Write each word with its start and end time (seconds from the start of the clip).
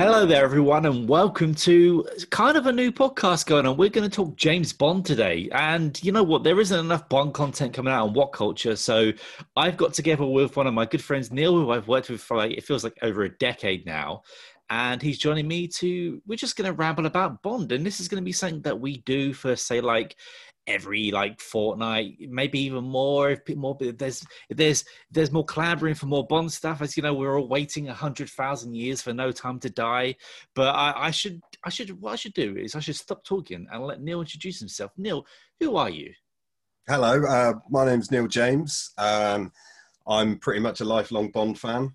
Hello 0.00 0.24
there, 0.24 0.42
everyone, 0.42 0.86
and 0.86 1.06
welcome 1.06 1.54
to 1.56 2.08
kind 2.30 2.56
of 2.56 2.64
a 2.64 2.72
new 2.72 2.90
podcast 2.90 3.44
going 3.44 3.66
on. 3.66 3.76
We're 3.76 3.90
going 3.90 4.08
to 4.08 4.16
talk 4.16 4.34
James 4.34 4.72
Bond 4.72 5.04
today. 5.04 5.50
And 5.52 6.02
you 6.02 6.10
know 6.10 6.22
what? 6.22 6.42
There 6.42 6.58
isn't 6.58 6.80
enough 6.80 7.06
Bond 7.10 7.34
content 7.34 7.74
coming 7.74 7.92
out 7.92 8.06
on 8.06 8.14
What 8.14 8.32
Culture. 8.32 8.76
So 8.76 9.12
I've 9.56 9.76
got 9.76 9.92
together 9.92 10.24
with 10.24 10.56
one 10.56 10.66
of 10.66 10.72
my 10.72 10.86
good 10.86 11.04
friends, 11.04 11.30
Neil, 11.30 11.52
who 11.52 11.70
I've 11.70 11.86
worked 11.86 12.08
with 12.08 12.22
for 12.22 12.38
like, 12.38 12.52
it 12.52 12.64
feels 12.64 12.82
like 12.82 12.96
over 13.02 13.24
a 13.24 13.36
decade 13.36 13.84
now. 13.84 14.22
And 14.70 15.02
he's 15.02 15.18
joining 15.18 15.46
me 15.46 15.68
to, 15.68 16.22
we're 16.26 16.36
just 16.36 16.56
going 16.56 16.70
to 16.70 16.72
ramble 16.72 17.04
about 17.04 17.42
Bond. 17.42 17.70
And 17.70 17.84
this 17.84 18.00
is 18.00 18.08
going 18.08 18.22
to 18.22 18.24
be 18.24 18.32
something 18.32 18.62
that 18.62 18.80
we 18.80 19.02
do 19.02 19.34
for, 19.34 19.54
say, 19.54 19.82
like 19.82 20.16
every 20.70 21.10
like 21.10 21.40
fortnight, 21.40 22.16
maybe 22.20 22.60
even 22.60 22.84
more. 22.84 23.30
If 23.30 23.56
more, 23.56 23.76
if 23.80 23.98
there's 23.98 24.24
if 24.48 24.56
there's 24.56 24.84
there's 25.10 25.32
more 25.32 25.44
clamoring 25.44 25.94
for 25.94 26.06
more 26.06 26.26
Bond 26.26 26.52
stuff, 26.52 26.80
as 26.82 26.96
you 26.96 27.02
know, 27.02 27.14
we're 27.14 27.38
all 27.38 27.48
waiting 27.48 27.88
a 27.88 27.94
hundred 27.94 28.30
thousand 28.30 28.74
years 28.74 29.02
for 29.02 29.12
No 29.12 29.32
Time 29.32 29.58
to 29.60 29.70
Die. 29.70 30.14
But 30.54 30.74
I, 30.74 30.94
I 30.96 31.10
should 31.10 31.40
I 31.64 31.70
should 31.70 32.00
what 32.00 32.12
I 32.12 32.16
should 32.16 32.34
do 32.34 32.56
is 32.56 32.74
I 32.74 32.80
should 32.80 32.96
stop 32.96 33.24
talking 33.24 33.66
and 33.70 33.84
let 33.84 34.00
Neil 34.00 34.20
introduce 34.20 34.58
himself. 34.58 34.92
Neil, 34.96 35.26
who 35.58 35.76
are 35.76 35.90
you? 35.90 36.12
Hello, 36.88 37.22
uh, 37.24 37.54
my 37.68 37.84
name's 37.84 38.10
Neil 38.10 38.26
James. 38.26 38.92
Um, 38.98 39.52
I'm 40.06 40.38
pretty 40.38 40.60
much 40.60 40.80
a 40.80 40.84
lifelong 40.84 41.30
Bond 41.30 41.58
fan. 41.58 41.94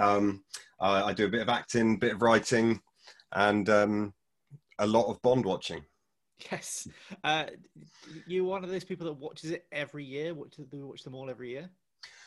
Um, 0.00 0.44
I, 0.80 1.02
I, 1.02 1.12
do 1.12 1.26
a 1.26 1.30
bit 1.30 1.42
of 1.42 1.48
acting, 1.48 1.94
a 1.94 1.98
bit 1.98 2.14
of 2.14 2.22
writing, 2.22 2.80
and 3.32 3.68
um, 3.68 4.14
a 4.78 4.86
lot 4.86 5.10
of 5.10 5.20
Bond 5.22 5.44
watching. 5.44 5.84
Yes. 6.50 6.88
Uh, 7.24 7.46
you're 8.26 8.44
one 8.44 8.62
of 8.62 8.70
those 8.70 8.84
people 8.84 9.06
that 9.06 9.14
watches 9.14 9.50
it 9.50 9.66
every 9.72 10.04
year. 10.04 10.34
What 10.34 10.50
do 10.50 10.66
we 10.70 10.82
watch 10.82 11.02
them 11.02 11.14
all 11.14 11.30
every 11.30 11.50
year? 11.50 11.70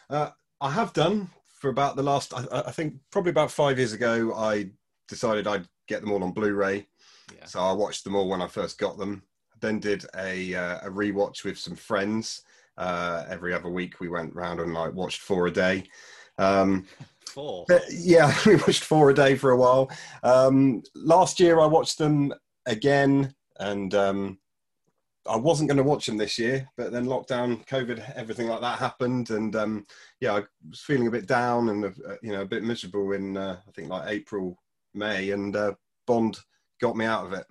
Uh, 0.10 0.30
I 0.62 0.72
have 0.72 0.94
done 0.94 1.30
for 1.60 1.70
about 1.70 1.96
the 1.96 2.04
last. 2.04 2.34
I, 2.34 2.46
I, 2.66 2.72
think 2.72 2.96
probably 3.12 3.32
about 3.32 3.52
five 3.52 3.78
years 3.78 3.94
ago. 3.94 4.34
I 4.36 4.72
decided 5.08 5.48
I'd 5.48 5.68
get 5.88 6.02
them 6.02 6.12
all 6.12 6.24
on 6.24 6.32
Blu-ray. 6.32 6.88
Yeah. 7.36 7.46
So 7.46 7.60
I 7.60 7.72
watched 7.72 8.04
them 8.04 8.16
all 8.16 8.28
when 8.28 8.42
I 8.42 8.48
first 8.48 8.80
got 8.80 8.98
them. 8.98 9.24
Then 9.62 9.80
did 9.80 10.06
a 10.16 10.56
uh, 10.56 10.80
a 10.84 10.90
rewatch 10.90 11.44
with 11.44 11.58
some 11.58 11.76
friends. 11.76 12.42
Uh, 12.78 13.26
every 13.30 13.54
other 13.54 13.70
week 13.70 14.00
we 14.00 14.08
went 14.08 14.34
round 14.34 14.62
and 14.62 14.74
like 14.74 14.94
watched 14.94 15.22
four 15.22 15.48
a 15.48 15.52
day. 15.52 15.84
Um, 16.38 16.88
four. 17.28 17.66
yeah, 17.92 18.34
we 18.46 18.56
watched 18.56 18.86
four 18.86 19.10
a 19.10 19.14
day 19.14 19.36
for 19.36 19.52
a 19.52 19.58
while. 19.58 19.92
Um, 20.24 20.82
last 20.96 21.40
year 21.40 21.60
I 21.60 21.66
watched 21.66 21.98
them 21.98 22.34
again 22.66 23.36
and 23.60 23.94
um, 23.94 24.40
I 25.28 25.36
wasn't 25.36 25.70
going 25.70 25.78
to 25.78 25.84
watch 25.84 26.06
them 26.06 26.18
this 26.18 26.40
year, 26.40 26.68
but 26.78 26.92
then 26.92 27.06
lockdown, 27.06 27.66
COVID, 27.68 28.16
everything 28.16 28.48
like 28.48 28.62
that 28.62 28.80
happened, 28.80 29.30
and 29.30 29.56
um, 29.56 29.86
yeah, 30.20 30.34
I 30.34 30.44
was 30.68 30.82
feeling 30.82 31.08
a 31.08 31.12
bit 31.12 31.28
down 31.28 31.70
and 31.70 31.86
uh, 31.86 32.16
you 32.22 32.32
know 32.32 32.42
a 32.42 32.48
bit 32.48 32.64
miserable 32.64 33.12
in 33.12 33.38
uh, 33.38 33.58
I 33.68 33.72
think 33.72 33.90
like 33.90 34.10
April, 34.10 34.58
May, 34.94 35.32
and 35.32 35.56
uh, 35.56 35.74
Bond 36.08 36.40
got 36.82 36.96
me 36.96 37.06
out 37.06 37.26
of 37.26 37.34
it. 37.34 37.46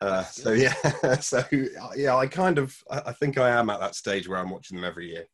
Uh, 0.00 0.22
so 0.24 0.52
yeah, 0.52 0.74
so 1.20 1.42
yeah, 1.96 2.16
I 2.16 2.26
kind 2.26 2.58
of 2.58 2.76
I 2.90 3.12
think 3.12 3.38
I 3.38 3.50
am 3.50 3.70
at 3.70 3.80
that 3.80 3.94
stage 3.94 4.28
where 4.28 4.38
I'm 4.38 4.50
watching 4.50 4.76
them 4.76 4.84
every 4.84 5.10
year. 5.10 5.26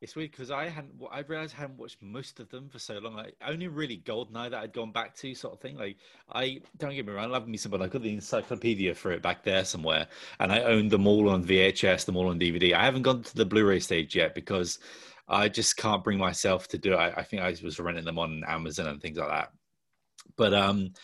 It's 0.00 0.16
weird 0.16 0.30
because 0.30 0.50
I 0.50 0.66
hadn't. 0.66 0.94
I 1.12 1.20
realized 1.20 1.54
I 1.56 1.60
hadn't 1.60 1.78
watched 1.78 2.00
most 2.00 2.40
of 2.40 2.48
them 2.48 2.70
for 2.70 2.78
so 2.78 2.98
long. 2.98 3.16
Like 3.16 3.36
only 3.46 3.68
really 3.68 3.98
Goldeneye 3.98 4.50
that 4.50 4.62
I'd 4.62 4.72
gone 4.72 4.92
back 4.92 5.14
to, 5.16 5.34
sort 5.34 5.52
of 5.52 5.60
thing. 5.60 5.76
Like 5.76 5.98
I 6.32 6.62
don't 6.78 6.94
get 6.94 7.06
me 7.06 7.12
wrong, 7.12 7.26
I 7.26 7.28
love 7.28 7.46
me 7.46 7.58
some, 7.58 7.70
but 7.70 7.82
I 7.82 7.86
got 7.86 8.02
the 8.02 8.14
encyclopedia 8.14 8.94
for 8.94 9.12
it 9.12 9.20
back 9.20 9.44
there 9.44 9.62
somewhere, 9.62 10.06
and 10.38 10.50
I 10.50 10.62
owned 10.62 10.90
them 10.90 11.06
all 11.06 11.28
on 11.28 11.44
VHS, 11.44 12.06
them 12.06 12.16
all 12.16 12.28
on 12.28 12.40
DVD. 12.40 12.72
I 12.72 12.84
haven't 12.84 13.02
gone 13.02 13.22
to 13.22 13.36
the 13.36 13.44
Blu-ray 13.44 13.80
stage 13.80 14.16
yet 14.16 14.34
because 14.34 14.78
I 15.28 15.50
just 15.50 15.76
can't 15.76 16.02
bring 16.02 16.18
myself 16.18 16.66
to 16.68 16.78
do 16.78 16.94
it. 16.94 16.96
I, 16.96 17.10
I 17.10 17.22
think 17.22 17.42
I 17.42 17.54
was 17.62 17.78
renting 17.78 18.06
them 18.06 18.18
on 18.18 18.42
Amazon 18.48 18.86
and 18.86 19.02
things 19.02 19.18
like 19.18 19.28
that. 19.28 19.52
But 20.36 20.54
um, 20.54 20.94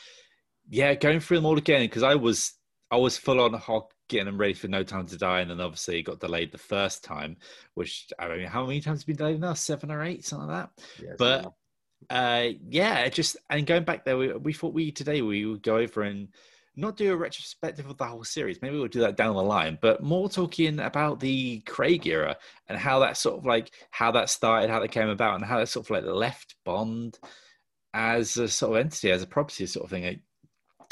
yeah, 0.70 0.94
going 0.94 1.20
through 1.20 1.36
them 1.38 1.46
all 1.46 1.58
again 1.58 1.82
because 1.82 2.02
I 2.02 2.14
was 2.14 2.54
I 2.90 2.96
was 2.96 3.18
full 3.18 3.40
on 3.40 3.52
hog 3.52 3.90
getting 4.08 4.26
them 4.26 4.38
ready 4.38 4.54
for 4.54 4.68
No 4.68 4.82
Time 4.82 5.06
to 5.06 5.16
Die, 5.16 5.40
and 5.40 5.50
then 5.50 5.60
obviously 5.60 6.02
got 6.02 6.20
delayed 6.20 6.52
the 6.52 6.58
first 6.58 7.04
time. 7.04 7.36
Which 7.74 8.12
I 8.18 8.28
mean, 8.28 8.46
how 8.46 8.66
many 8.66 8.80
times 8.80 8.98
has 8.98 9.04
been 9.04 9.16
delayed 9.16 9.40
now? 9.40 9.54
Seven 9.54 9.90
or 9.90 10.02
eight, 10.02 10.24
something 10.24 10.48
like 10.48 10.68
that. 10.76 10.84
Yeah, 11.02 11.14
but 11.18 11.52
uh, 12.10 12.48
yeah, 12.68 13.08
just 13.08 13.36
and 13.50 13.66
going 13.66 13.84
back 13.84 14.04
there, 14.04 14.16
we, 14.16 14.32
we 14.32 14.52
thought 14.52 14.74
we 14.74 14.92
today 14.92 15.22
we 15.22 15.46
would 15.46 15.62
go 15.62 15.78
over 15.78 16.02
and 16.02 16.28
not 16.76 16.96
do 16.96 17.12
a 17.12 17.16
retrospective 17.16 17.88
of 17.88 17.96
the 17.96 18.04
whole 18.04 18.24
series. 18.24 18.60
Maybe 18.60 18.76
we'll 18.76 18.88
do 18.88 19.00
that 19.00 19.16
down 19.16 19.34
the 19.34 19.42
line, 19.42 19.78
but 19.80 20.02
more 20.02 20.28
talking 20.28 20.78
about 20.78 21.20
the 21.20 21.60
Craig 21.60 22.06
era 22.06 22.36
and 22.68 22.78
how 22.78 22.98
that 23.00 23.16
sort 23.16 23.38
of 23.38 23.46
like 23.46 23.70
how 23.90 24.12
that 24.12 24.30
started, 24.30 24.70
how 24.70 24.80
that 24.80 24.90
came 24.90 25.08
about, 25.08 25.36
and 25.36 25.44
how 25.44 25.58
that 25.58 25.68
sort 25.68 25.86
of 25.86 25.90
like 25.90 26.04
left 26.04 26.54
Bond 26.64 27.18
as 27.94 28.36
a 28.36 28.46
sort 28.46 28.72
of 28.72 28.84
entity, 28.84 29.10
as 29.10 29.22
a 29.22 29.26
property 29.26 29.66
sort 29.66 29.84
of 29.84 29.90
thing. 29.90 30.04
Like 30.04 30.20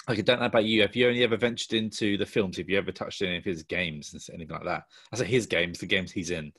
I 0.06 0.14
don't 0.14 0.40
know 0.40 0.46
about 0.46 0.64
you. 0.64 0.82
Have 0.82 0.94
you 0.94 1.08
only 1.08 1.22
ever 1.22 1.36
ventured 1.36 1.72
into 1.72 2.16
the 2.18 2.26
films? 2.26 2.58
Have 2.58 2.68
you 2.68 2.76
ever 2.76 2.92
touched 2.92 3.22
any 3.22 3.38
of 3.38 3.44
his 3.44 3.62
games 3.62 4.12
and 4.12 4.22
anything 4.34 4.54
like 4.54 4.64
that? 4.64 4.82
I 5.12 5.16
say 5.16 5.24
his 5.24 5.46
games, 5.46 5.78
the 5.78 5.86
games 5.86 6.12
he's 6.12 6.30
in. 6.30 6.52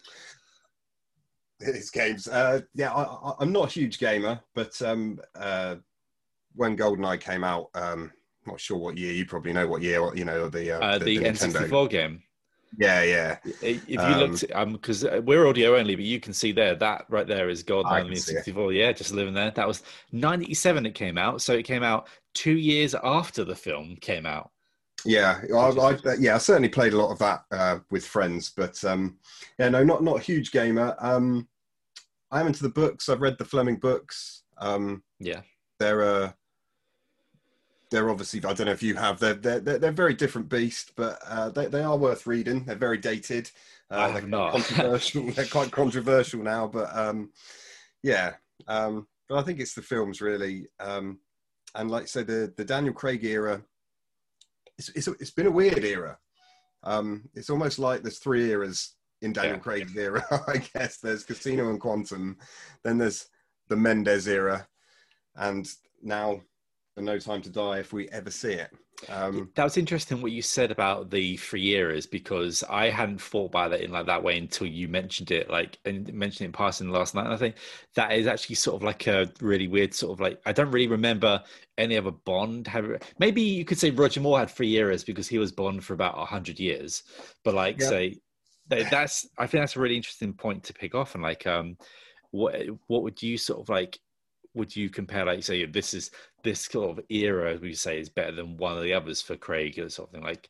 His 1.60 1.92
games. 1.92 2.28
Uh, 2.28 2.62
yeah, 2.74 2.94
I, 2.94 3.34
am 3.42 3.52
not 3.52 3.68
a 3.68 3.72
huge 3.72 4.00
gamer, 4.00 4.40
but 4.56 4.82
um, 4.82 5.20
uh, 5.36 5.76
when 6.56 6.76
GoldenEye 6.76 7.22
came 7.22 7.44
out, 7.44 7.68
um, 7.76 8.12
not 8.46 8.60
sure 8.60 8.78
what 8.78 8.98
year. 8.98 9.14
You 9.14 9.26
probably 9.26 9.54
know 9.54 9.68
what 9.68 9.82
year. 9.82 10.02
You 10.16 10.26
know 10.26 10.50
the 10.50 10.78
uh, 10.78 10.80
uh 10.80 10.98
the, 10.98 11.06
the, 11.06 11.18
the 11.20 11.26
N64 11.26 11.90
game. 11.90 12.22
Yeah, 12.78 13.04
yeah. 13.04 13.38
If 13.62 13.88
you 13.88 14.00
um, 14.00 14.20
looked, 14.20 14.46
um, 14.54 14.74
because 14.74 15.06
uh, 15.06 15.22
we're 15.24 15.48
audio 15.48 15.78
only, 15.78 15.96
but 15.96 16.06
you 16.06 16.20
can 16.20 16.34
see 16.34 16.52
there 16.52 16.76
that 16.76 17.06
right 17.10 17.28
there 17.28 17.50
is 17.50 17.64
GoldenEye 17.64 18.18
64. 18.18 18.74
Yeah, 18.74 18.92
just 18.92 19.14
living 19.14 19.34
there. 19.34 19.52
That 19.52 19.68
was 19.68 19.84
97. 20.12 20.86
It 20.86 20.96
came 20.96 21.18
out, 21.18 21.42
so 21.42 21.54
it 21.54 21.64
came 21.64 21.84
out 21.84 22.08
two 22.34 22.58
years 22.58 22.96
after 23.04 23.44
the 23.44 23.56
film 23.56 23.98
came 24.02 24.26
out. 24.26 24.52
Yeah, 25.06 25.42
I, 25.54 25.58
I, 25.58 25.98
yeah, 26.20 26.36
I 26.36 26.38
certainly 26.40 26.70
played 26.70 26.94
a 26.94 26.98
lot 26.98 27.12
of 27.12 27.20
that 27.20 27.44
uh, 27.52 27.80
with 27.92 28.06
friends, 28.06 28.52
but 28.56 28.84
um, 28.84 29.18
yeah, 29.60 29.70
no, 29.70 29.84
not 29.84 30.04
not 30.04 30.18
a 30.18 30.22
huge 30.22 30.52
gamer. 30.52 30.96
Um, 31.00 31.48
I 32.32 32.42
am 32.42 32.48
into 32.48 32.64
the 32.64 32.70
books. 32.70 33.08
I've 33.08 33.22
read 33.22 33.38
the 33.38 33.46
Fleming 33.46 33.78
books. 33.78 34.44
Um, 34.58 35.04
yeah, 35.20 35.42
they're 35.80 36.04
uh, 36.04 36.32
they're 37.96 38.10
obviously 38.10 38.44
I 38.44 38.54
don't 38.54 38.68
know 38.68 38.74
if 38.74 38.84
you 38.84 38.96
have. 38.96 39.20
They're 39.20 39.34
they're 39.34 39.60
they're, 39.60 39.80
they're 39.80 39.92
very 39.92 40.14
different 40.14 40.50
beast, 40.50 40.92
but 40.96 41.18
uh, 41.26 41.50
they 41.50 41.68
they 41.68 41.82
are 41.82 41.98
worth 41.98 42.28
reading. 42.28 42.66
They're 42.66 42.76
very 42.76 42.98
dated. 42.98 43.50
Uh, 43.90 44.00
I 44.00 44.10
have 44.10 44.28
not. 44.28 44.52
controversial. 44.52 45.32
they're 45.32 45.46
quite 45.46 45.72
controversial 45.72 46.44
now, 46.44 46.68
but 46.68 46.96
um, 46.96 47.32
yeah. 48.04 48.34
Um, 48.68 49.08
but 49.30 49.38
I 49.38 49.44
think 49.44 49.60
it's 49.60 49.74
the 49.74 49.82
films 49.82 50.22
really. 50.22 50.68
Um, 50.80 51.20
and 51.74 51.90
like 51.90 52.04
I 52.04 52.08
said, 52.08 52.28
the 52.28 52.54
the 52.58 52.66
Daniel 52.66 52.94
Craig 52.94 53.24
era, 53.24 53.64
it's 54.78 54.90
it's, 54.90 55.08
it's 55.08 55.32
been 55.32 55.48
a 55.48 55.52
weird 55.52 55.84
era. 55.84 56.18
Um, 56.84 57.30
it's 57.34 57.50
almost 57.50 57.80
like 57.80 58.02
there's 58.02 58.20
three 58.20 58.52
eras 58.52 58.96
in 59.22 59.32
Daniel 59.32 59.56
yeah. 59.56 59.62
Craig's 59.62 59.96
era. 59.96 60.24
I 60.48 60.58
guess 60.58 60.98
there's 60.98 61.24
Casino 61.24 61.70
and 61.70 61.80
Quantum, 61.80 62.38
then 62.84 62.98
there's 62.98 63.28
the 63.70 63.78
Mendes 63.78 64.28
era, 64.28 64.68
and 65.36 65.68
now 66.04 66.42
No 66.98 67.20
Time 67.20 67.42
to 67.42 67.50
Die 67.50 67.80
if 67.80 67.92
we 67.92 68.08
ever 68.10 68.32
see 68.32 68.54
it. 68.54 68.72
Um, 69.10 69.52
that 69.56 69.64
was 69.64 69.78
interesting 69.78 70.22
what 70.22 70.32
you 70.32 70.42
said 70.42 70.72
about 70.72 71.10
the 71.10 71.36
three 71.38 71.72
eras 71.76 72.06
because 72.06 72.64
I 72.70 72.90
hadn't 72.90 73.22
thought 73.22 73.48
about 73.48 73.74
it 73.74 73.82
in 73.82 73.92
like 73.92 74.06
that 74.06 74.24
way 74.24 74.38
until 74.38 74.68
you 74.68 74.88
mentioned 74.88 75.32
it, 75.32 75.50
like 75.50 75.78
and 75.86 76.12
mentioned 76.14 76.46
it 76.46 76.46
in 76.46 76.52
passing 76.54 76.90
last 76.90 77.14
night. 77.14 77.26
And 77.26 77.34
I 77.34 77.38
think 77.38 77.56
that 77.96 78.14
is 78.14 78.28
actually 78.28 78.56
sort 78.56 78.78
of 78.78 78.84
like 78.84 79.08
a 79.08 79.30
really 79.42 79.68
weird 79.68 79.94
sort 79.94 80.14
of 80.14 80.22
like 80.22 80.42
I 80.46 80.54
don't 80.54 80.72
really 80.72 80.88
remember 80.88 81.44
any 81.78 81.98
other 81.98 82.12
Bond. 82.12 82.68
Have, 82.68 83.02
maybe 83.20 83.42
you 83.42 83.66
could 83.66 83.78
say 83.78 83.92
Roger 83.92 84.22
Moore 84.22 84.40
had 84.40 84.50
three 84.50 84.74
eras 84.78 85.04
because 85.04 85.28
he 85.28 85.40
was 85.40 85.52
Bond 85.52 85.84
for 85.84 85.94
about 85.94 86.16
hundred 86.28 86.60
years, 86.60 87.04
but 87.44 87.54
like 87.54 87.82
say 87.82 88.20
that, 88.70 88.90
that's 88.90 89.28
I 89.38 89.48
think 89.48 89.62
that's 89.62 89.76
a 89.76 89.80
really 89.82 89.98
interesting 89.98 90.34
point 90.34 90.64
to 90.64 90.74
pick 90.74 90.96
off 90.96 91.16
and 91.16 91.24
like 91.24 91.46
um 91.46 91.78
what 92.32 92.56
what 92.88 93.04
would 93.04 93.22
you 93.22 93.38
sort 93.38 93.60
of 93.60 93.70
like 93.70 94.00
would 94.54 94.76
you 94.76 94.90
compare 94.90 95.26
like 95.26 95.44
say 95.44 95.66
this 95.66 95.94
is 95.94 96.12
this 96.46 96.62
sort 96.62 96.98
of 96.98 97.06
era 97.10 97.60
we 97.62 97.74
say 97.74 98.00
is 98.00 98.08
better 98.08 98.32
than 98.32 98.56
one 98.56 98.78
of 98.78 98.84
the 98.84 98.94
others 98.94 99.22
for 99.22 99.36
Craig 99.36 99.78
or 99.78 99.90
something 99.90 100.24
like 100.24 100.50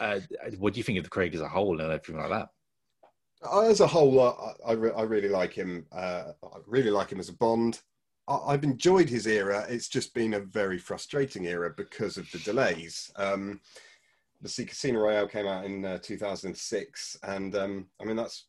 uh, 0.00 0.20
what 0.58 0.72
do 0.72 0.78
you 0.78 0.84
think 0.84 0.98
of 0.98 1.04
the 1.04 1.10
Craig 1.10 1.34
as 1.34 1.40
a 1.42 1.48
whole 1.48 1.80
and 1.80 1.92
everything 1.92 2.16
like 2.16 2.30
that 2.30 2.48
as 3.52 3.80
a 3.80 3.86
whole, 3.86 4.20
I, 4.20 4.70
I, 4.70 4.72
re- 4.72 4.92
I 4.96 5.02
really 5.02 5.28
like 5.28 5.52
him. 5.52 5.86
Uh, 5.92 6.32
I 6.42 6.58
really 6.66 6.90
like 6.90 7.10
him 7.10 7.20
as 7.20 7.28
a 7.28 7.34
Bond. 7.34 7.80
I, 8.28 8.36
I've 8.48 8.64
enjoyed 8.64 9.08
his 9.08 9.26
era. 9.26 9.66
It's 9.68 9.88
just 9.88 10.14
been 10.14 10.34
a 10.34 10.40
very 10.40 10.78
frustrating 10.78 11.46
era 11.46 11.72
because 11.76 12.16
of 12.16 12.30
the 12.30 12.38
delays. 12.38 13.10
Um, 13.16 13.60
the 14.42 14.64
Casino 14.64 15.00
Royale 15.00 15.28
came 15.28 15.46
out 15.46 15.64
in 15.64 15.84
uh, 15.84 15.98
2006, 15.98 17.18
and 17.22 17.56
um, 17.56 17.86
I 18.00 18.04
mean 18.04 18.16
that's 18.16 18.46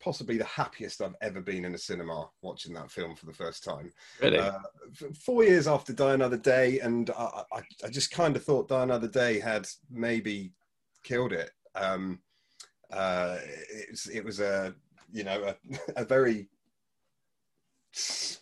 possibly 0.00 0.36
the 0.36 0.44
happiest 0.44 1.02
I've 1.02 1.16
ever 1.20 1.40
been 1.40 1.64
in 1.64 1.74
a 1.74 1.78
cinema 1.78 2.28
watching 2.42 2.74
that 2.74 2.90
film 2.90 3.16
for 3.16 3.26
the 3.26 3.32
first 3.32 3.64
time. 3.64 3.92
really 4.20 4.38
Uh, 4.38 4.58
four 5.20 5.44
years 5.44 5.66
after 5.66 5.92
Die 5.92 6.14
Another 6.14 6.36
Day, 6.36 6.80
and 6.80 7.10
I, 7.10 7.42
I, 7.52 7.60
I 7.84 7.88
just 7.88 8.10
kind 8.10 8.36
of 8.36 8.44
thought 8.44 8.68
Die 8.68 8.82
Another 8.82 9.08
Day 9.08 9.40
had 9.40 9.66
maybe 9.90 10.52
killed 11.02 11.32
it. 11.32 11.50
Um, 11.74 12.20
uh, 12.90 13.38
it, 13.42 13.90
was, 13.90 14.06
it 14.06 14.24
was 14.24 14.40
a 14.40 14.74
you 15.12 15.24
know 15.24 15.54
a, 15.54 15.78
a 16.02 16.04
very 16.04 16.48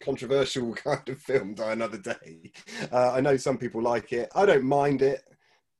controversial 0.00 0.74
kind 0.74 1.08
of 1.08 1.20
film. 1.20 1.54
Die 1.54 1.72
Another 1.72 1.98
Day. 1.98 2.52
Uh, 2.92 3.12
I 3.12 3.20
know 3.20 3.36
some 3.36 3.58
people 3.58 3.82
like 3.82 4.12
it. 4.12 4.30
I 4.34 4.46
don't 4.46 4.64
mind 4.64 5.02
it. 5.02 5.22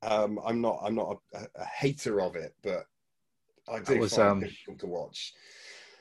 Um, 0.01 0.39
I'm 0.45 0.61
not. 0.61 0.79
I'm 0.83 0.95
not 0.95 1.19
a, 1.33 1.47
a 1.55 1.65
hater 1.65 2.21
of 2.21 2.35
it, 2.35 2.55
but 2.63 2.85
I 3.67 3.79
do 3.79 3.99
was, 3.99 4.15
find 4.15 4.29
um, 4.29 4.43
it 4.43 4.49
difficult 4.49 4.79
to 4.79 4.87
watch. 4.87 5.33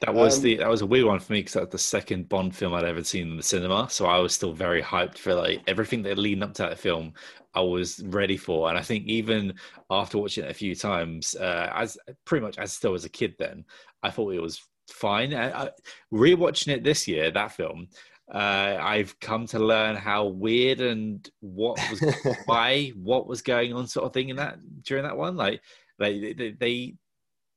That 0.00 0.12
was 0.12 0.37
um, 0.37 0.43
the 0.43 0.56
that 0.56 0.69
was 0.69 0.82
a 0.82 0.87
weird 0.87 1.06
one 1.06 1.19
for 1.19 1.32
me 1.32 1.40
because 1.40 1.54
that's 1.54 1.72
the 1.72 1.78
second 1.78 2.28
Bond 2.28 2.54
film 2.54 2.75
I'd 2.75 2.84
ever 2.84 3.02
seen 3.02 3.31
in 3.31 3.37
the 3.37 3.43
cinema 3.43 3.88
so 3.90 4.06
I 4.06 4.19
was 4.19 4.34
still 4.34 4.52
very 4.52 4.82
hyped 4.82 5.19
for 5.19 5.34
like 5.34 5.62
everything 5.66 6.02
that 6.02 6.19
leading 6.19 6.43
up 6.43 6.54
to 6.54 6.62
that 6.62 6.78
film 6.78 7.14
I 7.54 7.60
was 7.60 8.02
ready 8.04 8.37
for 8.37 8.69
and 8.69 8.78
I 8.78 8.82
think 8.82 9.06
even 9.06 9.54
after 9.90 10.19
watching 10.19 10.44
it 10.44 10.50
a 10.50 10.54
few 10.54 10.75
times 10.75 11.34
uh, 11.37 11.70
as 11.75 11.96
pretty 12.25 12.44
much 12.44 12.58
as 12.58 12.72
still 12.72 12.94
as 12.94 13.04
a 13.04 13.10
kid 13.10 13.34
then 13.38 13.64
I 14.02 14.10
thought 14.10 14.34
it 14.34 14.43
was 14.43 14.62
fine 14.88 15.34
I, 15.34 15.64
I, 15.64 15.70
rewatching 16.12 16.69
it 16.69 16.84
this 16.84 17.08
year 17.08 17.31
that 17.31 17.52
film 17.52 17.88
uh, 18.32 18.78
I've 18.81 19.19
come 19.20 19.46
to 19.46 19.60
learn 19.60 19.94
how 19.94 20.26
weird 20.26 20.81
and 20.81 21.28
what 21.40 21.78
was 21.90 22.02
why 22.44 22.88
what 22.96 23.26
was 23.26 23.40
going 23.40 23.72
on 23.72 23.87
sort 23.87 24.04
of 24.04 24.12
thing 24.12 24.28
in 24.28 24.37
that 24.37 24.58
during 24.82 25.04
that 25.04 25.16
one 25.16 25.37
like 25.37 25.62
they 25.98 26.34
they 26.34 26.50
they, 26.50 26.94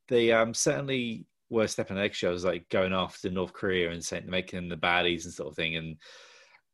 they 0.07 0.31
um 0.31 0.53
certainly 0.53 1.25
were 1.50 1.68
stepping 1.68 1.98
on 1.98 2.04
eggshells 2.04 2.46
like 2.46 2.68
going 2.69 2.94
after 2.94 3.30
north 3.30 3.54
korea 3.54 3.92
and 3.92 4.04
saying 4.04 4.24
making 4.28 4.69
the 4.69 4.78
baddies 4.78 5.25
and 5.25 5.34
sort 5.34 5.50
of 5.50 5.56
thing 5.56 5.75
and 5.75 5.98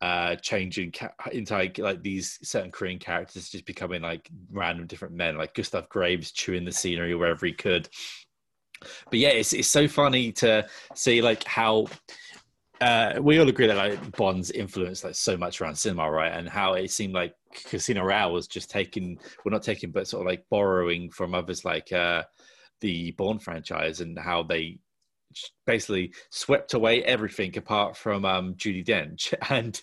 uh 0.01 0.36
changing 0.38 0.92
ca- 0.92 1.10
entire 1.31 1.72
like 1.77 2.01
these 2.01 2.38
certain 2.44 2.72
korean 2.72 3.00
characters 3.00 3.50
just 3.50 3.66
becoming 3.66 4.01
like 4.01 4.30
random 4.51 4.86
different 4.88 5.13
men 5.13 5.38
like 5.38 5.54
gustav 5.54 5.88
graves 5.89 6.31
chewing 6.31 6.66
the 6.66 6.72
scenery 6.72 7.16
wherever 7.16 7.45
he 7.45 7.54
could 7.54 7.88
but 9.10 9.19
yeah 9.19 9.30
it's, 9.30 9.54
it's 9.54 9.69
so 9.69 9.88
funny 9.88 10.31
to 10.31 10.66
see 10.94 11.22
like 11.22 11.44
how 11.45 11.86
uh, 12.81 13.13
we 13.22 13.39
all 13.39 13.48
agree 13.48 13.68
that 13.68 13.77
like 13.77 14.18
Bond's 14.18 14.51
influenced 14.51 15.04
like 15.04 15.16
so 15.16 15.38
much 15.38 15.62
around 15.62 15.75
cinema, 15.75 16.10
right? 16.10 16.31
And 16.31 16.48
how 16.48 16.74
it 16.74 16.92
seemed 16.92 17.13
like 17.13 17.33
Casino 17.54 18.04
Royale 18.04 18.33
was 18.33 18.48
just 18.48 18.69
taking, 18.69 19.18
well, 19.44 19.51
not 19.51 19.63
taking, 19.63 19.92
but 19.92 20.07
sort 20.07 20.22
of 20.22 20.27
like 20.27 20.45
borrowing 20.50 21.10
from 21.10 21.33
others 21.33 21.63
like 21.63 21.92
uh, 21.94 22.24
the 22.81 23.12
Bond 23.12 23.42
franchise, 23.44 24.01
and 24.01 24.18
how 24.18 24.44
they 24.44 24.80
basically 25.66 26.13
swept 26.30 26.74
away 26.74 27.04
everything 27.04 27.57
apart 27.57 27.98
from 27.98 28.25
um, 28.25 28.56
Judi 28.56 28.86
Dench 28.86 29.33
and 29.50 29.81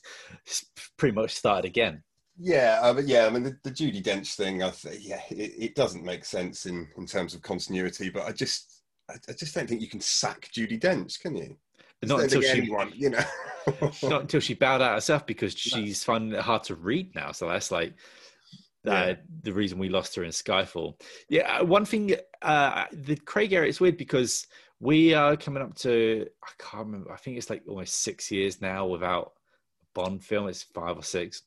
pretty 0.97 1.15
much 1.15 1.33
started 1.33 1.67
again. 1.67 2.03
Yeah, 2.39 2.81
uh, 2.83 2.94
but 2.94 3.06
yeah, 3.06 3.27
I 3.27 3.31
mean 3.31 3.43
the, 3.43 3.56
the 3.62 3.71
Judi 3.71 4.03
Dench 4.03 4.35
thing, 4.35 4.62
I 4.62 4.71
th- 4.71 5.00
yeah, 5.00 5.21
it, 5.31 5.53
it 5.59 5.75
doesn't 5.75 6.05
make 6.05 6.25
sense 6.25 6.67
in 6.67 6.89
in 6.97 7.06
terms 7.06 7.35
of 7.35 7.43
continuity. 7.43 8.09
But 8.09 8.27
I 8.27 8.33
just, 8.33 8.83
I, 9.11 9.15
I 9.29 9.33
just 9.33 9.55
don't 9.55 9.69
think 9.69 9.83
you 9.83 9.89
can 9.89 10.00
sack 10.00 10.49
Judi 10.53 10.81
Dench, 10.81 11.21
can 11.21 11.37
you? 11.37 11.56
Not 12.05 12.23
until 12.23 12.41
she, 12.41 12.49
anyone, 12.49 12.93
you 12.94 13.11
know. 13.11 13.25
not 14.03 14.23
until 14.23 14.41
she 14.41 14.55
bowed 14.55 14.83
out 14.83 14.94
herself 14.94 15.27
because 15.27 15.53
she's 15.56 16.03
finding 16.03 16.37
it 16.37 16.43
hard 16.43 16.65
to 16.65 16.75
read 16.75 17.15
now. 17.15 17.33
So 17.33 17.49
that's 17.49 17.71
like 17.71 17.94
uh, 18.87 18.90
Yeah. 18.90 19.14
the 19.43 19.52
reason 19.52 19.79
we 19.79 19.88
lost 19.88 20.14
her 20.17 20.25
in 20.25 20.31
Skyfall. 20.31 21.00
Yeah, 21.29 21.58
uh, 21.58 21.64
one 21.64 21.84
thing, 21.84 22.14
uh, 22.43 22.84
the 22.93 23.17
Craig 23.17 23.52
era, 23.52 23.67
it's 23.67 23.81
weird 23.81 23.96
because 23.96 24.46
we 24.81 25.14
are 25.14 25.37
coming 25.37 25.62
up 25.62 25.75
to, 25.76 26.26
I 26.43 26.49
can't 26.58 26.87
remember, 26.87 27.12
I 27.12 27.17
think 27.17 27.37
it's 27.38 27.50
like 27.50 27.62
almost 27.69 28.02
six 28.02 28.31
years 28.31 28.61
now 28.61 28.87
without 28.87 29.32
a 29.82 29.87
Bond 29.94 30.25
film. 30.25 30.49
It's 30.49 30.62
five 30.64 30.96
or 30.96 31.02
six. 31.05 31.43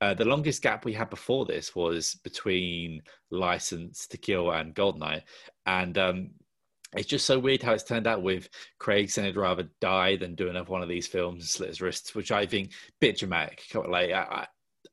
Uh, 0.00 0.14
the 0.14 0.24
longest 0.26 0.62
gap 0.62 0.84
we 0.84 0.92
had 0.92 1.08
before 1.10 1.46
this 1.46 1.74
was 1.74 2.16
between 2.22 3.02
License 3.30 4.06
to 4.08 4.18
Kill 4.18 4.52
and 4.52 4.74
Goldeneye. 4.74 5.22
And 5.64 5.96
um, 5.98 6.30
it's 6.94 7.08
just 7.08 7.26
so 7.26 7.38
weird 7.38 7.62
how 7.62 7.72
it's 7.72 7.82
turned 7.82 8.06
out 8.06 8.22
with 8.22 8.48
Craig 8.78 9.10
saying 9.10 9.26
he'd 9.26 9.36
rather 9.36 9.68
die 9.80 10.16
than 10.16 10.34
do 10.34 10.48
another 10.48 10.70
one 10.70 10.82
of 10.82 10.88
these 10.88 11.06
films 11.06 11.42
and 11.42 11.48
slit 11.48 11.70
his 11.70 11.80
wrists, 11.80 12.14
which 12.14 12.30
I 12.30 12.46
think 12.46 12.72
bit 13.00 13.18
dramatic. 13.18 13.62
Like, 13.74 14.12
I, 14.12 14.46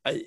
I, 0.06 0.24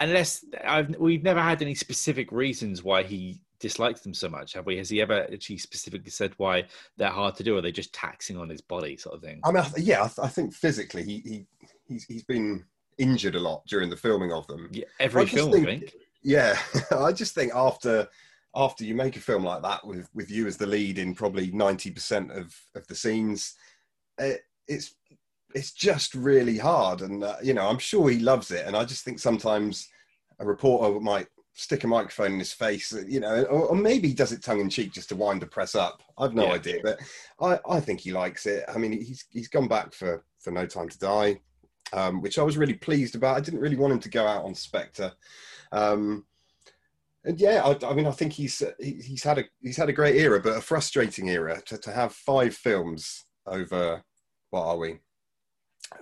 unless 0.00 0.44
I've 0.64 0.96
we've 0.98 1.22
never 1.22 1.40
had 1.40 1.62
any 1.62 1.74
specific 1.74 2.32
reasons 2.32 2.82
why 2.82 3.02
he 3.02 3.40
dislikes 3.60 4.00
them 4.00 4.14
so 4.14 4.28
much, 4.28 4.54
have 4.54 4.66
we? 4.66 4.78
Has 4.78 4.88
he 4.88 5.00
ever 5.02 5.22
actually 5.32 5.58
specifically 5.58 6.10
said 6.10 6.32
why 6.38 6.64
they're 6.96 7.10
hard 7.10 7.36
to 7.36 7.42
do? 7.44 7.54
Or 7.54 7.58
are 7.58 7.62
they 7.62 7.72
just 7.72 7.92
taxing 7.92 8.36
on 8.38 8.48
his 8.48 8.62
body, 8.62 8.96
sort 8.96 9.16
of 9.16 9.22
thing? 9.22 9.40
I 9.44 9.52
mean, 9.52 9.62
yeah, 9.76 10.00
I, 10.02 10.06
th- 10.06 10.18
I 10.22 10.28
think 10.28 10.54
physically 10.54 11.02
he, 11.04 11.18
he 11.24 11.46
he's 11.86 12.04
he's 12.04 12.24
been 12.24 12.64
injured 12.98 13.34
a 13.34 13.40
lot 13.40 13.62
during 13.66 13.90
the 13.90 13.96
filming 13.96 14.32
of 14.32 14.46
them. 14.46 14.68
Yeah, 14.72 14.84
every 14.98 15.22
I 15.22 15.26
film, 15.26 15.52
think- 15.52 15.68
I 15.68 15.70
think. 15.78 15.94
Yeah, 16.22 16.58
I 16.90 17.12
just 17.12 17.34
think 17.34 17.54
after 17.54 18.08
after 18.56 18.84
you 18.84 18.94
make 18.94 19.16
a 19.16 19.20
film 19.20 19.44
like 19.44 19.62
that 19.62 19.86
with 19.86 20.08
with 20.14 20.30
you 20.30 20.46
as 20.46 20.56
the 20.56 20.66
lead 20.66 20.98
in 20.98 21.14
probably 21.14 21.50
ninety 21.50 21.90
percent 21.90 22.32
of 22.32 22.54
of 22.74 22.86
the 22.88 22.94
scenes, 22.94 23.54
it, 24.18 24.40
it's 24.66 24.94
it's 25.54 25.72
just 25.72 26.14
really 26.14 26.58
hard. 26.58 27.02
And 27.02 27.24
uh, 27.24 27.36
you 27.42 27.54
know, 27.54 27.66
I'm 27.68 27.78
sure 27.78 28.08
he 28.08 28.18
loves 28.18 28.50
it. 28.50 28.66
And 28.66 28.76
I 28.76 28.84
just 28.84 29.04
think 29.04 29.18
sometimes 29.18 29.88
a 30.38 30.46
reporter 30.46 31.00
might 31.00 31.26
stick 31.54 31.84
a 31.84 31.86
microphone 31.86 32.32
in 32.32 32.38
his 32.38 32.52
face, 32.52 32.92
you 33.06 33.20
know, 33.20 33.42
or, 33.44 33.68
or 33.68 33.76
maybe 33.76 34.08
he 34.08 34.14
does 34.14 34.32
it 34.32 34.42
tongue 34.42 34.60
in 34.60 34.70
cheek 34.70 34.92
just 34.92 35.08
to 35.10 35.16
wind 35.16 35.42
the 35.42 35.46
press 35.46 35.74
up. 35.74 36.02
I've 36.16 36.34
no 36.34 36.46
Yeah. 36.46 36.52
idea, 36.52 36.80
but 36.82 36.98
I 37.40 37.58
I 37.68 37.80
think 37.80 38.00
he 38.00 38.12
likes 38.12 38.46
it. 38.46 38.64
I 38.68 38.78
mean, 38.78 38.92
he's 38.92 39.24
he's 39.30 39.48
gone 39.48 39.68
back 39.68 39.92
for 39.92 40.24
for 40.38 40.50
No 40.50 40.66
Time 40.66 40.88
to 40.88 40.98
Die. 40.98 41.40
Um, 41.92 42.22
which 42.22 42.38
I 42.38 42.44
was 42.44 42.56
really 42.56 42.74
pleased 42.74 43.16
about. 43.16 43.36
I 43.36 43.40
didn't 43.40 43.58
really 43.58 43.74
want 43.74 43.92
him 43.92 43.98
to 43.98 44.08
go 44.08 44.24
out 44.24 44.44
on 44.44 44.54
Spectre. 44.54 45.10
Um, 45.72 46.24
and 47.24 47.36
yeah, 47.40 47.62
I, 47.64 47.84
I 47.84 47.94
mean, 47.94 48.06
I 48.06 48.12
think 48.12 48.32
he's 48.32 48.62
he's 48.78 49.24
had 49.24 49.38
a 49.38 49.44
he's 49.60 49.76
had 49.76 49.88
a 49.88 49.92
great 49.92 50.14
era, 50.14 50.40
but 50.40 50.56
a 50.56 50.60
frustrating 50.60 51.28
era 51.28 51.60
to, 51.66 51.78
to 51.78 51.92
have 51.92 52.12
five 52.12 52.54
films 52.54 53.24
over 53.44 54.04
what 54.50 54.66
are 54.66 54.78
we, 54.78 55.00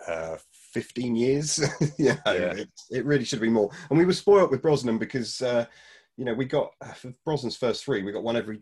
uh, 0.06 0.36
fifteen 0.52 1.14
years? 1.16 1.58
you 1.98 2.10
know, 2.10 2.16
Yeah. 2.26 2.52
It, 2.54 2.68
it 2.90 3.04
really 3.04 3.24
should 3.24 3.40
be 3.40 3.50
more. 3.50 3.70
And 3.90 3.98
we 3.98 4.04
were 4.04 4.12
spoiled 4.12 4.50
with 4.50 4.62
Brosnan 4.62 4.98
because 4.98 5.40
uh, 5.42 5.66
you 6.16 6.24
know 6.24 6.34
we 6.34 6.44
got 6.44 6.70
for 6.96 7.12
Brosnan's 7.26 7.56
first 7.56 7.84
three, 7.84 8.02
we 8.02 8.12
got 8.12 8.22
one 8.22 8.36
every 8.36 8.60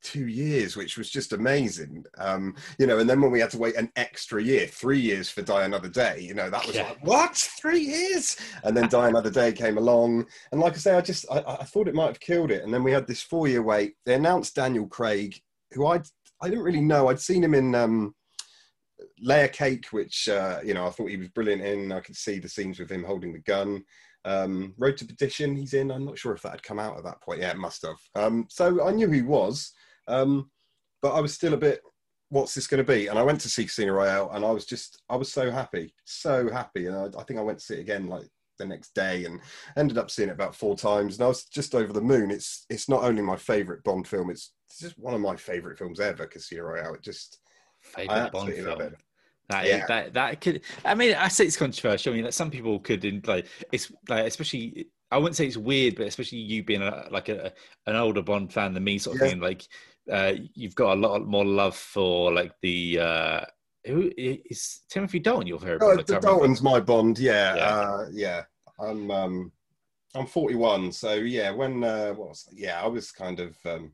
two 0.00 0.28
years, 0.28 0.76
which 0.76 0.96
was 0.96 1.10
just 1.10 1.32
amazing. 1.32 2.04
Um, 2.18 2.54
you 2.78 2.86
know, 2.86 3.00
and 3.00 3.10
then 3.10 3.20
when 3.20 3.32
we 3.32 3.40
had 3.40 3.50
to 3.50 3.58
wait 3.58 3.74
an 3.76 3.90
extra 3.96 4.40
year, 4.40 4.66
three 4.68 5.00
years 5.00 5.28
for 5.28 5.42
Die 5.42 5.64
Another 5.64 5.88
Day, 5.88 6.20
you 6.20 6.34
know, 6.34 6.48
that 6.50 6.64
was 6.64 6.76
Yeah. 6.76 6.90
like, 6.90 7.04
what? 7.04 7.34
Three 7.36 7.80
years? 7.80 8.36
And 8.62 8.76
then 8.76 8.88
Die 8.88 9.08
Another 9.08 9.30
Day 9.30 9.50
came 9.52 9.76
along. 9.76 10.26
And 10.52 10.60
like 10.60 10.74
I 10.74 10.76
say, 10.76 10.94
I 10.94 11.00
just, 11.00 11.26
I, 11.32 11.42
I 11.60 11.64
thought 11.64 11.88
it 11.88 11.96
might 11.96 12.06
have 12.06 12.20
killed 12.20 12.52
it. 12.52 12.62
And 12.62 12.72
then 12.72 12.84
we 12.84 12.92
had 12.92 13.08
this 13.08 13.22
four 13.22 13.48
year 13.48 13.60
wait. 13.62 13.94
They 14.06 14.14
announced 14.14 14.54
Daniel 14.54 14.86
Craig, 14.86 15.36
who 15.72 15.84
I, 15.86 16.00
I 16.40 16.48
didn't 16.48 16.62
really 16.64 16.80
know. 16.80 17.08
I'd 17.08 17.20
seen 17.20 17.42
him 17.42 17.54
in, 17.54 17.74
um, 17.74 18.14
Layer 19.20 19.48
Cake, 19.48 19.86
which, 19.90 20.28
uh, 20.28 20.60
you 20.64 20.74
know, 20.74 20.86
I 20.86 20.90
thought 20.90 21.10
he 21.10 21.16
was 21.16 21.28
brilliant 21.28 21.62
in. 21.62 21.92
I 21.92 22.00
could 22.00 22.16
see 22.16 22.38
the 22.38 22.48
scenes 22.48 22.78
with 22.78 22.90
him 22.90 23.04
holding 23.04 23.32
the 23.32 23.40
gun. 23.40 23.84
Um, 24.24 24.74
Road 24.78 24.96
to 24.98 25.06
Perdition, 25.06 25.56
he's 25.56 25.74
in. 25.74 25.90
I'm 25.90 26.04
not 26.04 26.18
sure 26.18 26.34
if 26.34 26.42
that 26.42 26.52
had 26.52 26.62
come 26.62 26.78
out 26.78 26.98
at 26.98 27.04
that 27.04 27.20
point. 27.22 27.40
Yeah, 27.40 27.50
it 27.50 27.58
must 27.58 27.82
have. 27.82 27.98
Um, 28.14 28.46
so 28.50 28.86
I 28.86 28.90
knew 28.90 29.10
he 29.10 29.22
was, 29.22 29.72
um, 30.06 30.50
but 31.02 31.14
I 31.14 31.20
was 31.20 31.32
still 31.32 31.54
a 31.54 31.58
bit, 31.58 31.80
what's 32.28 32.54
this 32.54 32.66
going 32.66 32.84
to 32.84 32.92
be? 32.92 33.06
And 33.06 33.18
I 33.18 33.22
went 33.22 33.40
to 33.42 33.48
see 33.48 33.64
Casino 33.64 33.94
Royale, 33.94 34.30
and 34.32 34.44
I 34.44 34.50
was 34.50 34.66
just, 34.66 35.02
I 35.08 35.16
was 35.16 35.32
so 35.32 35.50
happy, 35.50 35.94
so 36.04 36.50
happy. 36.50 36.86
And 36.86 36.96
I, 36.96 37.04
I 37.18 37.22
think 37.22 37.38
I 37.38 37.42
went 37.42 37.58
to 37.58 37.64
see 37.64 37.74
it 37.74 37.80
again 37.80 38.06
like 38.06 38.28
the 38.58 38.66
next 38.66 38.92
day 38.92 39.24
and 39.24 39.40
ended 39.76 39.98
up 39.98 40.10
seeing 40.10 40.28
it 40.28 40.32
about 40.32 40.54
four 40.54 40.76
times. 40.76 41.14
And 41.14 41.24
I 41.24 41.28
was 41.28 41.44
just 41.44 41.74
over 41.74 41.92
the 41.92 42.00
moon. 42.00 42.30
It's 42.30 42.66
it's 42.68 42.88
not 42.88 43.04
only 43.04 43.22
my 43.22 43.36
favourite 43.36 43.84
Bond 43.84 44.06
film, 44.06 44.30
it's, 44.30 44.52
it's 44.68 44.80
just 44.80 44.98
one 44.98 45.14
of 45.14 45.20
my 45.20 45.36
favourite 45.36 45.78
films 45.78 46.00
ever, 46.00 46.26
Casino 46.26 46.64
Royale. 46.64 46.94
It 46.94 47.02
just 47.02 47.38
favorite 47.80 48.32
Bond 48.32 48.52
film. 48.52 48.94
That, 49.48 49.66
yeah. 49.66 49.86
that 49.86 50.14
that 50.14 50.40
could. 50.40 50.62
I 50.84 50.94
mean, 50.94 51.14
I 51.14 51.28
say 51.28 51.46
it's 51.46 51.56
controversial. 51.56 52.12
I 52.12 52.16
mean, 52.16 52.24
like 52.24 52.34
some 52.34 52.50
people 52.50 52.78
could 52.80 53.26
like 53.26 53.46
it's 53.72 53.90
like 54.08 54.26
especially. 54.26 54.88
I 55.10 55.16
wouldn't 55.16 55.36
say 55.36 55.46
it's 55.46 55.56
weird, 55.56 55.96
but 55.96 56.06
especially 56.06 56.36
you 56.36 56.62
being 56.62 56.82
a, 56.82 57.08
like 57.10 57.30
a, 57.30 57.50
an 57.86 57.96
older 57.96 58.20
Bond 58.20 58.52
fan 58.52 58.74
than 58.74 58.84
me, 58.84 58.98
sort 58.98 59.16
of 59.16 59.22
yeah. 59.22 59.28
thing. 59.30 59.40
Like 59.40 59.66
uh, 60.12 60.34
you've 60.52 60.74
got 60.74 60.98
a 60.98 61.00
lot 61.00 61.26
more 61.26 61.46
love 61.46 61.74
for 61.74 62.30
like 62.30 62.52
the 62.60 62.98
uh, 63.00 63.40
who 63.86 64.12
is 64.16 64.80
Timothy 64.90 65.18
Dalton 65.18 65.46
your 65.46 65.58
favorite? 65.58 65.82
Oh, 65.82 65.96
the 65.96 66.20
Dalton's 66.20 66.62
my 66.62 66.78
Bond. 66.78 67.18
Yeah, 67.18 67.56
yeah. 67.56 67.62
Uh, 67.62 68.06
yeah. 68.12 68.42
I'm 68.78 69.10
um, 69.10 69.52
I'm 70.14 70.26
41, 70.26 70.92
so 70.92 71.14
yeah. 71.14 71.50
When 71.50 71.82
uh, 71.82 72.12
what 72.12 72.28
was 72.28 72.48
yeah, 72.52 72.82
I 72.82 72.86
was 72.86 73.10
kind 73.10 73.40
of 73.40 73.56
um, 73.64 73.92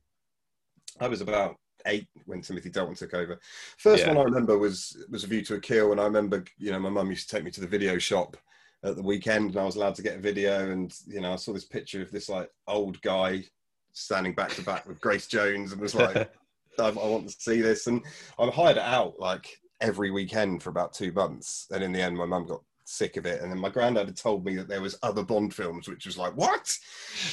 I 1.00 1.08
was 1.08 1.20
about 1.20 1.56
eight 1.86 2.06
when 2.26 2.40
Timothy 2.40 2.70
Dalton 2.70 2.94
took 2.94 3.14
over. 3.14 3.38
First 3.78 4.02
yeah. 4.02 4.08
one 4.08 4.18
I 4.18 4.22
remember 4.22 4.58
was 4.58 5.04
was 5.10 5.24
A 5.24 5.26
View 5.26 5.42
to 5.42 5.54
a 5.54 5.60
Kill, 5.60 5.92
and 5.92 6.00
I 6.00 6.04
remember 6.04 6.44
you 6.58 6.72
know 6.72 6.78
my 6.78 6.90
mum 6.90 7.10
used 7.10 7.28
to 7.28 7.36
take 7.36 7.44
me 7.44 7.50
to 7.52 7.60
the 7.60 7.66
video 7.66 7.98
shop 7.98 8.36
at 8.82 8.96
the 8.96 9.02
weekend, 9.02 9.50
and 9.50 9.58
I 9.58 9.64
was 9.64 9.76
allowed 9.76 9.94
to 9.96 10.02
get 10.02 10.16
a 10.16 10.20
video, 10.20 10.70
and 10.70 10.94
you 11.06 11.20
know 11.20 11.32
I 11.32 11.36
saw 11.36 11.52
this 11.52 11.64
picture 11.64 12.02
of 12.02 12.10
this 12.10 12.28
like 12.28 12.50
old 12.66 13.00
guy 13.02 13.44
standing 13.92 14.34
back 14.34 14.50
to 14.50 14.62
back 14.62 14.86
with 14.86 15.00
Grace 15.00 15.26
Jones, 15.26 15.72
and 15.72 15.80
was 15.80 15.94
like. 15.94 16.30
I, 16.76 16.88
I 16.88 16.90
want 16.90 17.28
to 17.28 17.36
see 17.38 17.60
this, 17.60 17.86
and 17.86 18.02
I 18.36 18.48
hired 18.48 18.78
it 18.78 18.82
out 18.82 19.20
like 19.20 19.60
every 19.80 20.10
weekend 20.10 20.60
for 20.60 20.70
about 20.70 20.92
two 20.92 21.12
months. 21.12 21.68
And 21.70 21.84
in 21.84 21.92
the 21.92 22.02
end, 22.02 22.16
my 22.16 22.24
mum 22.24 22.46
got 22.46 22.62
sick 22.84 23.16
of 23.16 23.26
it. 23.26 23.40
And 23.42 23.50
then 23.50 23.58
my 23.58 23.68
granddad 23.68 24.06
had 24.06 24.16
told 24.16 24.44
me 24.44 24.56
that 24.56 24.68
there 24.68 24.82
was 24.82 24.98
other 25.02 25.22
Bond 25.22 25.54
films, 25.54 25.88
which 25.88 26.06
was 26.06 26.18
like, 26.18 26.36
what? 26.36 26.76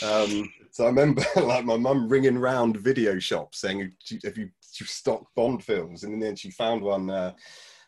Um, 0.03 0.51
so 0.72 0.86
I 0.86 0.88
remember 0.88 1.24
like 1.36 1.65
my 1.65 1.77
mum 1.77 2.08
ringing 2.08 2.38
round 2.38 2.77
video 2.77 3.20
shops 3.20 3.60
saying, 3.60 3.93
have 4.24 4.38
you, 4.38 4.50
you 4.79 4.86
stock 4.86 5.25
Bond 5.36 5.63
films? 5.63 6.03
And 6.03 6.22
then 6.22 6.36
she 6.36 6.51
found 6.51 6.81
one 6.81 7.10
uh, 7.10 7.34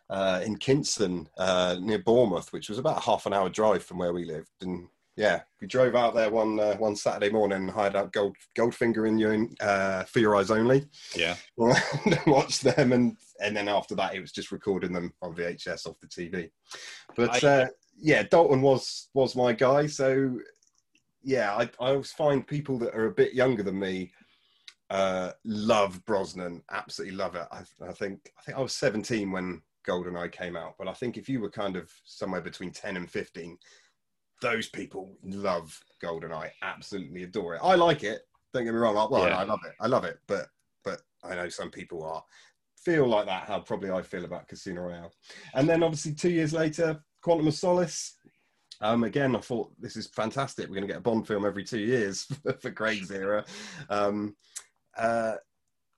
uh, 0.10 0.42
in 0.46 0.58
Kinson 0.58 1.28
uh, 1.38 1.78
near 1.80 2.00
Bournemouth, 2.00 2.52
which 2.54 2.70
was 2.70 2.78
about 2.78 3.04
half 3.04 3.26
an 3.26 3.34
hour 3.34 3.50
drive 3.50 3.84
from 3.84 3.98
where 3.98 4.14
we 4.14 4.26
lived. 4.26 4.52
And 4.62 4.88
yeah, 5.16 5.42
we 5.62 5.68
drove 5.68 5.96
out 5.96 6.16
there 6.16 6.30
one 6.30 6.60
uh, 6.60 6.76
one 6.76 6.96
Saturday 6.96 7.32
morning 7.32 7.58
and 7.58 7.70
hired 7.70 7.96
out 7.96 8.12
Gold 8.14 8.36
Goldfinger 8.58 9.08
in 9.08 9.18
your 9.18 9.48
uh, 9.62 10.04
for 10.04 10.20
your 10.20 10.36
eyes 10.36 10.50
only. 10.50 10.86
Yeah, 11.16 11.36
watched 11.58 12.64
them, 12.64 12.94
and 12.94 13.18
and 13.40 13.56
then 13.56 13.68
after 13.68 13.96
that, 13.96 14.16
it 14.16 14.22
was 14.22 14.32
just 14.32 14.52
recording 14.52 14.92
them 14.92 15.14
on 15.22 15.36
VHS 15.36 15.86
off 15.86 16.00
the 16.00 16.08
TV. 16.08 16.50
But 17.16 17.44
I, 17.44 17.48
uh, 17.48 17.68
yeah, 17.98 18.24
Dalton 18.24 18.62
was 18.62 19.10
was 19.14 19.36
my 19.36 19.54
guy. 19.54 19.86
So 19.88 20.40
yeah, 21.24 21.56
I 21.56 21.64
I 21.80 21.92
always 21.92 22.12
find 22.12 22.46
people 22.46 22.80
that 22.80 22.96
are 22.96 23.08
a 23.08 23.14
bit 23.14 23.34
younger 23.34 23.62
than 23.62 23.80
me 23.80 24.12
uh, 24.90 25.32
love 25.46 26.04
Brosnan. 26.06 26.64
Absolutely 26.72 27.18
love 27.18 27.36
it. 27.36 27.48
I, 27.52 27.62
I 27.88 27.94
think 27.94 28.32
I 28.40 28.42
think 28.44 28.58
I 28.58 28.62
was 28.62 28.74
17 28.76 29.32
when 29.32 29.62
GoldenEye 29.88 30.32
came 30.32 30.56
out, 30.56 30.76
but 30.78 30.88
I 30.88 30.94
think 30.94 31.18
if 31.18 31.28
you 31.28 31.40
were 31.42 31.50
kind 31.50 31.76
of 31.76 31.92
somewhere 32.06 32.42
between 32.42 32.72
10 32.72 32.98
and 32.98 33.10
15 33.10 33.58
those 34.44 34.68
people 34.68 35.18
love 35.24 35.80
GoldenEye, 36.04 36.52
absolutely 36.62 37.24
adore 37.24 37.56
it. 37.56 37.62
I 37.64 37.76
like 37.76 38.04
it. 38.04 38.22
Don't 38.54 38.66
get 38.66 38.74
me 38.74 38.80
wrong. 38.80 38.94
Well, 39.10 39.28
yeah. 39.28 39.38
I 39.38 39.44
love 39.44 39.62
it. 39.66 39.74
I 39.80 39.88
love 39.88 40.04
it. 40.04 40.20
But 40.28 40.48
but 40.84 41.02
I 41.24 41.34
know 41.34 41.50
some 41.50 41.72
people 41.72 42.04
are 42.04 42.24
feel 42.76 43.08
like 43.08 43.26
that. 43.26 43.48
How 43.48 43.60
probably 43.62 43.90
I 43.90 44.02
feel 44.02 44.26
about 44.26 44.48
Casino 44.48 44.82
Royale. 44.82 45.14
And 45.56 45.68
then 45.68 45.82
obviously 45.82 46.14
two 46.14 46.30
years 46.30 46.54
later, 46.54 47.02
Quantum 47.22 47.48
of 47.48 47.54
Solace. 47.56 48.18
Um, 48.82 49.06
again, 49.06 49.34
I 49.36 49.40
thought 49.40 49.72
this 49.80 49.96
is 49.96 50.08
fantastic. 50.08 50.68
We're 50.68 50.76
going 50.76 50.88
to 50.88 50.94
get 50.94 50.98
a 50.98 51.02
Bond 51.02 51.26
film 51.26 51.46
every 51.46 51.64
two 51.64 51.80
years 51.80 52.28
for 52.62 52.72
Craig's 52.72 53.12
era. 53.12 53.46
Um, 53.90 54.36
uh, 54.98 55.36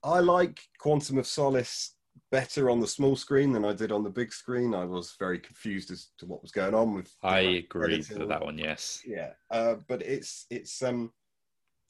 I 0.04 0.20
like 0.20 0.60
Quantum 0.78 1.18
of 1.18 1.26
Solace 1.26 1.95
better 2.30 2.70
on 2.70 2.80
the 2.80 2.86
small 2.86 3.16
screen 3.16 3.52
than 3.52 3.64
I 3.64 3.72
did 3.72 3.92
on 3.92 4.02
the 4.02 4.10
big 4.10 4.32
screen. 4.32 4.74
I 4.74 4.84
was 4.84 5.14
very 5.18 5.38
confused 5.38 5.90
as 5.90 6.08
to 6.18 6.26
what 6.26 6.42
was 6.42 6.52
going 6.52 6.74
on 6.74 6.94
with. 6.94 7.14
I 7.22 7.38
agree 7.40 7.96
with 7.96 8.28
that 8.28 8.44
one. 8.44 8.58
Yes. 8.58 9.02
Yeah, 9.06 9.30
uh, 9.50 9.76
but 9.88 10.02
it's 10.02 10.46
it's 10.50 10.82
um, 10.82 11.12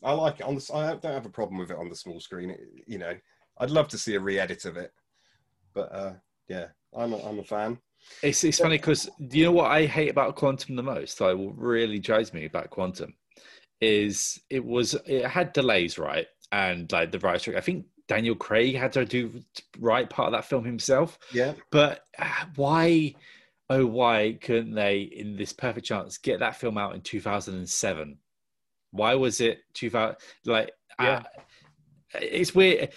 I 0.05 0.12
like 0.12 0.40
it 0.40 0.47
on 0.47 0.57
the. 0.57 0.71
I 0.75 0.95
don't 0.95 1.12
have 1.12 1.26
a 1.26 1.31
problem 1.31 1.59
with 1.59 1.71
it 1.71 1.78
on 1.78 1.88
the 1.88 1.97
small 1.97 2.21
screen. 2.21 2.50
It, 2.50 2.61
you 2.87 2.99
know, 2.99 3.14
I'd 3.59 3.71
love 3.71 3.88
to 3.88 3.99
see 3.99 4.14
a 4.14 4.21
re-edit 4.21 4.64
of 4.64 4.76
it, 4.76 4.93
but 5.75 5.93
uh, 5.93 6.12
yeah, 6.49 6.66
I'm 6.95 7.12
a, 7.12 7.19
I'm 7.26 7.38
a 7.38 7.45
fan. 7.45 7.78
It's 8.23 8.45
it's 8.45 8.59
funny 8.59 8.76
because 8.76 9.09
do 9.28 9.38
you 9.38 9.45
know 9.47 9.52
what 9.52 9.71
I 9.71 9.87
hate 9.87 10.11
about 10.11 10.37
Quantum 10.37 10.76
the 10.76 10.83
most? 10.83 11.21
Like, 11.21 11.37
what 11.37 11.59
really 11.59 11.99
drives 11.99 12.33
me 12.35 12.45
about 12.45 12.71
Quantum 12.71 13.14
is 13.81 14.40
it 14.50 14.64
was 14.64 14.95
it 15.07 15.26
had 15.26 15.52
delays, 15.52 15.99
right? 15.99 16.26
And 16.52 16.90
like 16.93 17.11
the 17.11 17.19
right 17.19 17.49
I 17.49 17.61
think 17.61 17.87
Daniel 18.08 18.34
Craig 18.34 18.76
had 18.76 18.92
to 18.92 19.04
do 19.04 19.42
write 19.78 20.10
part 20.10 20.28
of 20.28 20.32
that 20.32 20.44
film 20.44 20.64
himself. 20.64 21.18
Yeah. 21.32 21.54
But 21.70 22.04
uh, 22.18 22.44
why, 22.54 23.14
oh, 23.68 23.86
why 23.86 24.38
couldn't 24.40 24.75
they, 24.75 25.00
in 25.00 25.36
this 25.36 25.52
perfect 25.52 25.86
chance, 25.86 26.18
get 26.18 26.40
that 26.40 26.56
film 26.56 26.78
out 26.78 26.94
in 26.94 27.00
2007? 27.00 28.18
Why 28.92 29.14
was 29.14 29.40
it 29.40 29.58
2000? 29.75 30.16
Like, 30.44 30.72
yeah. 31.00 31.22
Uh, 32.14 32.18
it's 32.20 32.54
weird. 32.54 32.90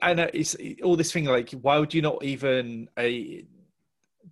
I 0.00 0.14
know 0.14 0.28
it's 0.32 0.56
all 0.82 0.96
this 0.96 1.12
thing 1.12 1.24
like, 1.24 1.50
why 1.50 1.78
would 1.78 1.92
you 1.92 2.02
not 2.02 2.22
even 2.24 2.88
a 2.98 3.44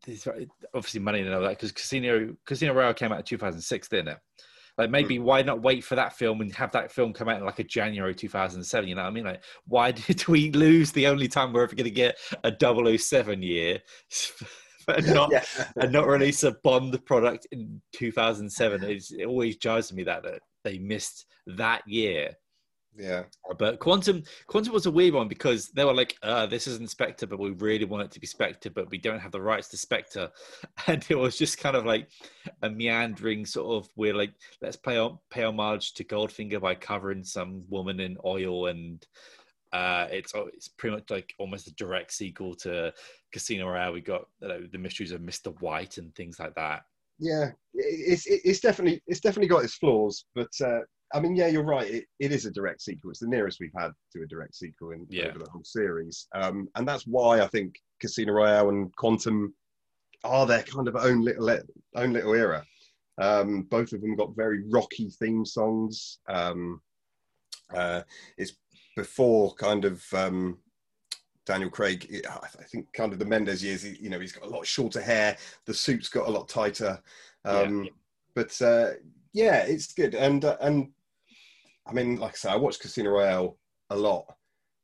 this, 0.04 0.26
obviously 0.74 1.00
money 1.00 1.20
and 1.20 1.32
all 1.32 1.42
that 1.42 1.50
because 1.50 1.72
Casino 1.72 2.36
Casino 2.44 2.74
Royale 2.74 2.94
came 2.94 3.12
out 3.12 3.18
in 3.18 3.24
2006, 3.24 3.88
didn't 3.88 4.08
it? 4.08 4.18
Like 4.78 4.90
maybe 4.90 5.18
why 5.18 5.42
not 5.42 5.62
wait 5.62 5.84
for 5.84 5.94
that 5.94 6.12
film 6.12 6.40
and 6.40 6.54
have 6.54 6.72
that 6.72 6.92
film 6.92 7.12
come 7.12 7.28
out 7.28 7.38
in 7.38 7.46
like 7.46 7.58
a 7.58 7.64
January 7.64 8.14
2007? 8.14 8.88
You 8.88 8.94
know 8.94 9.02
what 9.02 9.08
I 9.08 9.12
mean? 9.12 9.24
Like 9.24 9.42
why 9.66 9.90
did 9.92 10.26
we 10.28 10.50
lose 10.52 10.92
the 10.92 11.06
only 11.06 11.28
time 11.28 11.52
we're 11.52 11.64
ever 11.64 11.74
going 11.74 11.84
to 11.84 11.90
get 11.90 12.18
a 12.44 12.98
007 12.98 13.42
year? 13.42 13.80
and 14.88 15.06
not 15.14 15.30
yeah. 15.32 15.44
and 15.76 15.92
not 15.92 16.06
release 16.06 16.42
a 16.42 16.52
Bond 16.62 17.04
product 17.04 17.46
in 17.52 17.80
2007. 17.94 18.84
It's, 18.84 19.12
it 19.12 19.26
always 19.26 19.56
drives 19.56 19.92
me 19.92 20.04
that, 20.04 20.22
that 20.22 20.40
they 20.64 20.78
missed 20.78 21.26
that 21.46 21.82
year 21.86 22.36
yeah. 22.96 23.24
But 23.58 23.78
Quantum 23.78 24.22
Quantum 24.46 24.72
was 24.72 24.86
a 24.86 24.90
weird 24.90 25.14
one 25.14 25.28
because 25.28 25.68
they 25.68 25.84
were 25.84 25.94
like, 25.94 26.16
uh, 26.22 26.46
this 26.46 26.66
isn't 26.66 26.90
Spectre, 26.90 27.26
but 27.26 27.38
we 27.38 27.50
really 27.50 27.84
want 27.84 28.04
it 28.04 28.10
to 28.12 28.20
be 28.20 28.26
Spectre, 28.26 28.70
but 28.70 28.90
we 28.90 28.98
don't 28.98 29.20
have 29.20 29.32
the 29.32 29.40
rights 29.40 29.68
to 29.68 29.76
Spectre. 29.76 30.30
And 30.86 31.04
it 31.08 31.16
was 31.16 31.36
just 31.36 31.58
kind 31.58 31.74
of 31.76 31.84
like 31.84 32.08
a 32.62 32.70
meandering 32.70 33.44
sort 33.44 33.82
of 33.82 33.90
we're 33.96 34.14
like, 34.14 34.32
let's 34.62 34.76
pay 34.76 35.08
pay 35.30 35.44
homage 35.44 35.94
to 35.94 36.04
Goldfinger 36.04 36.60
by 36.60 36.74
covering 36.74 37.24
some 37.24 37.64
woman 37.68 38.00
in 38.00 38.16
oil 38.24 38.66
and 38.66 39.04
uh, 39.72 40.06
it's 40.10 40.32
it's 40.54 40.68
pretty 40.68 40.96
much 40.96 41.10
like 41.10 41.34
almost 41.38 41.66
a 41.66 41.74
direct 41.74 42.12
sequel 42.12 42.54
to 42.54 42.92
Casino 43.32 43.68
Royale. 43.68 43.92
We 43.92 44.00
got 44.00 44.26
you 44.40 44.48
know, 44.48 44.60
the 44.70 44.78
mysteries 44.78 45.12
of 45.12 45.20
Mr. 45.20 45.60
White 45.60 45.98
and 45.98 46.14
things 46.14 46.38
like 46.38 46.54
that. 46.54 46.82
Yeah, 47.18 47.50
it's 47.74 48.26
it's 48.26 48.60
definitely 48.60 49.02
it's 49.06 49.20
definitely 49.20 49.48
got 49.48 49.64
its 49.64 49.74
flaws, 49.74 50.24
but 50.34 50.50
uh, 50.64 50.80
I 51.16 51.20
mean, 51.20 51.34
yeah, 51.34 51.46
you're 51.46 51.64
right. 51.64 51.90
It, 51.90 52.04
it 52.18 52.30
is 52.30 52.44
a 52.44 52.50
direct 52.50 52.82
sequel. 52.82 53.10
It's 53.10 53.20
the 53.20 53.26
nearest 53.26 53.58
we've 53.58 53.70
had 53.74 53.92
to 54.12 54.22
a 54.22 54.26
direct 54.26 54.54
sequel 54.54 54.90
in 54.90 55.06
yeah. 55.08 55.28
over 55.28 55.38
the 55.38 55.50
whole 55.50 55.64
series, 55.64 56.28
um, 56.34 56.68
and 56.74 56.86
that's 56.86 57.06
why 57.06 57.40
I 57.40 57.46
think 57.46 57.76
Casino 58.00 58.34
Royale 58.34 58.68
and 58.68 58.94
Quantum 58.96 59.54
are 60.24 60.46
their 60.46 60.62
kind 60.62 60.88
of 60.88 60.96
own 60.96 61.22
little 61.22 61.48
own 61.94 62.12
little 62.12 62.34
era. 62.34 62.62
Um, 63.18 63.62
both 63.62 63.94
of 63.94 64.02
them 64.02 64.14
got 64.14 64.36
very 64.36 64.64
rocky 64.68 65.08
theme 65.08 65.46
songs. 65.46 66.18
Um, 66.28 66.82
uh, 67.74 68.02
it's 68.36 68.52
before 68.94 69.54
kind 69.54 69.86
of 69.86 70.04
um, 70.12 70.58
Daniel 71.46 71.70
Craig. 71.70 72.26
I 72.28 72.64
think 72.64 72.92
kind 72.92 73.14
of 73.14 73.18
the 73.18 73.24
Mendes 73.24 73.64
years. 73.64 73.86
You 73.98 74.10
know, 74.10 74.20
he's 74.20 74.32
got 74.32 74.46
a 74.46 74.50
lot 74.50 74.66
shorter 74.66 75.00
hair. 75.00 75.38
The 75.64 75.72
suit's 75.72 76.10
got 76.10 76.28
a 76.28 76.30
lot 76.30 76.46
tighter. 76.46 77.00
Yeah, 77.46 77.52
yeah. 77.52 77.60
Um, 77.62 77.88
but 78.34 78.60
uh, 78.60 78.90
yeah, 79.32 79.62
it's 79.62 79.94
good. 79.94 80.14
And 80.14 80.44
uh, 80.44 80.56
and 80.60 80.90
I 81.86 81.92
mean, 81.92 82.16
like 82.16 82.32
I 82.32 82.36
say, 82.36 82.50
I 82.50 82.56
watch 82.56 82.80
Casino 82.80 83.10
Royale 83.10 83.56
a 83.90 83.96
lot, 83.96 84.26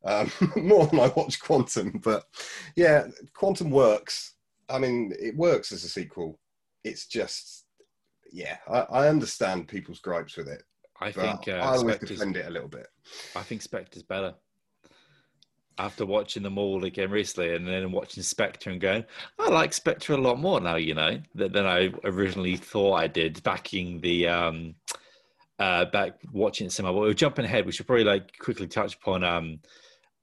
um, 0.05 0.31
more 0.57 0.87
than 0.87 1.01
I 1.01 1.09
watch 1.09 1.41
Quantum. 1.41 2.01
But 2.03 2.25
yeah, 2.77 3.07
Quantum 3.35 3.71
works. 3.71 4.35
I 4.69 4.79
mean, 4.79 5.13
it 5.19 5.37
works 5.37 5.73
as 5.73 5.85
a 5.85 5.89
sequel. 5.89 6.39
It's 6.85 7.07
just, 7.07 7.65
yeah, 8.33 8.57
I, 8.69 8.81
I 8.81 9.09
understand 9.09 9.69
people's 9.69 10.01
gripes 10.01 10.37
with 10.37 10.49
it. 10.49 10.63
I 11.01 11.11
think 11.11 11.49
uh, 11.49 11.53
I 11.53 11.77
always 11.77 11.99
defend 11.99 12.37
it 12.37 12.47
a 12.47 12.51
little 12.51 12.69
bit. 12.69 12.87
I 13.35 13.43
think 13.43 13.63
Spectre's 13.63 14.05
better. 14.05 14.35
After 15.79 16.07
watching 16.07 16.43
them 16.43 16.59
all 16.59 16.85
again 16.85 17.11
recently, 17.11 17.57
and 17.57 17.67
then 17.67 17.91
watching 17.91 18.23
Spectre 18.23 18.71
and 18.71 18.81
going, 18.81 19.05
I 19.39 19.49
like 19.49 19.73
Spectre 19.73 20.13
a 20.13 20.19
lot 20.19 20.39
more 20.39 20.61
now. 20.61 20.77
You 20.77 20.95
know 20.95 21.19
than, 21.35 21.51
than 21.53 21.67
I 21.67 21.93
originally 22.05 22.57
thought 22.57 22.95
I 22.95 23.09
did. 23.09 23.43
Backing 23.43 24.01
the 24.01 24.29
um, 24.29 24.75
uh, 25.59 25.85
back 25.87 26.21
watching 26.33 26.67
it 26.67 26.73
somehow. 26.73 26.93
But 26.93 27.01
we're 27.01 27.15
jumping 27.15 27.45
ahead. 27.45 27.67
We 27.67 27.73
should 27.73 27.87
probably 27.87 28.05
like 28.05 28.39
quickly 28.39 28.67
touch 28.67 28.95
upon 28.95 29.25
um, 29.25 29.61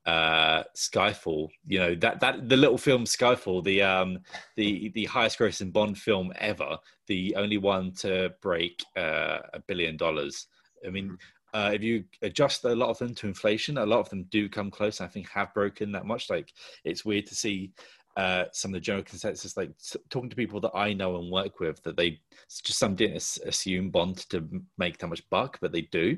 uh, 0.06 0.64
Skyfall. 0.76 1.50
You 1.68 1.80
know 1.80 1.96
that 1.96 2.20
that 2.22 2.50
the 2.50 2.58
little 2.58 2.78
film 2.78 3.06
Skyfall, 3.06 3.64
the 3.64 3.82
um 3.82 4.20
the 4.56 4.90
the 4.96 5.06
highest 5.06 5.40
grossing 5.40 5.72
Bond 5.72 5.98
film 5.98 6.34
ever, 6.38 6.78
the 7.08 7.36
only 7.36 7.58
one 7.58 7.94
to 8.00 8.34
break 8.42 8.84
uh, 8.98 9.40
a 9.54 9.60
billion 9.68 9.98
dollars. 9.98 10.48
I 10.86 10.90
mean, 10.90 11.18
uh, 11.54 11.72
if 11.74 11.84
you 11.84 12.04
adjust 12.22 12.64
a 12.64 12.76
lot 12.76 12.90
of 12.90 12.98
them 13.00 13.16
to 13.16 13.28
inflation, 13.28 13.78
a 13.78 13.86
lot 13.86 14.00
of 14.00 14.10
them 14.10 14.26
do 14.30 14.48
come 14.48 14.72
close. 14.72 15.02
I 15.02 15.08
think 15.08 15.30
have 15.30 15.54
broken 15.54 15.92
that 15.92 16.06
much. 16.06 16.30
Like 16.30 16.54
it's 16.84 17.06
weird 17.06 17.28
to 17.28 17.36
see 17.36 17.72
uh, 18.20 18.46
some 18.52 18.72
of 18.72 18.74
the 18.74 18.82
general 18.82 19.04
consensus, 19.04 19.56
like 19.56 19.72
talking 20.10 20.30
to 20.30 20.36
people 20.36 20.60
that 20.60 20.76
I 20.76 20.92
know 20.92 21.16
and 21.16 21.32
work 21.32 21.62
with, 21.62 21.82
that 21.84 21.96
they 21.96 22.20
just 22.66 22.78
some 22.78 22.94
didn't 22.94 23.16
assume 23.46 23.92
Bond 23.92 24.18
to 24.30 24.46
make 24.78 24.98
that 24.98 25.08
much 25.08 25.24
buck, 25.30 25.58
but 25.62 25.72
they 25.72 25.84
do. 25.84 26.18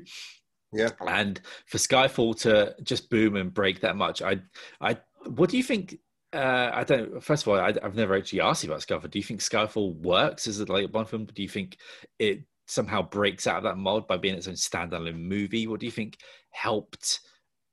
Yeah. 0.72 0.88
And 1.06 1.40
for 1.66 1.78
Skyfall 1.78 2.40
to 2.40 2.74
just 2.82 3.08
boom 3.08 3.36
and 3.36 3.54
break 3.54 3.80
that 3.82 3.94
much, 3.94 4.20
I, 4.20 4.40
I, 4.80 4.98
what 5.26 5.48
do 5.48 5.56
you 5.56 5.62
think? 5.62 5.98
Uh, 6.32 6.70
I 6.74 6.82
don't. 6.82 7.22
First 7.22 7.44
of 7.44 7.52
all, 7.52 7.60
I, 7.60 7.72
have 7.80 7.94
never 7.94 8.16
actually 8.16 8.40
asked 8.40 8.64
you 8.64 8.70
about 8.70 8.80
Skyfall. 8.80 9.08
Do 9.08 9.20
you 9.20 9.24
think 9.24 9.38
Skyfall 9.38 9.94
works 10.00 10.48
as 10.48 10.58
a 10.58 10.64
like 10.64 10.90
Bond 10.90 11.08
film? 11.08 11.26
Do 11.26 11.40
you 11.40 11.48
think 11.48 11.76
it 12.18 12.40
somehow 12.66 13.02
breaks 13.02 13.46
out 13.46 13.58
of 13.58 13.62
that 13.62 13.78
mold 13.78 14.08
by 14.08 14.16
being 14.16 14.34
its 14.34 14.48
own 14.48 14.54
standalone 14.54 15.20
movie? 15.20 15.68
What 15.68 15.78
do 15.78 15.86
you 15.86 15.92
think 15.92 16.16
helped 16.50 17.20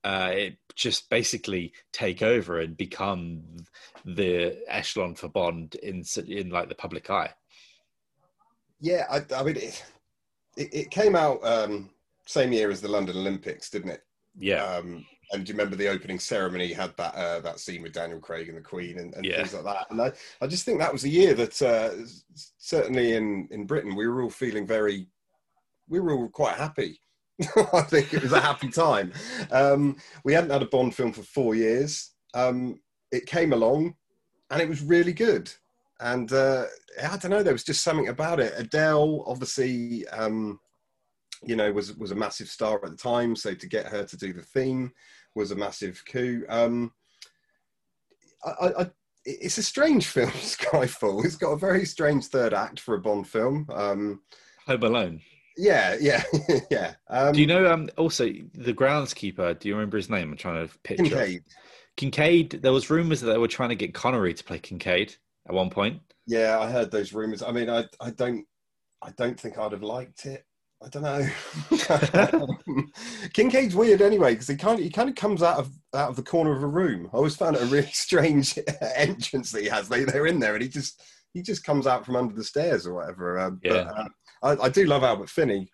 uh, 0.04 0.32
it 0.34 0.58
just 0.80 1.10
basically 1.10 1.74
take 1.92 2.22
over 2.22 2.62
and 2.62 2.78
become 2.78 3.44
the 4.06 4.58
echelon 4.70 5.14
for 5.14 5.28
Bond 5.28 5.76
in 5.76 6.04
in 6.28 6.50
like 6.50 6.70
the 6.70 6.76
public 6.76 7.10
eye? 7.10 7.34
Yeah, 8.80 9.04
I, 9.12 9.22
I 9.36 9.44
mean, 9.44 9.58
it, 9.58 9.86
it, 10.56 10.74
it, 10.74 10.92
came 10.92 11.18
out 11.18 11.46
um, 11.46 11.90
same 12.26 12.54
year 12.54 12.72
as 12.72 12.80
the 12.80 12.88
London 12.88 13.18
Olympics, 13.18 13.70
didn't 13.70 13.92
it? 13.92 14.04
Yeah. 14.38 14.64
Um, 14.64 15.06
and 15.34 15.46
do 15.46 15.52
you 15.52 15.58
remember 15.58 15.76
the 15.76 15.90
opening 15.90 16.18
ceremony 16.18 16.72
had 16.72 16.96
that 16.96 17.14
uh, 17.14 17.42
that 17.42 17.60
scene 17.60 17.84
with 17.84 17.92
Daniel 17.92 18.22
Craig 18.22 18.48
and 18.48 18.58
the 18.58 18.62
Queen 18.62 19.00
and, 19.00 19.14
and 19.16 19.26
yeah. 19.26 19.36
things 19.36 19.54
like 19.54 19.66
that? 19.66 19.88
And 19.92 20.02
I, 20.02 20.14
I 20.42 20.48
just 20.48 20.64
think 20.64 20.80
that 20.80 20.94
was 20.94 21.04
a 21.04 21.10
year 21.10 21.34
that 21.34 21.62
uh, 21.62 21.92
certainly 22.58 23.16
in 23.16 23.50
in 23.52 23.66
Britain 23.66 23.98
we 23.98 24.08
were 24.08 24.24
all 24.24 24.30
feeling 24.30 24.66
very, 24.66 25.08
we 25.90 26.00
were 26.00 26.14
all 26.14 26.30
quite 26.30 26.56
happy. 26.56 27.02
I 27.74 27.82
think 27.82 28.14
it 28.14 28.22
was 28.22 28.34
a 28.34 28.40
happy 28.40 28.70
time. 28.70 29.14
Um, 29.52 29.96
we 30.24 30.34
hadn't 30.34 30.50
had 30.50 30.62
a 30.62 30.68
Bond 30.68 30.96
film 30.96 31.14
for 31.14 31.24
four 31.24 31.56
years. 31.56 32.12
Um, 32.34 32.80
it 33.12 33.26
came 33.26 33.54
along, 33.54 33.96
and 34.52 34.62
it 34.62 34.68
was 34.68 34.82
really 34.82 35.14
good. 35.14 35.52
And 36.02 36.32
uh, 36.32 36.66
I 37.02 37.18
don't 37.18 37.32
know, 37.32 37.44
there 37.44 37.54
was 37.54 37.64
just 37.64 37.84
something 37.84 38.08
about 38.08 38.40
it. 38.40 38.54
Adele, 38.58 39.24
obviously, 39.28 40.08
um, 40.10 40.60
you 41.44 41.56
know, 41.56 41.72
was 41.72 41.96
was 41.98 42.12
a 42.12 42.16
massive 42.16 42.48
star 42.48 42.76
at 42.84 42.92
the 42.92 42.98
time. 42.98 43.36
So 43.36 43.54
to 43.54 43.68
get 43.68 43.88
her 43.88 44.04
to 44.04 44.18
do 44.18 44.34
the 44.34 44.44
theme 44.44 44.92
was 45.36 45.52
a 45.52 45.56
massive 45.56 46.02
coup. 46.10 46.44
Um, 46.50 46.92
I, 48.44 48.72
I, 48.80 48.90
it's 49.26 49.58
a 49.58 49.64
strange 49.64 50.08
film, 50.08 50.30
Skyfall. 50.32 51.26
It's 51.26 51.36
got 51.36 51.52
a 51.52 51.58
very 51.58 51.86
strange 51.86 52.26
third 52.28 52.54
act 52.54 52.80
for 52.80 52.96
a 52.96 53.02
Bond 53.02 53.28
film. 53.28 53.68
Um, 53.74 54.22
Home 54.66 54.84
Alone. 54.84 55.22
Yeah, 55.58 55.98
yeah, 56.00 56.24
yeah. 56.72 56.94
Um, 57.10 57.34
do 57.34 57.42
you 57.42 57.48
know? 57.48 57.72
Um, 57.72 57.90
also, 57.98 58.26
the 58.26 58.74
groundskeeper. 58.74 59.60
Do 59.60 59.68
you 59.68 59.76
remember 59.76 59.98
his 59.98 60.10
name? 60.10 60.32
I'm 60.32 60.38
trying 60.38 60.68
to 60.68 60.78
picture. 60.80 61.04
Kincaid. 61.04 61.44
Kincaid. 61.98 62.52
There 62.62 62.72
was 62.72 62.90
rumors 62.90 63.22
that 63.22 63.32
they 63.32 63.38
were 63.38 63.48
trying 63.48 63.70
to 63.70 63.76
get 63.76 63.94
Connery 63.94 64.34
to 64.34 64.44
play 64.44 64.60
Kincaid 64.60 65.16
at 65.48 65.54
one 65.54 65.70
point. 65.70 66.02
Yeah, 66.28 66.60
I 66.60 66.70
heard 66.70 66.92
those 66.92 67.14
rumors. 67.14 67.42
I 67.42 67.52
mean, 67.52 67.70
I, 67.70 67.86
I 68.00 68.12
don't, 68.12 68.46
I 69.02 69.12
don't 69.18 69.40
think 69.40 69.58
I'd 69.58 69.72
have 69.72 69.84
liked 69.84 70.26
it. 70.26 70.46
I 70.82 70.88
don't 70.88 71.04
know. 71.04 72.48
Kincaid's 73.34 73.76
weird 73.76 74.02
anyway 74.02 74.32
because 74.32 74.48
he 74.48 74.56
kind 74.56 74.80
of 74.80 74.84
he 74.84 74.90
kind 74.90 75.10
of 75.10 75.16
comes 75.16 75.44
out 75.44 75.60
of 75.60 75.70
out 75.94 76.10
of 76.10 76.16
the 76.16 76.24
corner 76.24 76.56
of 76.56 76.64
a 76.64 76.68
room. 76.68 77.10
I 77.12 77.18
always 77.18 77.36
found 77.36 77.58
it 77.58 77.64
a 77.64 77.66
really 77.66 77.88
strange 77.92 78.58
entrance 78.96 79.52
that 79.52 79.64
he 79.64 79.68
has. 79.68 79.90
They 79.90 80.06
they're 80.06 80.28
in 80.28 80.40
there 80.40 80.54
and 80.54 80.64
he 80.64 80.70
just 80.70 81.04
he 81.34 81.42
just 81.42 81.66
comes 81.66 81.86
out 81.86 82.06
from 82.06 82.16
under 82.16 82.34
the 82.34 82.46
stairs 82.46 82.88
or 82.88 82.94
whatever. 82.94 83.38
Uh, 83.38 83.52
yeah. 83.62 83.74
But, 83.84 83.88
uh, 83.88 84.08
I, 84.42 84.52
I, 84.52 84.70
do 84.70 84.86
love 84.86 85.04
Albert 85.04 85.30
Finney, 85.30 85.70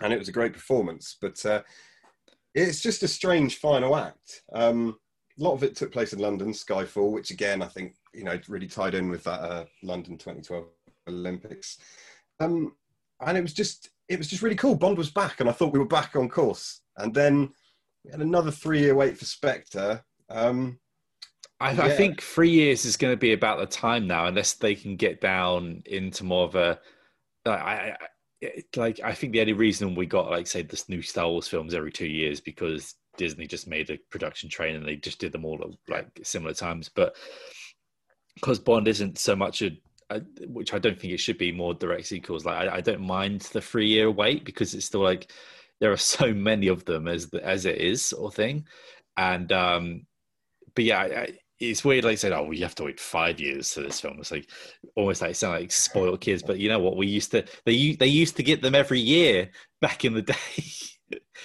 and 0.00 0.12
it 0.12 0.18
was 0.18 0.28
a 0.28 0.32
great 0.32 0.52
performance. 0.52 1.16
But 1.20 1.44
uh, 1.44 1.62
it's 2.54 2.80
just 2.80 3.02
a 3.02 3.08
strange 3.08 3.58
final 3.58 3.96
act. 3.96 4.42
Um, 4.52 4.96
a 5.38 5.42
lot 5.42 5.54
of 5.54 5.62
it 5.62 5.76
took 5.76 5.92
place 5.92 6.12
in 6.12 6.18
London, 6.18 6.52
Skyfall, 6.52 7.12
which 7.12 7.30
again 7.30 7.62
I 7.62 7.66
think 7.66 7.94
you 8.14 8.24
know 8.24 8.38
really 8.48 8.68
tied 8.68 8.94
in 8.94 9.08
with 9.08 9.24
that 9.24 9.40
uh, 9.40 9.64
London 9.82 10.18
2012 10.18 10.66
Olympics. 11.08 11.78
Um, 12.40 12.74
and 13.20 13.38
it 13.38 13.42
was 13.42 13.54
just 13.54 13.90
it 14.08 14.18
was 14.18 14.28
just 14.28 14.42
really 14.42 14.56
cool. 14.56 14.74
Bond 14.74 14.98
was 14.98 15.10
back, 15.10 15.40
and 15.40 15.48
I 15.48 15.52
thought 15.52 15.72
we 15.72 15.78
were 15.78 15.84
back 15.84 16.16
on 16.16 16.28
course. 16.28 16.80
And 16.96 17.14
then 17.14 17.50
we 18.04 18.10
had 18.10 18.20
another 18.20 18.50
three-year 18.50 18.94
wait 18.94 19.16
for 19.16 19.24
Spectre. 19.24 20.04
Um, 20.28 20.78
I, 21.60 21.72
yeah. 21.72 21.84
I, 21.84 21.90
think 21.90 22.20
three 22.20 22.50
years 22.50 22.84
is 22.84 22.96
going 22.96 23.12
to 23.12 23.18
be 23.18 23.32
about 23.32 23.58
the 23.58 23.66
time 23.66 24.06
now, 24.06 24.26
unless 24.26 24.54
they 24.54 24.74
can 24.74 24.96
get 24.96 25.20
down 25.20 25.82
into 25.86 26.24
more 26.24 26.44
of 26.44 26.54
a. 26.54 26.78
I, 27.46 27.96
I, 28.42 28.48
like 28.76 29.00
I 29.02 29.14
think 29.14 29.32
the 29.32 29.40
only 29.40 29.52
reason 29.52 29.94
we 29.94 30.06
got 30.06 30.30
like 30.30 30.46
say 30.46 30.62
this 30.62 30.88
new 30.88 31.02
Star 31.02 31.28
Wars 31.28 31.48
films 31.48 31.74
every 31.74 31.92
two 31.92 32.06
years 32.06 32.40
because 32.40 32.94
Disney 33.16 33.46
just 33.46 33.68
made 33.68 33.90
a 33.90 33.98
production 34.10 34.48
train 34.48 34.76
and 34.76 34.86
they 34.86 34.96
just 34.96 35.18
did 35.18 35.32
them 35.32 35.44
all 35.44 35.60
at 35.62 35.92
like 35.92 36.06
similar 36.22 36.54
times, 36.54 36.88
but 36.88 37.14
because 38.34 38.58
Bond 38.58 38.88
isn't 38.88 39.18
so 39.18 39.36
much 39.36 39.62
a 39.62 39.70
which 40.46 40.74
I 40.74 40.78
don't 40.78 40.98
think 40.98 41.12
it 41.12 41.20
should 41.20 41.38
be 41.38 41.52
more 41.52 41.74
direct 41.74 42.06
sequels. 42.06 42.44
Like 42.44 42.68
I, 42.68 42.76
I 42.76 42.80
don't 42.80 43.00
mind 43.00 43.42
the 43.42 43.60
three 43.60 43.88
year 43.88 44.10
wait 44.10 44.44
because 44.44 44.74
it's 44.74 44.86
still 44.86 45.02
like 45.02 45.30
there 45.80 45.92
are 45.92 45.96
so 45.96 46.32
many 46.32 46.68
of 46.68 46.84
them 46.84 47.08
as 47.08 47.28
the, 47.30 47.44
as 47.44 47.66
it 47.66 47.78
is 47.78 48.12
of 48.12 48.34
thing. 48.34 48.66
And 49.16 49.50
um, 49.52 50.06
but 50.74 50.84
yeah, 50.84 51.00
I, 51.00 51.38
it's 51.70 51.84
weird. 51.84 52.04
Like 52.04 52.12
I 52.12 52.16
said, 52.16 52.32
oh, 52.32 52.44
we 52.44 52.60
have 52.60 52.74
to 52.76 52.84
wait 52.84 53.00
five 53.00 53.40
years 53.40 53.72
for 53.72 53.80
this 53.80 54.00
film. 54.00 54.16
It's 54.18 54.30
like 54.30 54.50
almost 54.96 55.22
like 55.22 55.34
sound 55.34 55.60
like 55.60 55.72
spoiled 55.72 56.20
kids. 56.20 56.42
But 56.42 56.58
you 56.58 56.68
know 56.68 56.78
what? 56.78 56.96
We 56.96 57.06
used 57.06 57.30
to 57.32 57.44
they 57.64 57.92
they 57.92 58.06
used 58.06 58.36
to 58.36 58.42
get 58.42 58.62
them 58.62 58.74
every 58.74 59.00
year 59.00 59.50
back 59.80 60.04
in 60.04 60.14
the 60.14 60.22
day. 60.22 60.34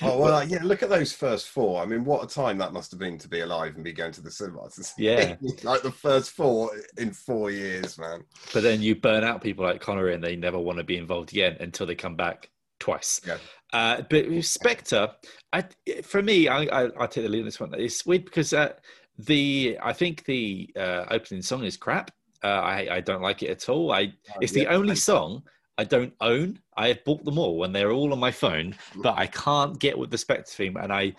Oh 0.02 0.18
well, 0.20 0.48
yeah. 0.48 0.64
Look 0.64 0.84
at 0.84 0.90
those 0.90 1.14
first 1.14 1.50
four. 1.50 1.82
I 1.82 1.86
mean, 1.86 2.04
what 2.06 2.24
a 2.24 2.34
time 2.34 2.58
that 2.60 2.74
must 2.74 2.92
have 2.92 3.00
been 3.00 3.18
to 3.20 3.28
be 3.28 3.42
alive 3.42 3.76
and 3.76 3.84
be 3.84 3.94
going 3.94 4.14
to 4.14 4.22
the 4.22 4.32
cinema. 4.32 4.68
Yeah, 4.98 5.36
like 5.64 5.82
the 5.82 5.92
first 5.92 6.32
four 6.32 6.72
in 6.98 7.12
four 7.12 7.52
years, 7.52 7.98
man. 7.98 8.24
But 8.54 8.64
then 8.64 8.82
you 8.82 8.96
burn 8.96 9.24
out 9.24 9.42
people 9.42 9.66
like 9.66 9.82
Connery, 9.82 10.14
and 10.14 10.24
they 10.24 10.36
never 10.36 10.60
want 10.60 10.78
to 10.78 10.84
be 10.84 10.98
involved 10.98 11.32
again 11.32 11.58
until 11.60 11.86
they 11.86 11.96
come 11.96 12.16
back 12.16 12.50
twice. 12.80 13.22
Yeah. 13.26 13.38
Uh, 13.74 14.02
but 14.10 14.44
Spectre, 14.44 15.10
I, 15.52 15.66
for 16.04 16.22
me, 16.22 16.48
I, 16.48 16.64
I, 16.64 16.90
I 17.00 17.08
take 17.08 17.24
the 17.24 17.30
lead 17.30 17.40
on 17.40 17.46
this 17.46 17.60
one. 17.60 17.74
It's 17.74 18.06
weird 18.06 18.26
because 18.26 18.54
uh, 18.54 18.74
the 19.18 19.78
I 19.82 19.94
think 19.94 20.26
the 20.26 20.70
uh, 20.76 21.06
opening 21.10 21.42
song 21.42 21.64
is 21.64 21.78
crap. 21.78 22.12
Uh, 22.44 22.48
I, 22.48 22.88
I 22.92 23.02
don't 23.02 23.22
like 23.22 23.42
it 23.42 23.50
at 23.50 23.68
all. 23.70 23.92
I 23.92 24.14
oh, 24.30 24.38
it's 24.42 24.56
yeah, 24.56 24.66
the 24.66 24.70
only 24.70 24.96
song 24.96 25.44
I 25.78 25.84
don't 25.84 26.14
own. 26.22 26.60
I 26.76 26.90
have 26.90 27.04
bought 27.04 27.24
them 27.24 27.38
all 27.38 27.64
and 27.64 27.76
they're 27.76 27.92
all 27.92 28.12
on 28.12 28.20
my 28.20 28.32
phone, 28.32 28.76
but 28.96 29.18
I 29.18 29.28
can't 29.28 29.80
get 29.80 29.98
with 29.98 30.10
the 30.10 30.18
Spectre 30.18 30.52
theme. 30.52 30.78
And 30.78 30.92
I, 30.92 31.14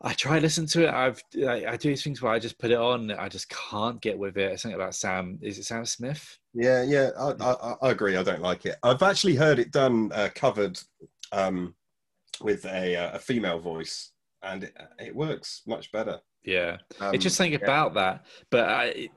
I 0.00 0.14
try 0.14 0.36
to 0.36 0.42
listen 0.42 0.66
to 0.68 0.86
it. 0.86 0.94
I've 0.94 1.22
I, 1.36 1.66
I, 1.72 1.76
do 1.76 1.90
these 1.90 2.02
things 2.02 2.22
where 2.22 2.32
I 2.32 2.38
just 2.38 2.58
put 2.58 2.70
it 2.70 2.78
on. 2.78 3.10
I 3.10 3.28
just 3.28 3.50
can't 3.50 4.00
get 4.00 4.18
with 4.18 4.38
it. 4.38 4.58
Something 4.58 4.80
about 4.80 4.94
Sam. 4.94 5.38
Is 5.42 5.58
it 5.58 5.64
Sam 5.64 5.84
Smith? 5.84 6.38
Yeah, 6.54 6.82
yeah. 6.82 7.10
I, 7.18 7.32
I, 7.38 7.74
I 7.82 7.90
agree. 7.90 8.16
I 8.16 8.22
don't 8.22 8.40
like 8.40 8.64
it. 8.64 8.76
I've 8.82 9.02
actually 9.02 9.36
heard 9.36 9.58
it 9.58 9.72
done 9.72 10.10
uh, 10.14 10.30
covered 10.34 10.80
um, 11.32 11.74
with 12.40 12.64
a, 12.64 12.96
uh, 12.96 13.16
a 13.16 13.18
female 13.18 13.60
voice, 13.60 14.12
and 14.42 14.64
it, 14.64 14.76
it 14.98 15.14
works 15.14 15.62
much 15.66 15.92
better. 15.92 16.20
Yeah, 16.44 16.78
um, 17.00 17.14
it's 17.14 17.22
just 17.22 17.36
something 17.36 17.52
yeah. 17.52 17.64
about 17.64 17.94
that. 17.94 18.26
But 18.50 18.68
I, 18.68 19.08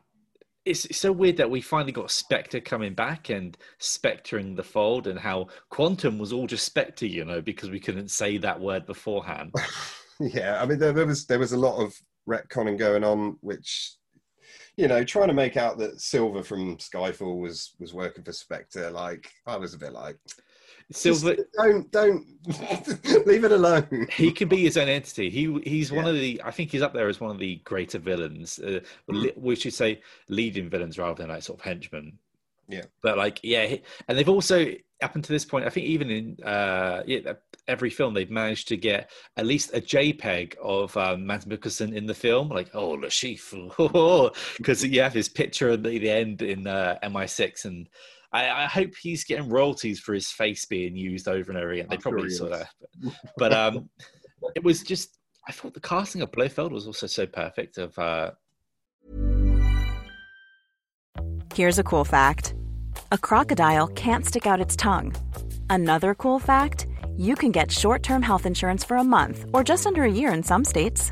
it's, 0.65 0.85
it's 0.85 0.99
so 0.99 1.11
weird 1.11 1.37
that 1.37 1.49
we 1.49 1.61
finally 1.61 1.91
got 1.91 2.11
Spectre 2.11 2.59
coming 2.59 2.93
back 2.93 3.29
and 3.29 3.57
Spectring 3.79 4.55
the 4.55 4.63
fold, 4.63 5.07
and 5.07 5.19
how 5.19 5.47
Quantum 5.69 6.17
was 6.19 6.33
all 6.33 6.47
just 6.47 6.65
Spectre, 6.65 7.05
you 7.05 7.25
know, 7.25 7.41
because 7.41 7.69
we 7.69 7.79
couldn't 7.79 8.11
say 8.11 8.37
that 8.37 8.59
word 8.59 8.85
beforehand. 8.85 9.53
yeah, 10.19 10.61
I 10.61 10.65
mean, 10.65 10.79
there, 10.79 10.93
there, 10.93 11.05
was 11.05 11.25
there 11.25 11.39
was 11.39 11.53
a 11.53 11.57
lot 11.57 11.81
of 11.81 11.93
retconning 12.29 12.77
going 12.77 13.03
on, 13.03 13.37
which 13.41 13.97
you 14.77 14.87
know, 14.87 15.03
trying 15.03 15.27
to 15.27 15.33
make 15.33 15.55
out 15.55 15.77
that 15.77 16.01
Silva 16.01 16.43
from 16.43 16.77
Skyfall 16.77 17.39
was 17.39 17.75
was 17.79 17.93
working 17.93 18.23
for 18.23 18.31
Spectre. 18.31 18.89
Like, 18.89 19.29
I 19.45 19.57
was 19.57 19.73
a 19.73 19.79
bit 19.79 19.93
like, 19.93 20.17
Silva, 20.93 21.35
Just 21.35 21.47
don't 21.57 21.91
don't 21.91 22.25
leave 23.25 23.43
it 23.43 23.51
alone. 23.51 24.07
he 24.11 24.31
can 24.31 24.47
be 24.47 24.63
his 24.63 24.77
own 24.77 24.87
entity. 24.87 25.29
He 25.29 25.59
he's 25.63 25.91
yeah. 25.91 25.97
one 25.97 26.07
of 26.07 26.15
the. 26.15 26.41
I 26.43 26.51
think 26.51 26.71
he's 26.71 26.81
up 26.81 26.93
there 26.93 27.07
as 27.07 27.19
one 27.19 27.31
of 27.31 27.39
the 27.39 27.55
greater 27.63 27.99
villains. 27.99 28.59
Uh, 28.59 28.79
mm. 29.09 29.37
We 29.37 29.55
should 29.55 29.73
say 29.73 30.01
leading 30.29 30.69
villains 30.69 30.97
rather 30.97 31.15
than 31.15 31.29
like 31.29 31.43
sort 31.43 31.59
of 31.59 31.65
henchmen. 31.65 32.17
Yeah, 32.67 32.83
but 33.01 33.17
like 33.17 33.39
yeah, 33.43 33.75
and 34.07 34.17
they've 34.17 34.29
also 34.29 34.67
up 35.01 35.15
until 35.15 35.33
this 35.33 35.45
point, 35.45 35.65
I 35.65 35.69
think 35.69 35.85
even 35.85 36.09
in 36.09 36.37
uh, 36.43 37.03
yeah, 37.05 37.33
every 37.67 37.89
film 37.89 38.13
they've 38.13 38.29
managed 38.29 38.67
to 38.69 38.77
get 38.77 39.11
at 39.37 39.45
least 39.45 39.73
a 39.73 39.81
JPEG 39.81 40.55
of 40.61 40.95
um, 40.97 41.25
Mads 41.25 41.45
Mikkelsen 41.45 41.93
in 41.93 42.05
the 42.05 42.13
film, 42.13 42.49
like 42.49 42.73
oh 42.73 42.97
Chiffre, 42.97 44.33
because 44.57 44.83
you 44.85 45.01
have 45.01 45.13
his 45.13 45.29
picture 45.29 45.71
at 45.71 45.83
the, 45.83 45.97
the 45.97 46.09
end 46.09 46.41
in 46.41 46.67
uh, 46.67 46.97
MI6 47.03 47.65
and 47.65 47.89
I, 48.33 48.63
I, 48.63 48.65
hope 48.65 48.91
he's 48.99 49.23
getting 49.23 49.47
royalties 49.47 49.99
for 49.99 50.13
his 50.13 50.31
face 50.31 50.65
being 50.65 50.95
used 50.95 51.27
over 51.27 51.51
and 51.51 51.59
over 51.59 51.71
again. 51.71 51.87
They 51.89 51.95
I'm 51.95 52.01
probably 52.01 52.29
sure 52.29 52.49
saw 52.49 52.49
that, 52.49 52.69
but, 53.01 53.13
but 53.37 53.53
um, 53.53 53.89
it 54.55 54.63
was 54.63 54.81
just 54.83 55.19
I 55.47 55.51
thought 55.51 55.73
the 55.73 55.79
casting 55.79 56.21
of 56.21 56.31
Blofeld 56.31 56.71
was 56.71 56.87
also 56.87 57.07
so 57.07 57.25
perfect. 57.25 57.77
Of 57.77 57.97
uh, 57.99 58.31
Here's 61.53 61.77
a 61.77 61.83
cool 61.83 62.05
fact 62.05 62.55
a 63.11 63.17
crocodile 63.17 63.87
can't 63.87 64.25
stick 64.25 64.47
out 64.47 64.59
its 64.59 64.75
tongue. 64.75 65.13
Another 65.69 66.15
cool 66.15 66.39
fact 66.39 66.87
you 67.15 67.35
can 67.35 67.51
get 67.51 67.71
short 67.71 68.01
term 68.01 68.21
health 68.21 68.45
insurance 68.45 68.83
for 68.83 68.97
a 68.97 69.03
month 69.03 69.45
or 69.53 69.63
just 69.63 69.85
under 69.85 70.03
a 70.03 70.11
year 70.11 70.33
in 70.33 70.41
some 70.41 70.65
states. 70.65 71.11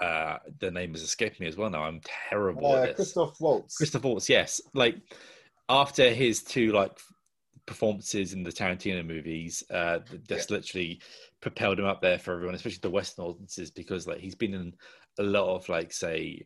Uh, 0.00 0.38
the 0.58 0.70
name 0.70 0.92
has 0.92 1.02
escaped 1.02 1.40
me 1.40 1.46
as 1.46 1.56
well. 1.56 1.70
Now 1.70 1.84
I'm 1.84 2.00
terrible 2.30 2.72
Uh, 2.72 2.82
at 2.82 2.96
this. 2.96 3.12
Christoph 3.12 3.40
Waltz. 3.40 3.76
Christoph 3.76 4.04
Waltz, 4.04 4.28
yes. 4.28 4.60
Like 4.74 4.96
after 5.68 6.10
his 6.10 6.42
two 6.42 6.72
like 6.72 6.98
performances 7.66 8.32
in 8.32 8.42
the 8.42 8.50
Tarantino 8.52 9.06
movies, 9.06 9.62
uh, 9.70 9.98
th- 10.00 10.22
that's 10.28 10.50
literally 10.50 11.00
propelled 11.40 11.78
him 11.78 11.84
up 11.86 12.00
there 12.00 12.18
for 12.18 12.34
everyone, 12.34 12.54
especially 12.54 12.80
the 12.82 12.90
Western 12.90 13.24
audiences, 13.24 13.70
because 13.70 14.06
like 14.06 14.18
he's 14.18 14.34
been 14.34 14.54
in 14.54 14.74
a 15.18 15.22
lot 15.22 15.54
of 15.54 15.68
like 15.68 15.92
say. 15.92 16.42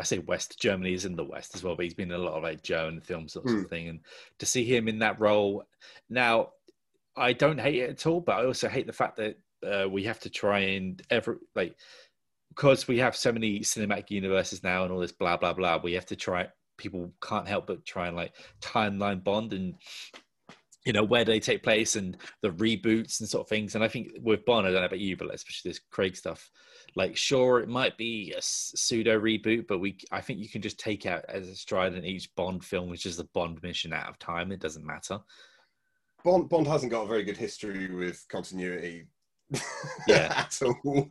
I 0.00 0.04
say 0.04 0.18
West 0.20 0.60
Germany 0.60 0.92
is 0.92 1.06
in 1.06 1.16
the 1.16 1.24
West 1.24 1.56
as 1.56 1.64
well, 1.64 1.74
but 1.74 1.82
he's 1.82 1.92
been 1.92 2.12
in 2.12 2.20
a 2.20 2.22
lot 2.22 2.34
of 2.34 2.44
like 2.44 2.62
German 2.62 3.00
films 3.00 3.32
sort 3.32 3.50
of 3.50 3.68
thing, 3.68 3.88
and 3.88 3.98
to 4.38 4.46
see 4.46 4.64
him 4.64 4.86
in 4.86 5.00
that 5.00 5.18
role 5.18 5.64
now, 6.08 6.50
I 7.16 7.32
don't 7.32 7.58
hate 7.58 7.80
it 7.82 7.90
at 7.90 8.06
all, 8.06 8.20
but 8.20 8.38
I 8.38 8.44
also 8.46 8.68
hate 8.68 8.86
the 8.86 8.92
fact 8.92 9.16
that 9.16 9.38
uh, 9.66 9.88
we 9.88 10.04
have 10.04 10.20
to 10.20 10.30
try 10.30 10.60
and 10.60 11.02
ever 11.10 11.40
like 11.56 11.74
because 12.58 12.88
we 12.88 12.98
have 12.98 13.14
so 13.14 13.30
many 13.30 13.60
cinematic 13.60 14.10
universes 14.10 14.64
now 14.64 14.82
and 14.82 14.92
all 14.92 14.98
this 14.98 15.12
blah 15.12 15.36
blah 15.36 15.52
blah. 15.52 15.78
We 15.82 15.92
have 15.92 16.06
to 16.06 16.16
try. 16.16 16.48
People 16.76 17.12
can't 17.22 17.46
help 17.46 17.68
but 17.68 17.86
try 17.86 18.08
and 18.08 18.16
like 18.16 18.34
timeline 18.60 19.22
bond 19.22 19.52
and 19.52 19.74
you 20.84 20.92
know 20.92 21.04
where 21.04 21.24
they 21.24 21.38
take 21.38 21.62
place 21.62 21.96
and 21.96 22.16
the 22.42 22.50
reboots 22.50 23.20
and 23.20 23.28
sort 23.28 23.44
of 23.44 23.48
things. 23.48 23.74
And 23.74 23.84
I 23.84 23.88
think 23.88 24.08
with 24.22 24.44
Bond, 24.44 24.66
I 24.66 24.70
don't 24.70 24.80
know 24.80 24.86
about 24.86 24.98
you, 24.98 25.16
but 25.16 25.32
especially 25.34 25.70
this 25.70 25.80
Craig 25.90 26.16
stuff. 26.16 26.50
Like, 26.96 27.16
sure, 27.16 27.60
it 27.60 27.68
might 27.68 27.98
be 27.98 28.32
a 28.36 28.40
pseudo 28.40 29.20
reboot, 29.20 29.66
but 29.68 29.78
we 29.78 29.98
I 30.10 30.20
think 30.20 30.40
you 30.40 30.48
can 30.48 30.62
just 30.62 30.80
take 30.80 31.04
out 31.04 31.24
as 31.28 31.48
a 31.48 31.54
stride 31.54 31.94
in 31.94 32.04
each 32.04 32.34
Bond 32.36 32.64
film, 32.64 32.88
which 32.88 33.06
is 33.06 33.16
the 33.16 33.28
Bond 33.34 33.62
mission 33.62 33.92
out 33.92 34.08
of 34.08 34.18
time. 34.18 34.50
It 34.50 34.60
doesn't 34.60 34.86
matter. 34.86 35.20
Bond, 36.24 36.48
Bond 36.48 36.66
hasn't 36.66 36.90
got 36.90 37.04
a 37.04 37.08
very 37.08 37.22
good 37.22 37.36
history 37.36 37.94
with 37.94 38.24
continuity. 38.28 39.06
Yeah. 40.06 40.32
at 40.36 40.60
all. 40.62 41.08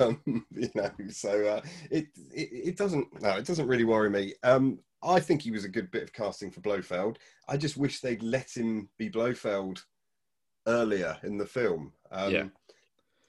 Um, 0.00 0.44
you 0.54 0.68
know, 0.74 0.90
so 1.10 1.46
uh, 1.46 1.60
it, 1.90 2.06
it 2.32 2.48
it 2.70 2.76
doesn't 2.76 3.22
no, 3.22 3.30
it 3.30 3.46
doesn't 3.46 3.66
really 3.68 3.84
worry 3.84 4.10
me. 4.10 4.34
Um, 4.42 4.78
I 5.02 5.20
think 5.20 5.42
he 5.42 5.50
was 5.50 5.64
a 5.64 5.68
good 5.68 5.90
bit 5.90 6.02
of 6.02 6.12
casting 6.12 6.50
for 6.50 6.60
Blofeld. 6.60 7.18
I 7.48 7.56
just 7.56 7.76
wish 7.76 8.00
they'd 8.00 8.22
let 8.22 8.50
him 8.56 8.88
be 8.98 9.08
Blofeld 9.08 9.84
earlier 10.66 11.16
in 11.22 11.38
the 11.38 11.46
film. 11.46 11.92
Um, 12.10 12.32
Yeah. 12.32 12.44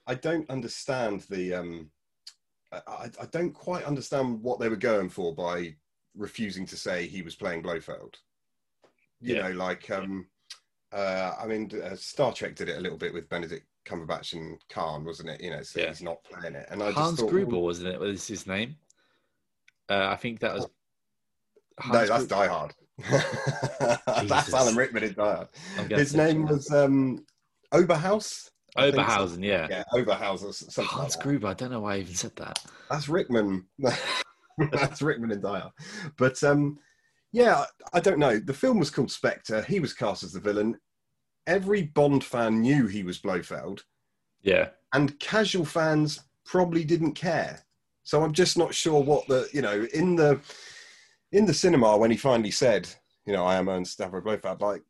I 0.06 0.14
don't 0.14 0.48
understand 0.50 1.20
the. 1.30 1.54
Um, 1.54 1.90
I, 2.72 3.10
I 3.20 3.26
don't 3.30 3.52
quite 3.52 3.84
understand 3.84 4.42
what 4.42 4.58
they 4.60 4.68
were 4.68 4.76
going 4.76 5.08
for 5.08 5.34
by 5.34 5.74
refusing 6.16 6.66
to 6.66 6.76
say 6.76 7.06
he 7.06 7.22
was 7.22 7.36
playing 7.36 7.62
Blofeld. 7.62 8.14
You 9.20 9.36
Yeah. 9.36 9.48
know, 9.48 9.54
like 9.54 9.88
um, 9.90 10.26
uh, 10.92 11.34
I 11.40 11.46
mean, 11.46 11.70
uh, 11.82 11.94
Star 11.94 12.32
Trek 12.32 12.56
did 12.56 12.68
it 12.68 12.78
a 12.78 12.80
little 12.80 12.98
bit 12.98 13.14
with 13.14 13.28
Benedict 13.28 13.66
Cumberbatch 13.86 14.32
and 14.34 14.58
Khan, 14.68 15.04
wasn't 15.04 15.30
it? 15.30 15.40
You 15.40 15.50
know, 15.50 15.62
so 15.62 15.80
Yeah. 15.80 15.88
he's 15.88 16.02
not 16.02 16.22
playing 16.24 16.54
it. 16.54 16.66
And 16.70 16.82
I 16.82 16.90
Hans 16.92 17.12
just 17.12 17.20
thought, 17.22 17.30
Gruber, 17.30 17.58
wasn't 17.58 17.88
it? 17.88 18.00
Was 18.00 18.26
his 18.26 18.46
name? 18.46 18.76
Uh, 19.88 20.06
I 20.10 20.16
think 20.16 20.40
that 20.40 20.54
was. 20.54 20.66
no, 21.92 22.06
that's 22.06 22.10
Gru- 22.10 22.26
Die 22.26 22.46
Hard. 22.46 22.74
that's 24.28 24.52
Alan 24.54 24.76
Rickman 24.76 25.02
in 25.04 25.14
Die 25.14 25.34
Hard. 25.34 25.48
I'm 25.78 25.88
gonna 25.88 26.00
His 26.00 26.14
name 26.14 26.42
it. 26.46 26.50
was 26.52 26.70
um, 26.70 27.24
Oberhaus. 27.72 28.50
I 28.76 28.90
think 28.90 28.96
so. 28.96 29.02
Oberhausen, 29.02 29.44
yeah. 29.44 29.66
Yeah, 29.68 29.82
Oberhaus 29.92 30.42
or 30.44 30.52
something 30.52 30.84
like 30.84 30.86
Hans 30.92 31.16
that. 31.16 31.22
Gruber. 31.24 31.48
I 31.48 31.54
don't 31.54 31.72
know 31.72 31.80
why 31.80 31.94
I 31.96 31.98
even 31.98 32.14
said 32.14 32.36
that. 32.36 32.64
That's 32.88 33.08
Rickman. 33.08 33.66
That's 34.72 35.02
Rickman 35.02 35.32
in 35.32 35.40
Dyer. 35.40 35.70
But 36.18 36.42
um, 36.44 36.78
yeah, 37.32 37.64
I 37.92 38.00
don't 38.00 38.18
know. 38.18 38.38
The 38.38 38.52
film 38.54 38.78
was 38.78 38.90
called 38.90 39.10
Spectre. 39.10 39.62
He 39.62 39.80
was 39.80 39.92
cast 39.94 40.22
as 40.22 40.32
the 40.32 40.40
villain. 40.40 40.76
Every 41.46 41.82
Bond 41.82 42.22
fan 42.24 42.60
knew 42.60 42.86
he 42.86 43.02
was 43.02 43.18
Blofeld, 43.18 43.84
Yeah, 44.42 44.70
and 44.92 45.18
casual 45.18 45.64
fans 45.64 46.20
probably 46.44 46.84
didn't 46.84 47.12
care. 47.12 47.64
So 48.02 48.22
I'm 48.22 48.32
just 48.32 48.58
not 48.58 48.74
sure 48.74 49.02
what 49.02 49.26
the 49.28 49.48
you 49.52 49.62
know 49.62 49.86
in 49.94 50.16
the 50.16 50.40
in 51.32 51.46
the 51.46 51.54
cinema 51.54 51.96
when 51.96 52.10
he 52.10 52.16
finally 52.16 52.50
said, 52.50 52.88
you 53.26 53.32
know, 53.32 53.44
I 53.44 53.56
am 53.56 53.68
Ernst 53.68 53.98
Stavro 53.98 54.22
Blofeld. 54.22 54.60
Like 54.60 54.82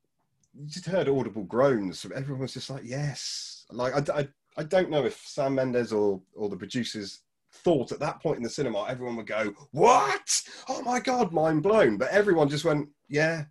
you 0.54 0.66
just 0.66 0.86
heard 0.86 1.08
audible 1.08 1.44
groans. 1.44 2.00
From 2.00 2.12
everyone 2.14 2.42
was 2.42 2.54
just 2.54 2.70
like, 2.70 2.82
yes. 2.84 3.66
Like 3.70 4.10
I, 4.10 4.20
I, 4.20 4.28
I 4.56 4.62
don't 4.64 4.90
know 4.90 5.04
if 5.04 5.16
Sam 5.26 5.54
Mendes 5.54 5.92
or 5.92 6.20
or 6.34 6.48
the 6.48 6.56
producers 6.56 7.20
thought 7.52 7.92
at 7.92 8.00
that 8.00 8.22
point 8.22 8.38
in 8.38 8.42
the 8.42 8.50
cinema 8.50 8.86
everyone 8.88 9.16
would 9.16 9.26
go, 9.26 9.52
what? 9.72 10.42
Oh 10.68 10.82
my 10.82 11.00
god, 11.00 11.32
mind 11.32 11.62
blown. 11.62 11.96
But 11.98 12.10
everyone 12.10 12.48
just 12.48 12.64
went, 12.64 12.88
yeah, 13.08 13.44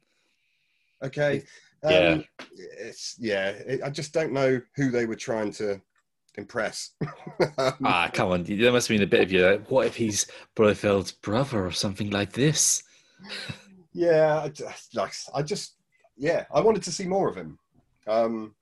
okay. 1.03 1.43
Um, 1.83 1.91
Yeah. 1.91 2.21
It's 2.57 3.15
yeah. 3.19 3.49
It, 3.49 3.81
I 3.83 3.89
just 3.89 4.13
don't 4.13 4.33
know 4.33 4.61
who 4.75 4.91
they 4.91 5.05
were 5.05 5.15
trying 5.15 5.51
to 5.53 5.81
impress. 6.35 6.91
Um, 7.57 7.73
ah, 7.85 8.09
come 8.13 8.31
on. 8.31 8.43
There 8.43 8.71
must 8.71 8.87
have 8.87 8.95
been 8.95 9.03
a 9.03 9.09
bit 9.09 9.21
of 9.21 9.31
you. 9.31 9.45
Like, 9.45 9.69
what 9.69 9.87
if 9.87 9.95
he's 9.95 10.25
Blofeld's 10.55 11.11
brother 11.11 11.65
or 11.65 11.71
something 11.71 12.09
like 12.09 12.33
this? 12.33 12.83
Yeah, 13.93 14.41
I 14.43 14.49
just, 14.49 14.95
like, 14.95 15.13
I 15.33 15.41
just, 15.41 15.75
yeah, 16.15 16.45
I 16.53 16.61
wanted 16.61 16.83
to 16.83 16.91
see 16.91 17.07
more 17.07 17.27
of 17.27 17.35
him. 17.35 17.57
Um, 18.07 18.55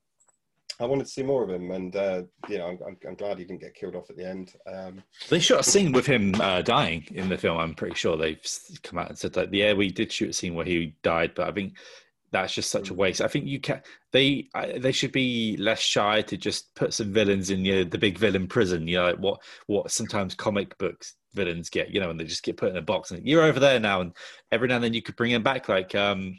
I 0.80 0.86
wanted 0.86 1.06
to 1.06 1.12
see 1.12 1.24
more 1.24 1.44
of 1.44 1.50
him, 1.50 1.72
and 1.72 1.96
uh, 1.96 2.24
you 2.48 2.60
know, 2.60 2.68
I'm, 2.68 2.80
I'm, 2.86 2.98
I'm 3.08 3.16
glad 3.16 3.40
he 3.40 3.46
didn't 3.46 3.62
get 3.62 3.74
killed 3.74 3.96
off 3.96 4.12
at 4.12 4.16
the 4.18 4.28
end. 4.28 4.54
Um, 4.72 5.02
They 5.30 5.40
shot 5.40 5.62
a 5.62 5.64
scene 5.64 5.92
with 5.92 6.06
him 6.06 6.36
uh, 6.40 6.62
dying 6.62 7.06
in 7.12 7.30
the 7.30 7.38
film. 7.38 7.58
I'm 7.58 7.74
pretty 7.74 7.96
sure 7.96 8.16
they've 8.16 8.40
come 8.84 9.00
out 9.00 9.10
and 9.10 9.18
said 9.18 9.34
that. 9.34 9.52
Yeah, 9.52 9.74
we 9.74 9.92
did 9.92 10.12
shoot 10.12 10.30
a 10.30 10.34
scene 10.34 10.54
where 10.54 10.66
he 10.66 10.96
died, 11.02 11.34
but 11.36 11.50
I 11.50 11.52
think 11.52 11.78
that's 12.32 12.54
just 12.54 12.70
such 12.70 12.90
a 12.90 12.94
waste. 12.94 13.22
I 13.22 13.28
think 13.28 13.46
you 13.46 13.60
can. 13.60 13.82
They 14.12 14.50
I, 14.54 14.78
they 14.78 14.92
should 14.92 15.12
be 15.12 15.58
less 15.58 15.80
shy 15.80 16.22
to 16.24 16.38
just 16.38 16.74
put 16.76 16.94
some 16.94 17.14
villains 17.14 17.50
in 17.50 17.64
you 17.64 17.76
know, 17.76 17.84
the 17.84 17.98
big 17.98 18.18
villain 18.18 18.48
prison. 18.48 18.88
You 18.88 18.98
know, 18.98 19.06
like 19.06 19.18
what 19.18 19.42
what 19.68 19.92
sometimes 19.92 20.36
comic 20.36 20.78
books 20.78 21.16
villains 21.34 21.70
get. 21.70 21.90
You 21.90 22.00
know, 22.00 22.10
and 22.10 22.20
they 22.20 22.26
just 22.26 22.44
get 22.44 22.58
put 22.58 22.70
in 22.70 22.78
a 22.78 22.82
box 22.82 23.12
and 23.12 23.26
you're 23.26 23.44
over 23.44 23.60
there 23.60 23.80
now. 23.80 24.02
And 24.02 24.14
every 24.52 24.68
now 24.68 24.76
and 24.76 24.84
then 24.84 24.94
you 24.94 25.02
could 25.02 25.16
bring 25.16 25.32
him 25.32 25.44
back. 25.44 25.70
Like 25.70 25.96
um, 25.96 26.38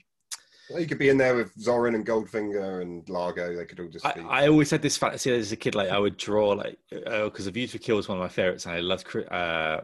he 0.77 0.87
could 0.87 0.99
be 0.99 1.09
in 1.09 1.17
there 1.17 1.35
with 1.35 1.55
Zorin 1.57 1.95
and 1.95 2.07
Goldfinger 2.07 2.83
and 2.83 3.09
Largo. 3.09 3.57
They 3.57 3.65
could 3.65 3.81
all 3.81 3.89
just 3.89 4.05
I, 4.05 4.13
be. 4.13 4.21
I 4.29 4.49
always 4.49 4.71
had 4.71 4.83
this 4.83 4.99
fantasy 4.99 5.33
as 5.33 5.53
a 5.53 5.57
kid, 5.57 5.75
like 5.75 5.89
I 5.89 5.99
would 5.99 6.19
draw, 6.19 6.51
like 6.51 6.79
because 6.91 7.47
uh, 7.47 7.51
View 7.51 7.67
to 7.69 7.79
Kill 7.79 7.97
was 7.97 8.09
one 8.09 8.19
of 8.19 8.23
my 8.23 8.29
favorites, 8.29 8.67
and 8.67 8.75
I 8.75 8.81
loved. 8.81 9.17
Uh, 9.17 9.81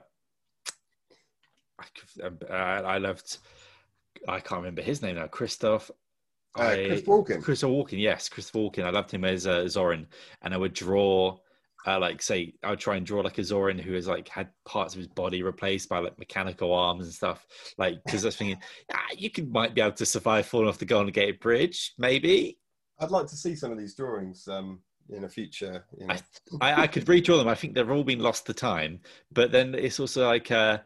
I, 1.79 2.27
uh, 2.51 2.83
I 2.83 2.99
loved 2.99 3.39
I 4.29 4.41
can't 4.41 4.61
remember 4.61 4.83
his 4.83 5.03
name 5.03 5.17
now. 5.17 5.27
Christoph. 5.27 5.91
Uh, 6.57 6.75
Chris 6.87 7.03
Walken. 7.03 7.43
Chris 7.43 7.63
Walken, 7.63 7.99
yes, 8.01 8.29
Chris 8.29 8.51
Walken. 8.53 8.85
I 8.85 8.91
loved 8.91 9.11
him 9.11 9.25
as 9.25 9.47
uh, 9.47 9.65
Zorin, 9.65 10.07
and 10.43 10.55
I 10.55 10.57
would 10.57 10.73
draw, 10.73 11.37
uh, 11.85 11.99
like, 11.99 12.23
say, 12.23 12.55
I 12.63 12.71
would 12.71 12.79
try 12.79 12.95
and 12.95 13.05
draw 13.05 13.23
like 13.23 13.39
a 13.39 13.41
Zorin 13.41 13.81
who 13.81 13.93
has 13.95 14.07
like 14.07 14.29
had 14.29 14.51
parts 14.65 14.95
of 14.95 14.99
his 14.99 15.09
body 15.09 15.43
replaced 15.43 15.89
by 15.89 15.99
like 15.99 16.17
mechanical 16.19 16.73
arms 16.73 17.07
and 17.07 17.13
stuff. 17.15 17.45
Like, 17.77 17.99
because 18.05 18.25
I 18.25 18.29
was 18.29 18.37
thinking, 18.37 18.61
ah, 18.93 19.01
you 19.17 19.31
could 19.31 19.53
might 19.53 19.75
be 19.75 19.81
able 19.81 19.97
to 19.97 20.07
survive 20.07 20.47
falling 20.47 20.69
off 20.69 20.79
the 20.79 20.85
Golden 20.85 21.13
Gate 21.13 21.41
Bridge, 21.41 21.93
maybe. 21.99 22.59
I'd 23.01 23.11
like 23.11 23.27
to 23.27 23.37
see 23.37 23.57
some 23.57 23.73
of 23.73 23.79
these 23.79 23.97
drawings 23.97 24.47
um, 24.47 24.79
in 25.11 25.25
a 25.25 25.29
future. 25.29 25.85
You 25.99 26.07
know. 26.07 26.15
I, 26.61 26.71
I, 26.71 26.83
I 26.83 26.87
could 26.87 27.07
redraw 27.07 27.39
them. 27.39 27.49
I 27.49 27.57
think 27.57 27.75
they've 27.75 27.91
all 27.91 28.05
been 28.05 28.21
lost 28.21 28.47
to 28.47 28.55
time, 28.55 29.01
but 29.33 29.51
then 29.51 29.75
it's 29.75 29.99
also 29.99 30.27
like. 30.27 30.53
Uh, 30.53 30.79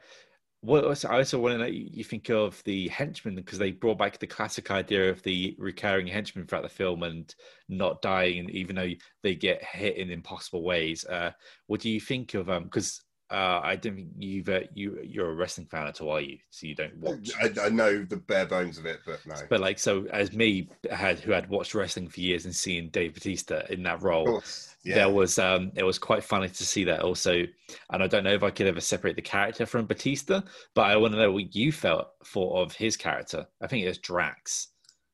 what 0.61 1.05
I 1.05 1.18
also 1.18 1.38
want 1.38 1.55
to 1.55 1.59
know 1.59 1.66
you 1.66 2.03
think 2.03 2.31
of 2.31 2.62
the 2.64 2.88
henchmen 2.88 3.37
because 3.37 3.59
they 3.59 3.71
brought 3.71 3.99
back 3.99 4.18
the 4.18 4.27
classic 4.27 4.71
idea 4.71 5.09
of 5.09 5.23
the 5.23 5.55
recurring 5.59 6.07
henchmen 6.07 6.47
throughout 6.47 6.62
the 6.62 6.68
film 6.68 7.05
and 7.05 7.33
not 7.68 8.03
dying, 8.03 8.51
even 8.51 8.75
though 8.75 8.90
they 9.23 9.37
get 9.37 9.62
hit 9.62 9.97
in 9.97 10.11
impossible 10.11 10.64
ways. 10.64 11.05
Uh, 11.05 11.31
what 11.68 11.81
do 11.81 11.88
you 11.88 12.01
think 12.01 12.35
of 12.35 12.51
um? 12.51 12.64
Because 12.64 13.03
uh, 13.31 13.61
I 13.62 13.77
don't 13.77 13.94
think 13.94 14.09
you've 14.18 14.49
uh, 14.49 14.61
you 14.75 14.99
you're 15.05 15.31
a 15.31 15.35
wrestling 15.35 15.66
fan 15.66 15.87
at 15.87 16.01
all, 16.01 16.11
are 16.11 16.21
you? 16.21 16.38
So 16.51 16.66
you 16.66 16.75
don't 16.75 16.97
watch. 16.97 17.31
I, 17.40 17.66
I, 17.66 17.68
know 17.68 18.03
the 18.03 18.16
bare 18.16 18.47
bones 18.47 18.79
of 18.79 18.87
it, 18.87 19.01
but 19.05 19.21
no. 19.27 19.35
But 19.51 19.61
like, 19.61 19.79
so 19.79 20.07
as 20.07 20.33
me 20.33 20.71
had 20.90 21.21
who 21.21 21.33
had 21.33 21.49
watched 21.51 21.75
wrestling 21.75 22.09
for 22.09 22.21
years 22.21 22.47
and 22.47 22.57
seeing 22.57 22.88
Dave 22.88 23.14
Batista 23.14 23.62
in 23.68 23.83
that 23.83 24.03
role, 24.03 24.42
yeah. 24.88 24.94
there 24.94 25.11
was 25.11 25.38
um 25.38 25.70
it 25.74 25.83
was 25.83 25.98
quite 25.98 26.24
funny 26.24 26.48
to 26.48 26.66
see 26.66 26.85
that 26.85 27.03
also. 27.03 27.44
And 27.90 28.03
I 28.03 28.07
don't 28.07 28.24
know 28.24 28.33
if 28.33 28.42
I 28.42 28.51
could 28.51 28.66
ever 28.66 28.81
separate 28.81 29.16
the 29.16 29.22
character 29.22 29.66
from 29.66 29.87
Batista, 29.87 30.42
but 30.74 30.83
I 30.83 30.96
want 30.96 31.14
to 31.14 31.18
know 31.18 31.33
what 31.33 31.55
you 31.55 31.72
felt 31.72 32.09
for 32.24 32.62
of 32.62 32.72
his 32.72 32.96
character. 32.96 33.46
I 33.61 33.66
think 33.66 33.85
it 33.85 33.88
was 33.88 33.98
Drax. 33.98 34.68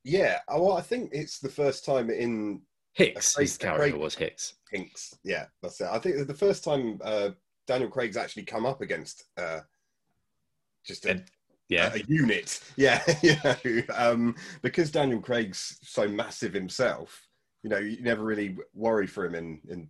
Yeah, 0.05 0.39
uh, 0.49 0.61
well, 0.61 0.77
I 0.77 0.83
think 0.83 1.11
it's 1.13 1.39
the 1.39 1.49
first 1.49 1.85
time 1.85 2.11
in 2.11 2.61
Hinx. 2.99 3.39
His 3.39 3.57
character 3.57 3.99
was 3.99 4.15
Hinx. 4.15 4.53
Hinx, 4.73 5.15
yeah, 5.25 5.47
that's 5.63 5.81
it. 5.81 5.89
I 5.91 5.99
think 5.99 6.27
the 6.27 6.35
first 6.35 6.63
time 6.63 7.01
uh, 7.03 7.31
Daniel 7.67 7.91
Craig's 7.91 8.17
actually 8.17 8.45
come 8.45 8.67
up 8.67 8.83
against 8.83 9.25
uh, 9.37 9.61
just 10.87 11.07
a, 11.07 11.25
yeah. 11.69 11.93
a, 11.93 11.97
a 11.97 12.03
unit. 12.07 12.61
Yeah, 12.77 13.03
you 13.23 13.37
know, 13.43 13.83
um, 13.95 14.37
because 14.63 14.91
Daniel 14.91 15.21
Craig's 15.21 15.79
so 15.83 16.07
massive 16.07 16.53
himself, 16.53 17.27
you 17.65 17.71
know, 17.71 17.79
you 17.79 18.01
never 18.03 18.23
really 18.23 18.57
worry 18.75 19.07
for 19.07 19.25
him 19.25 19.35
in, 19.35 19.59
in 19.69 19.89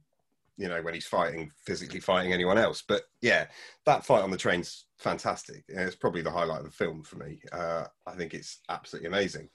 you 0.57 0.69
know, 0.69 0.81
when 0.81 0.95
he's 0.95 1.07
fighting, 1.07 1.51
physically 1.67 1.99
fighting 1.99 2.33
anyone 2.33 2.57
else. 2.57 2.85
But 2.87 3.03
yeah, 3.21 3.47
that 3.85 4.07
fight 4.07 4.23
on 4.23 4.31
the 4.31 4.37
train's 4.37 4.85
fantastic. 4.97 5.65
It's 5.67 5.97
probably 5.97 6.23
the 6.23 6.31
highlight 6.31 6.61
of 6.61 6.67
the 6.67 6.71
film 6.71 7.03
for 7.03 7.17
me. 7.17 7.41
Uh, 7.53 7.87
I 8.07 8.13
think 8.13 8.33
it's 8.33 8.61
absolutely 8.69 9.09
amazing. 9.09 9.49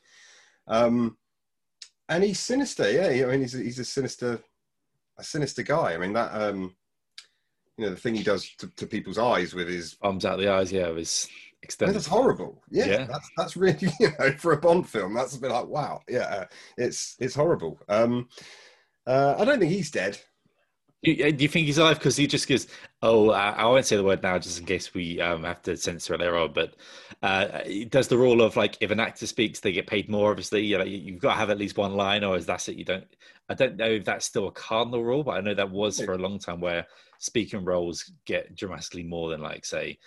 Um, 0.67 1.17
and 2.09 2.21
he's 2.23 2.39
sinister, 2.39 2.91
yeah. 2.91 3.25
I 3.25 3.31
mean, 3.31 3.41
he's 3.41 3.53
he's 3.53 3.79
a 3.79 3.85
sinister, 3.85 4.41
a 5.17 5.23
sinister 5.23 5.63
guy. 5.63 5.93
I 5.93 5.97
mean, 5.97 6.13
that 6.13 6.33
um, 6.33 6.75
you 7.77 7.85
know 7.85 7.91
the 7.91 7.95
thing 7.95 8.15
he 8.15 8.23
does 8.23 8.49
to, 8.57 8.67
to 8.67 8.85
people's 8.85 9.17
eyes 9.17 9.53
with 9.53 9.69
his 9.69 9.95
arms 10.01 10.25
out 10.25 10.39
the 10.39 10.51
eyes, 10.51 10.73
yeah, 10.73 10.89
was 10.89 11.29
extended. 11.63 11.95
That's 11.95 12.07
horrible. 12.07 12.61
Yeah, 12.69 12.85
yeah, 12.85 13.05
that's 13.05 13.29
that's 13.37 13.57
really 13.57 13.87
you 13.99 14.11
know 14.19 14.31
for 14.33 14.53
a 14.53 14.57
Bond 14.57 14.87
film, 14.87 15.13
that's 15.13 15.35
a 15.35 15.39
bit 15.39 15.51
like 15.51 15.67
wow, 15.67 16.01
yeah, 16.07 16.45
it's 16.77 17.15
it's 17.19 17.35
horrible. 17.35 17.79
Um, 17.89 18.29
uh, 19.07 19.35
I 19.37 19.45
don't 19.45 19.59
think 19.59 19.71
he's 19.71 19.91
dead. 19.91 20.19
Do 21.01 21.11
you, 21.11 21.25
uh, 21.25 21.31
do 21.31 21.43
you 21.43 21.47
think 21.47 21.65
he's 21.65 21.77
alive? 21.77 21.97
Because 21.97 22.17
he 22.17 22.27
just 22.27 22.47
gives. 22.47 22.67
Oh, 23.01 23.31
I, 23.31 23.51
I, 23.51 23.65
won't 23.65 23.85
say 23.85 23.95
the 23.95 24.03
word 24.03 24.21
now, 24.21 24.37
just 24.37 24.59
in 24.59 24.65
case 24.65 24.93
we 24.93 25.21
um, 25.21 25.45
have 25.45 25.61
to 25.61 25.77
censor 25.77 26.13
it 26.13 26.19
later 26.19 26.35
on. 26.35 26.51
But 26.51 26.75
uh, 27.23 27.61
does 27.87 28.09
the 28.09 28.17
rule 28.17 28.41
of 28.41 28.57
like, 28.57 28.77
if 28.81 28.91
an 28.91 28.99
actor 28.99 29.25
speaks, 29.25 29.61
they 29.61 29.71
get 29.71 29.87
paid 29.87 30.09
more. 30.09 30.31
Obviously, 30.31 30.65
you 30.65 30.77
know, 30.77 30.83
you've 30.83 31.21
got 31.21 31.33
to 31.33 31.39
have 31.39 31.49
at 31.49 31.57
least 31.57 31.77
one 31.77 31.93
line, 31.93 32.25
or 32.25 32.35
is 32.35 32.45
that 32.47 32.67
it? 32.67 32.75
You 32.75 32.83
don't. 32.83 33.07
I 33.47 33.53
don't 33.53 33.77
know 33.77 33.85
if 33.85 34.03
that's 34.05 34.25
still 34.25 34.47
a 34.47 34.51
cardinal 34.51 35.03
rule, 35.03 35.23
but 35.23 35.37
I 35.37 35.41
know 35.41 35.53
that 35.53 35.71
was 35.71 36.01
for 36.01 36.13
a 36.13 36.17
long 36.17 36.37
time 36.37 36.59
where 36.59 36.85
speaking 37.17 37.63
roles 37.63 38.11
get 38.25 38.55
dramatically 38.55 39.03
more 39.03 39.29
than 39.29 39.41
like 39.41 39.65
say 39.65 39.97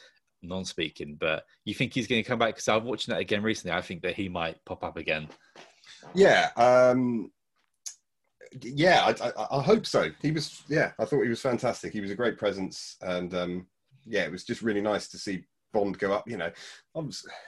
non-speaking. 0.43 1.17
But 1.19 1.45
you 1.65 1.75
think 1.75 1.95
he's 1.95 2.07
going 2.07 2.23
to 2.23 2.29
come 2.29 2.39
back? 2.39 2.55
Because 2.55 2.69
I'm 2.69 2.85
watching 2.85 3.13
that 3.13 3.21
again 3.21 3.43
recently. 3.43 3.77
I 3.77 3.83
think 3.83 4.03
that 4.03 4.15
he 4.15 4.29
might 4.29 4.63
pop 4.65 4.85
up 4.85 4.97
again. 4.97 5.29
Yeah, 6.15 6.51
um, 6.57 7.31
yeah, 8.61 9.05
I, 9.05 9.29
I, 9.29 9.59
I, 9.59 9.63
hope 9.63 9.87
so. 9.87 10.11
He 10.21 10.31
was, 10.31 10.63
yeah, 10.69 10.93
I 10.99 11.05
thought 11.05 11.23
he 11.23 11.29
was 11.29 11.41
fantastic. 11.41 11.93
He 11.93 12.01
was 12.01 12.11
a 12.11 12.17
great 12.17 12.39
presence, 12.39 12.97
and 13.01 13.35
um, 13.35 13.67
yeah, 14.05 14.23
it 14.23 14.33
was 14.33 14.45
just 14.45 14.63
really 14.63 14.81
nice 14.81 15.09
to 15.09 15.19
see 15.19 15.45
Bond 15.73 15.99
go 15.99 16.13
up. 16.13 16.29
You 16.29 16.37
know, 16.37 16.51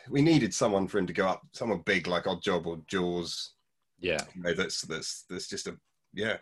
we 0.09 0.22
needed 0.22 0.54
someone 0.54 0.87
for 0.88 0.98
him 0.98 1.07
to 1.07 1.12
go 1.12 1.26
up, 1.26 1.42
someone 1.52 1.83
big 1.85 2.07
like 2.07 2.24
Oddjob 2.24 2.66
or 2.66 2.80
Jaws. 2.87 3.54
Yeah, 3.98 4.24
you 4.35 4.42
know, 4.42 4.54
that's 4.54 4.83
that's 4.83 5.24
that's 5.28 5.48
just 5.48 5.66
a 5.66 5.76
yeah 6.14 6.37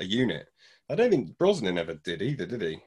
a 0.00 0.04
unit. 0.04 0.46
I 0.90 0.94
don't 0.94 1.10
think 1.10 1.38
Brosnan 1.38 1.78
ever 1.78 1.94
did 1.94 2.22
either, 2.22 2.46
did 2.46 2.62
he? 2.62 2.82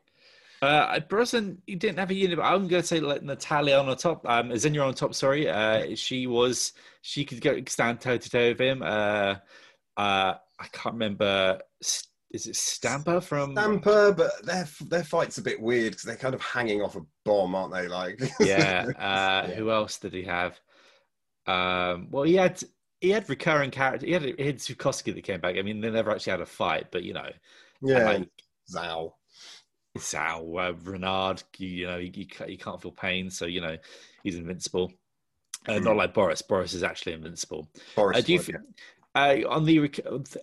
Uh, 0.65 0.99
Brosnan, 1.01 1.61
he 1.65 1.75
didn't 1.75 1.99
have 1.99 2.11
a 2.11 2.13
unit, 2.13 2.37
but 2.37 2.43
I'm 2.43 2.67
going 2.67 2.81
to 2.81 2.87
say 2.87 2.99
like 2.99 3.23
Natalia 3.23 3.77
on 3.77 3.87
the 3.87 3.95
top. 3.95 4.27
Um, 4.27 4.55
Xenia 4.57 4.81
Onatopp. 4.81 5.13
Sorry, 5.13 5.49
uh, 5.49 5.95
she 5.95 6.27
was. 6.27 6.73
She 7.01 7.25
could 7.25 7.41
go 7.41 7.61
stand 7.67 8.01
toe 8.01 8.17
to 8.17 8.29
toe 8.29 8.49
with 8.49 8.59
him. 8.59 8.81
Uh, 8.81 9.35
uh, 9.97 10.35
I 10.59 10.67
can't 10.71 10.93
remember. 10.93 11.59
Is 12.31 12.47
it 12.47 12.55
Stamper 12.55 13.21
from 13.21 13.53
Stamper? 13.53 14.11
But 14.11 14.45
their 14.45 14.67
their 14.87 15.03
fight's 15.03 15.37
a 15.37 15.41
bit 15.41 15.61
weird 15.61 15.91
because 15.91 16.03
they're 16.03 16.15
kind 16.15 16.35
of 16.35 16.41
hanging 16.41 16.81
off 16.81 16.95
a 16.95 17.01
bomb, 17.23 17.55
aren't 17.55 17.73
they? 17.73 17.87
Like, 17.87 18.21
yeah. 18.39 18.85
Uh. 18.97 19.47
Who 19.55 19.71
else 19.71 19.97
did 19.99 20.13
he 20.13 20.23
have? 20.23 20.59
Um, 21.47 22.07
well, 22.11 22.23
he 22.23 22.35
had 22.35 22.61
he 23.01 23.11
had 23.11 23.29
recurring 23.29 23.71
character. 23.71 24.05
He 24.05 24.13
had 24.13 24.23
he 24.23 24.45
had 24.45 24.57
Zukovsky 24.57 25.13
that 25.13 25.23
came 25.23 25.39
back. 25.39 25.57
I 25.57 25.61
mean, 25.61 25.81
they 25.81 25.89
never 25.89 26.11
actually 26.11 26.31
had 26.31 26.41
a 26.41 26.45
fight, 26.45 26.87
but 26.91 27.03
you 27.03 27.13
know, 27.13 27.29
yeah, 27.81 28.05
like, 28.05 28.29
Zao. 28.73 29.13
Zao, 29.97 30.69
uh, 30.69 30.73
Renard, 30.83 31.43
you, 31.57 31.67
you 31.67 31.87
know, 31.87 31.97
you, 31.97 32.11
you, 32.47 32.57
can't 32.57 32.81
feel 32.81 32.91
pain, 32.91 33.29
so 33.29 33.45
you 33.45 33.61
know 33.61 33.77
he's 34.23 34.35
invincible. 34.35 34.91
Uh, 35.67 35.79
not 35.79 35.93
hmm. 35.93 35.97
like 35.97 36.13
Boris. 36.13 36.41
Boris 36.41 36.73
is 36.73 36.83
actually 36.83 37.13
invincible. 37.13 37.67
Boris, 37.95 38.17
uh, 38.17 38.21
do 38.21 38.33
you 38.33 38.41
yeah. 38.47 38.57
uh, 39.15 39.49
on 39.49 39.65
the? 39.65 39.89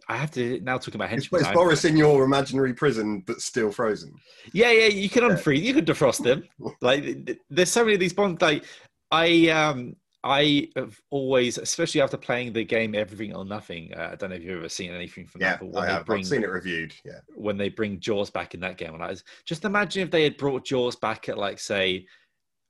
I 0.08 0.16
have 0.16 0.30
to 0.32 0.60
now 0.60 0.78
talk 0.78 0.94
about 0.94 1.10
henchmen. 1.10 1.42
Is 1.42 1.48
Boris 1.48 1.84
in 1.84 1.96
your 1.96 2.24
imaginary 2.24 2.74
prison, 2.74 3.22
but 3.26 3.40
still 3.40 3.70
frozen? 3.70 4.14
Yeah, 4.52 4.70
yeah. 4.70 4.86
You 4.86 5.08
can 5.08 5.24
unfreeze. 5.24 5.62
You 5.62 5.74
can 5.74 5.84
defrost 5.84 6.26
him. 6.26 6.44
like, 6.80 7.38
there's 7.50 7.70
so 7.70 7.82
many 7.82 7.94
of 7.94 8.00
these 8.00 8.14
bonds. 8.14 8.40
Like, 8.40 8.64
I 9.10 9.48
um, 9.48 9.96
I 10.24 10.68
have 10.76 11.00
always, 11.10 11.58
especially 11.58 12.00
after 12.00 12.16
playing 12.16 12.52
the 12.52 12.64
game 12.64 12.94
Everything 12.94 13.34
or 13.34 13.44
Nothing. 13.44 13.92
Uh, 13.92 14.10
I 14.12 14.14
don't 14.14 14.30
know 14.30 14.36
if 14.36 14.42
you've 14.42 14.58
ever 14.58 14.68
seen 14.68 14.92
anything 14.92 15.26
from 15.26 15.40
yeah, 15.40 15.56
that. 15.56 15.72
But 15.72 15.78
I 15.78 15.86
have. 15.86 16.06
Bring, 16.06 16.20
I've 16.20 16.26
seen 16.26 16.44
it 16.44 16.50
reviewed. 16.50 16.94
Yeah. 17.04 17.20
When 17.34 17.56
they 17.56 17.68
bring 17.68 17.98
Jaws 17.98 18.30
back 18.30 18.54
in 18.54 18.60
that 18.60 18.78
game, 18.78 18.94
and 18.94 19.02
I 19.02 19.08
was 19.08 19.24
just 19.44 19.64
imagine 19.64 20.02
if 20.02 20.10
they 20.10 20.22
had 20.22 20.36
brought 20.36 20.64
Jaws 20.64 20.94
back 20.94 21.28
at 21.28 21.38
like 21.38 21.58
say, 21.58 22.06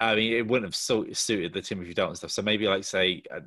I 0.00 0.14
mean, 0.14 0.32
it 0.32 0.46
wouldn't 0.46 0.66
have 0.66 0.74
so, 0.74 1.04
suited 1.12 1.52
the 1.52 1.60
Timothy 1.60 1.92
Dalton 1.92 2.16
stuff. 2.16 2.30
So 2.30 2.40
maybe 2.40 2.66
like 2.66 2.84
say, 2.84 3.22
uh, 3.30 3.40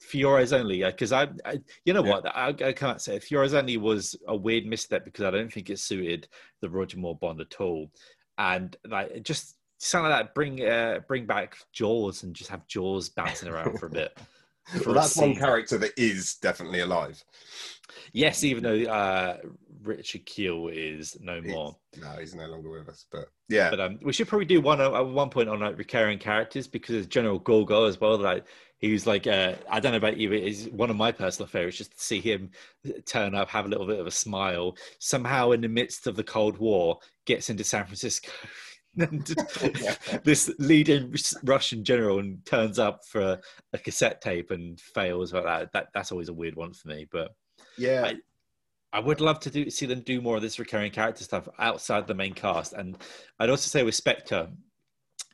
Fiore's 0.00 0.52
only 0.52 0.82
because 0.82 1.12
I, 1.12 1.28
I, 1.44 1.60
you 1.84 1.92
know 1.92 2.04
yeah. 2.04 2.10
what, 2.10 2.26
I, 2.26 2.48
I, 2.48 2.72
can't 2.72 3.00
say 3.00 3.18
Fiore's 3.18 3.54
only 3.54 3.76
was 3.76 4.16
a 4.26 4.34
weird 4.34 4.64
misstep 4.64 5.04
because 5.04 5.24
I 5.24 5.30
don't 5.30 5.52
think 5.52 5.70
it 5.70 5.78
suited 5.78 6.28
the 6.62 6.70
Roger 6.70 6.98
Moore 6.98 7.16
Bond 7.16 7.40
at 7.40 7.60
all, 7.60 7.90
and 8.38 8.76
like 8.88 9.22
just 9.22 9.57
something 9.78 10.10
like 10.10 10.24
that. 10.24 10.34
Bring 10.34 10.64
uh, 10.64 11.00
bring 11.06 11.26
back 11.26 11.56
Jaws 11.72 12.22
and 12.22 12.34
just 12.34 12.50
have 12.50 12.66
Jaws 12.66 13.08
bouncing 13.08 13.48
around 13.48 13.78
for 13.78 13.86
a 13.86 13.90
bit. 13.90 14.16
For 14.68 14.90
well, 14.90 14.96
that's 14.96 15.16
one 15.16 15.34
character 15.34 15.78
that 15.78 15.92
is 15.96 16.34
definitely 16.34 16.80
alive. 16.80 17.24
Yes, 18.12 18.44
even 18.44 18.62
though 18.62 18.90
uh, 18.90 19.38
Richard 19.82 20.26
Kiel 20.26 20.68
is 20.68 21.16
no 21.20 21.40
more. 21.40 21.76
no, 21.98 22.08
he's 22.20 22.34
no 22.34 22.46
longer 22.46 22.70
with 22.70 22.88
us. 22.88 23.06
But 23.10 23.30
yeah, 23.48 23.70
but 23.70 23.80
um, 23.80 23.98
we 24.02 24.12
should 24.12 24.28
probably 24.28 24.44
do 24.44 24.60
one 24.60 24.80
at 24.80 25.06
one 25.06 25.30
point 25.30 25.48
on 25.48 25.60
like 25.60 25.78
recurring 25.78 26.18
characters 26.18 26.66
because 26.66 26.92
there's 26.92 27.06
General 27.06 27.38
Gogol 27.38 27.86
as 27.86 27.98
well. 27.98 28.18
Like 28.18 28.44
he's 28.78 29.06
like 29.06 29.26
uh, 29.26 29.54
I 29.70 29.80
don't 29.80 29.92
know 29.92 29.98
about 29.98 30.18
you, 30.18 30.32
is 30.32 30.68
one 30.68 30.90
of 30.90 30.96
my 30.96 31.12
personal 31.12 31.48
favorites 31.48 31.78
just 31.78 31.92
to 31.92 32.04
see 32.04 32.20
him 32.20 32.50
turn 33.06 33.34
up, 33.34 33.48
have 33.48 33.64
a 33.64 33.68
little 33.68 33.86
bit 33.86 34.00
of 34.00 34.06
a 34.06 34.12
smile. 34.12 34.76
Somehow, 34.98 35.52
in 35.52 35.62
the 35.62 35.68
midst 35.68 36.06
of 36.06 36.16
the 36.16 36.24
Cold 36.24 36.58
War, 36.58 36.98
gets 37.24 37.48
into 37.48 37.64
San 37.64 37.84
Francisco. 37.84 38.30
this 40.24 40.50
leading 40.58 41.14
Russian 41.44 41.84
general 41.84 42.18
and 42.18 42.44
turns 42.44 42.78
up 42.78 43.04
for 43.04 43.20
a, 43.20 43.40
a, 43.72 43.78
cassette 43.78 44.20
tape 44.20 44.50
and 44.50 44.80
fails 44.80 45.32
like 45.32 45.44
that. 45.44 45.72
that. 45.72 45.88
That's 45.94 46.10
always 46.12 46.28
a 46.28 46.34
weird 46.34 46.56
one 46.56 46.72
for 46.72 46.88
me. 46.88 47.06
But 47.10 47.34
yeah, 47.76 48.04
I, 48.04 48.16
I 48.92 49.00
would 49.00 49.20
love 49.20 49.40
to 49.40 49.50
do 49.50 49.70
see 49.70 49.86
them 49.86 50.00
do 50.00 50.20
more 50.20 50.36
of 50.36 50.42
this 50.42 50.58
recurring 50.58 50.90
character 50.90 51.24
stuff 51.24 51.48
outside 51.58 52.06
the 52.06 52.14
main 52.14 52.34
cast. 52.34 52.72
And 52.72 52.96
I'd 53.38 53.50
also 53.50 53.68
say 53.68 53.82
with 53.82 53.94
Spectre, 53.94 54.48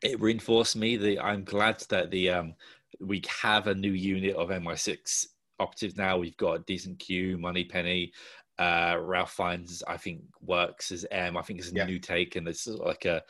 it 0.03 0.21
reinforced 0.21 0.77
me 0.77 0.97
that 0.97 1.25
I'm 1.25 1.45
glad 1.45 1.81
that 1.89 2.11
the 2.11 2.31
um, 2.31 2.55
we 3.01 3.23
have 3.43 3.67
a 3.67 3.75
new 3.75 3.93
unit 3.93 4.37
of 4.37 4.49
MI6 4.49 5.27
operatives 5.59 5.97
now. 5.97 6.19
We've 6.19 6.37
got 6.37 6.55
a 6.55 6.65
decent 6.67 6.99
Q, 6.99 7.39
Moneypenny, 7.39 8.13
uh, 8.59 8.97
Ralph 9.01 9.33
Fiennes, 9.33 9.83
I 9.87 9.97
think, 9.97 10.23
works 10.41 10.93
as 10.93 11.07
M. 11.11 11.37
I 11.37 11.43
think 11.43 11.59
it's 11.59 11.73
a 11.73 11.75
yeah. 11.75 11.87
new 11.87 11.99
take, 11.99 12.37
and 12.37 12.47
it's 12.47 12.67
like 12.67 13.05
a 13.05 13.23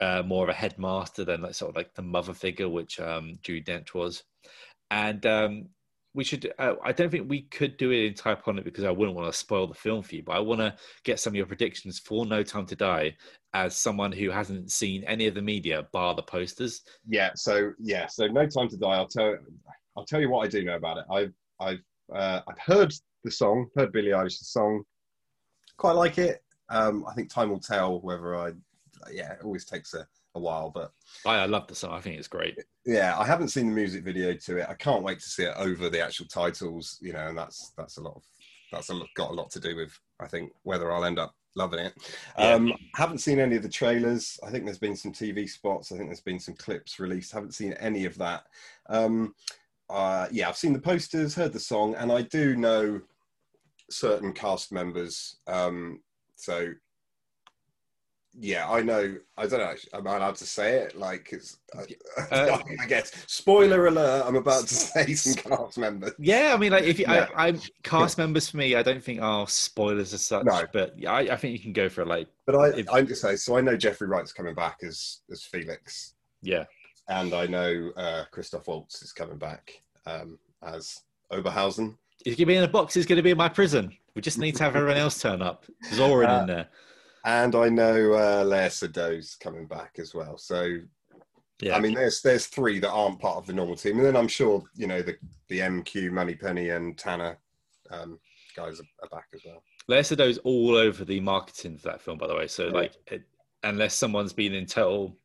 uh, 0.00 0.22
more 0.24 0.44
of 0.44 0.48
a 0.48 0.54
headmaster 0.54 1.24
than 1.24 1.42
like 1.42 1.54
sort 1.54 1.70
of 1.70 1.76
like 1.76 1.94
the 1.94 2.02
mother 2.02 2.34
figure, 2.34 2.68
which 2.68 3.00
um, 3.00 3.38
Judi 3.42 3.64
Dench 3.64 3.94
was. 3.94 4.22
And 4.90 5.24
um, 5.26 5.68
we 6.14 6.24
should. 6.24 6.52
Uh, 6.58 6.74
I 6.84 6.92
don't 6.92 7.10
think 7.10 7.28
we 7.28 7.42
could 7.42 7.76
do 7.76 7.90
it 7.90 8.06
in 8.06 8.14
type 8.14 8.48
on 8.48 8.58
it 8.58 8.64
because 8.64 8.84
I 8.84 8.90
wouldn't 8.90 9.16
want 9.16 9.32
to 9.32 9.38
spoil 9.38 9.66
the 9.66 9.74
film 9.74 10.02
for 10.02 10.16
you. 10.16 10.22
But 10.22 10.36
I 10.36 10.40
want 10.40 10.60
to 10.60 10.74
get 11.04 11.20
some 11.20 11.32
of 11.32 11.36
your 11.36 11.46
predictions 11.46 11.98
for 11.98 12.26
No 12.26 12.42
Time 12.42 12.66
to 12.66 12.76
Die 12.76 13.16
as 13.54 13.76
someone 13.76 14.12
who 14.12 14.30
hasn't 14.30 14.70
seen 14.70 15.04
any 15.04 15.26
of 15.26 15.34
the 15.34 15.42
media 15.42 15.86
bar 15.92 16.14
the 16.14 16.22
posters. 16.22 16.82
Yeah. 17.08 17.30
So 17.34 17.72
yeah. 17.78 18.06
So 18.06 18.26
No 18.26 18.46
Time 18.46 18.68
to 18.68 18.76
Die. 18.76 18.86
I'll 18.86 19.06
tell. 19.06 19.36
I'll 19.96 20.06
tell 20.06 20.20
you 20.20 20.30
what 20.30 20.44
I 20.44 20.48
do 20.48 20.64
know 20.64 20.76
about 20.76 20.98
it. 20.98 21.04
I've 21.10 21.32
I've 21.60 21.82
uh, 22.14 22.40
I've 22.48 22.58
heard 22.58 22.92
the 23.24 23.30
song, 23.30 23.68
heard 23.76 23.92
Billie 23.92 24.10
Eilish's 24.10 24.48
song. 24.48 24.82
Quite 25.76 25.92
like 25.92 26.18
it. 26.18 26.42
Um, 26.68 27.04
I 27.08 27.14
think 27.14 27.30
time 27.30 27.50
will 27.50 27.60
tell 27.60 28.00
whether 28.00 28.36
I. 28.36 28.52
Yeah, 29.10 29.32
it 29.32 29.40
always 29.44 29.64
takes 29.64 29.94
a, 29.94 30.06
a 30.34 30.40
while, 30.40 30.70
but 30.70 30.92
I, 31.26 31.36
I 31.38 31.46
love 31.46 31.66
the 31.66 31.74
song. 31.74 31.92
I 31.92 32.00
think 32.00 32.18
it's 32.18 32.28
great. 32.28 32.58
yeah, 32.84 33.18
I 33.18 33.24
haven't 33.24 33.48
seen 33.48 33.68
the 33.68 33.74
music 33.74 34.04
video 34.04 34.34
to 34.34 34.58
it. 34.58 34.66
I 34.68 34.74
can't 34.74 35.02
wait 35.02 35.20
to 35.20 35.28
see 35.28 35.44
it 35.44 35.54
over 35.56 35.88
the 35.88 36.00
actual 36.04 36.26
titles. 36.26 36.98
You 37.00 37.12
know, 37.14 37.26
and 37.26 37.36
that's 37.38 37.72
that's 37.76 37.96
a 37.96 38.02
lot 38.02 38.16
of 38.16 38.22
that's 38.70 38.90
a, 38.90 38.94
lot- 38.94 39.08
got 39.16 39.30
a 39.30 39.34
lot 39.34 39.50
to 39.52 39.60
do 39.60 39.74
with 39.74 39.98
I 40.20 40.26
think 40.28 40.52
whether 40.62 40.92
I'll 40.92 41.04
end 41.04 41.18
up 41.18 41.34
loving 41.56 41.80
it. 41.80 41.94
Yeah. 42.38 42.52
Um, 42.52 42.72
haven't 42.94 43.18
seen 43.18 43.40
any 43.40 43.56
of 43.56 43.62
the 43.62 43.68
trailers. 43.68 44.38
I 44.46 44.50
think 44.50 44.64
there's 44.64 44.78
been 44.78 44.96
some 44.96 45.12
TV 45.12 45.48
spots. 45.48 45.90
I 45.90 45.96
think 45.96 46.08
there's 46.08 46.20
been 46.20 46.38
some 46.38 46.54
clips 46.54 47.00
released. 47.00 47.32
Haven't 47.32 47.54
seen 47.54 47.72
any 47.74 48.04
of 48.04 48.16
that. 48.18 48.44
Um, 48.88 49.34
uh, 49.88 50.28
yeah, 50.30 50.48
I've 50.48 50.56
seen 50.56 50.72
the 50.72 50.78
posters, 50.78 51.34
heard 51.34 51.52
the 51.52 51.58
song, 51.58 51.96
and 51.96 52.12
I 52.12 52.22
do 52.22 52.54
know 52.54 53.00
certain 53.90 54.32
cast 54.32 54.72
members. 54.72 55.36
Um, 55.46 56.00
so 56.36 56.68
yeah, 58.32 58.70
I 58.70 58.80
know. 58.80 59.16
I 59.36 59.46
don't 59.48 59.58
know. 59.58 59.74
Am 59.92 60.06
I 60.06 60.16
allowed 60.16 60.36
to 60.36 60.46
say 60.46 60.76
it? 60.76 60.96
Like, 60.96 61.30
it's, 61.32 61.58
Uh, 62.30 62.58
I 62.80 62.86
guess. 62.86 63.12
Spoiler 63.26 63.88
alert! 63.88 64.24
I'm 64.24 64.36
about 64.36 64.68
to 64.68 64.74
say 64.74 65.14
some 65.14 65.34
cast 65.34 65.78
members. 65.78 66.12
Yeah, 66.18 66.52
I 66.54 66.56
mean, 66.56 66.70
like 66.70 66.84
if 66.84 67.00
you. 67.00 67.06
I, 67.08 67.26
I'm 67.34 67.60
cast 67.82 68.18
members 68.18 68.48
for 68.48 68.56
me, 68.58 68.76
I 68.76 68.82
don't 68.84 69.02
think 69.02 69.20
are 69.20 69.48
spoilers 69.48 70.14
as 70.14 70.24
such. 70.24 70.44
No. 70.44 70.62
But 70.72 70.96
yeah, 70.96 71.12
I, 71.12 71.20
I 71.32 71.36
think 71.36 71.54
you 71.54 71.58
can 71.58 71.72
go 71.72 71.88
for 71.88 72.02
it. 72.02 72.06
Like, 72.06 72.28
But 72.46 72.54
I, 72.54 72.68
If- 72.68 72.90
I'm 72.90 73.06
just 73.08 73.22
saying. 73.22 73.38
so. 73.38 73.56
I 73.56 73.60
know 73.62 73.76
Jeffrey 73.76 74.06
Wright's 74.06 74.32
coming 74.32 74.54
back 74.54 74.78
as 74.84 75.20
as 75.32 75.42
Felix, 75.42 76.14
yeah, 76.40 76.64
and 77.08 77.34
I 77.34 77.46
know 77.46 77.90
uh, 77.96 78.24
Christoph 78.30 78.68
Waltz 78.68 79.02
is 79.02 79.12
coming 79.12 79.38
back 79.38 79.82
um, 80.06 80.38
as 80.62 81.00
Oberhauser. 81.32 81.96
It's 82.24 82.36
gonna 82.36 82.46
be 82.46 82.56
in 82.56 82.64
a 82.64 82.68
box. 82.68 82.96
It's 82.96 83.06
gonna 83.06 83.22
be 83.22 83.30
in 83.30 83.36
my 83.38 83.48
prison. 83.48 83.96
We 84.14 84.22
just 84.22 84.38
need 84.38 84.56
to 84.56 84.64
have 84.64 84.76
everyone 84.76 84.96
else 84.98 85.20
turn 85.20 85.42
up. 85.42 85.64
Zoran 85.92 86.30
Uh, 86.30 86.40
in 86.40 86.46
there. 86.46 86.68
And 87.24 87.54
I 87.54 87.68
know 87.68 88.12
uh, 88.14 88.44
Lea 88.44 88.68
Seydoux's 88.68 89.36
coming 89.36 89.66
back 89.66 89.96
as 89.98 90.14
well. 90.14 90.36
So 90.38 90.78
Yeah, 91.60 91.76
I 91.76 91.80
mean, 91.80 91.94
there's 91.94 92.22
there's 92.22 92.46
three 92.46 92.78
that 92.80 92.90
aren't 92.90 93.20
part 93.20 93.36
of 93.36 93.46
the 93.46 93.52
normal 93.52 93.76
team, 93.76 93.98
and 93.98 94.06
then 94.06 94.16
I'm 94.16 94.28
sure 94.28 94.62
you 94.74 94.86
know 94.86 95.02
the 95.02 95.16
the 95.48 95.60
MQ, 95.60 96.10
Moneypenny, 96.12 96.70
and 96.70 96.96
Tanner 96.96 97.38
um, 97.90 98.18
guys 98.56 98.80
are, 98.80 99.08
back 99.08 99.26
as 99.34 99.42
well. 99.44 99.62
Lea 99.88 99.98
Seydoux's 99.98 100.38
all 100.38 100.74
over 100.76 101.04
the 101.04 101.20
marketing 101.20 101.76
for 101.76 101.88
that 101.88 102.00
film, 102.00 102.18
by 102.18 102.26
the 102.26 102.34
way. 102.36 102.46
So 102.46 102.66
Yeah. 102.66 102.72
like, 102.72 102.92
it, 103.08 103.22
unless 103.64 103.94
someone's 103.94 104.32
been 104.32 104.54
in 104.54 104.66
total, 104.66 105.16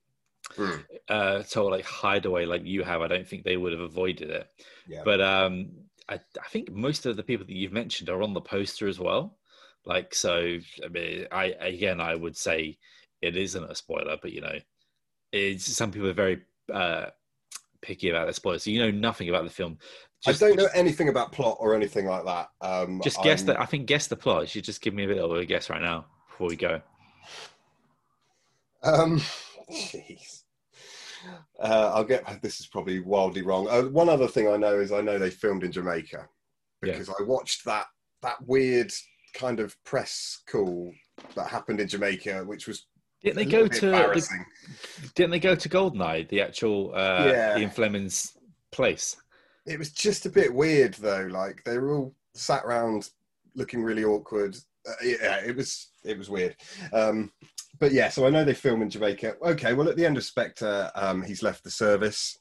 Mm. 0.58 0.84
uh, 1.10 1.43
total 1.43 1.71
like 1.71 1.86
hideaway 1.86 2.45
like 2.45 2.65
you 2.65 2.84
have, 2.84 3.01
I 3.01 3.08
don't 3.08 3.27
think 3.27 3.43
they 3.43 3.58
would 3.58 3.71
have 3.71 3.81
avoided 3.81 4.29
it. 4.29 4.49
Yeah, 4.88 5.01
But 5.05 5.21
um, 5.21 5.71
I, 6.10 6.15
I 6.15 6.48
think 6.50 6.72
most 6.72 7.06
of 7.06 7.18
the 7.18 7.24
people 7.24 7.46
that 7.46 7.56
you've 7.56 7.72
mentioned 7.72 8.10
are 8.10 8.22
on 8.22 8.34
the 8.34 8.41
poster 8.41 8.88
as 8.88 9.00
well. 9.00 9.38
Like, 9.86 10.13
so 10.13 10.58
I 10.84 10.88
mean, 10.89 11.28
I 11.32 11.46
again, 11.60 12.00
I 12.00 12.15
would 12.15 12.38
say 12.38 12.78
it 13.22 13.36
isn't 13.36 13.72
a 13.72 13.76
spoiler, 13.76 14.18
but 14.22 14.32
you 14.32 14.41
know, 14.41 14.58
it's 15.32 15.65
some 15.65 15.91
people 15.91 16.10
are 16.10 16.13
very 16.13 16.41
uh, 16.74 17.08
picky 17.82 18.10
about 18.10 18.28
the 18.28 18.34
spoilers. 18.34 18.63
So 18.63 18.72
you 18.72 18.80
know 18.80 18.91
nothing 18.91 19.30
about 19.30 19.44
the 19.44 19.50
film. 19.50 19.78
Just, 20.24 20.41
I 20.41 20.48
don't 20.48 20.58
know 20.58 20.70
anything 20.74 21.10
about 21.10 21.32
plot 21.32 21.58
or 21.60 21.76
anything 21.76 22.06
like 22.08 22.26
that. 22.26 22.50
Um, 22.62 23.00
Just 23.04 23.22
guess 23.22 23.41
I'm- 23.41 23.48
that. 23.48 23.60
I 23.60 23.65
think 23.65 23.86
guess 23.86 24.08
the 24.08 24.15
plot. 24.15 24.41
You 24.44 24.48
should 24.48 24.63
just 24.63 24.82
give 24.82 24.94
me 24.94 25.04
a 25.04 25.08
bit 25.08 25.20
of 25.20 25.32
a 25.32 25.46
guess 25.46 25.70
right 25.70 25.82
now 25.82 26.06
before 26.30 26.48
we 26.48 26.56
go. 26.56 26.82
Um, 28.82 29.20
jeez. 29.72 30.44
Uh, 31.59 31.91
I'll 31.93 32.03
get. 32.03 32.23
This 32.41 32.59
is 32.59 32.67
probably 32.67 32.99
wildly 32.99 33.41
wrong. 33.41 33.67
Uh, 33.69 33.83
one 33.83 34.09
other 34.09 34.27
thing 34.27 34.47
I 34.47 34.57
know 34.57 34.79
is 34.79 34.91
I 34.91 35.01
know 35.01 35.17
they 35.17 35.29
filmed 35.29 35.63
in 35.63 35.71
Jamaica 35.71 36.27
because 36.81 37.09
I 37.09 37.23
watched 37.23 37.65
that 37.65 37.88
that 38.21 38.38
weird 38.45 38.91
kind 39.33 39.59
of 39.59 39.75
press 39.83 40.41
call 40.47 40.91
that 41.35 41.47
happened 41.47 41.79
in 41.79 41.88
Jamaica, 41.88 42.43
which 42.45 42.67
was 42.67 42.88
Didn't 43.21 43.38
they 43.38 43.45
go 43.45 43.67
to? 43.67 43.89
The, 43.89 44.45
didn't 45.15 45.31
they 45.31 45.39
go 45.39 45.55
to 45.55 45.69
Goldeneye, 45.69 46.27
the 46.29 46.41
actual 46.41 46.93
uh, 46.95 47.25
Yeah. 47.27 47.57
Ian 47.57 47.69
Fleming's 47.69 48.38
place? 48.71 49.17
It 49.65 49.79
was 49.79 49.91
just 49.91 50.25
a 50.25 50.29
bit 50.29 50.53
weird 50.53 50.93
though. 50.95 51.27
Like 51.31 51.63
they 51.63 51.77
were 51.77 51.95
all 51.95 52.15
sat 52.33 52.63
around 52.65 53.09
looking 53.55 53.83
really 53.83 54.03
awkward. 54.03 54.55
Uh, 54.88 54.93
yeah, 55.03 55.38
it 55.38 55.55
was 55.55 55.89
it 56.03 56.17
was 56.17 56.29
weird. 56.29 56.55
Um, 56.93 57.31
but 57.79 57.91
yeah, 57.91 58.09
so 58.09 58.25
I 58.25 58.29
know 58.29 58.43
they 58.43 58.53
film 58.53 58.81
in 58.81 58.89
Jamaica. 58.89 59.35
Okay, 59.41 59.73
well 59.73 59.89
at 59.89 59.95
the 59.95 60.05
end 60.05 60.17
of 60.17 60.23
Spectre, 60.23 60.91
um, 60.95 61.21
he's 61.21 61.43
left 61.43 61.63
the 61.63 61.71
service, 61.71 62.39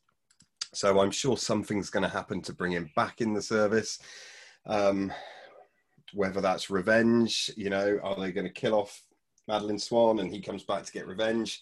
so 0.72 1.00
I'm 1.00 1.10
sure 1.10 1.36
something's 1.36 1.90
going 1.90 2.02
to 2.02 2.08
happen 2.08 2.42
to 2.42 2.52
bring 2.52 2.72
him 2.72 2.90
back 2.96 3.20
in 3.20 3.32
the 3.32 3.42
service. 3.42 3.98
Um, 4.66 5.12
whether 6.12 6.40
that's 6.40 6.70
revenge, 6.70 7.50
you 7.56 7.70
know, 7.70 7.98
are 8.02 8.18
they 8.20 8.32
going 8.32 8.46
to 8.46 8.52
kill 8.52 8.74
off 8.74 9.02
Madeleine 9.48 9.78
Swann 9.78 10.20
and 10.20 10.30
he 10.30 10.40
comes 10.40 10.62
back 10.62 10.84
to 10.84 10.92
get 10.92 11.06
revenge? 11.06 11.60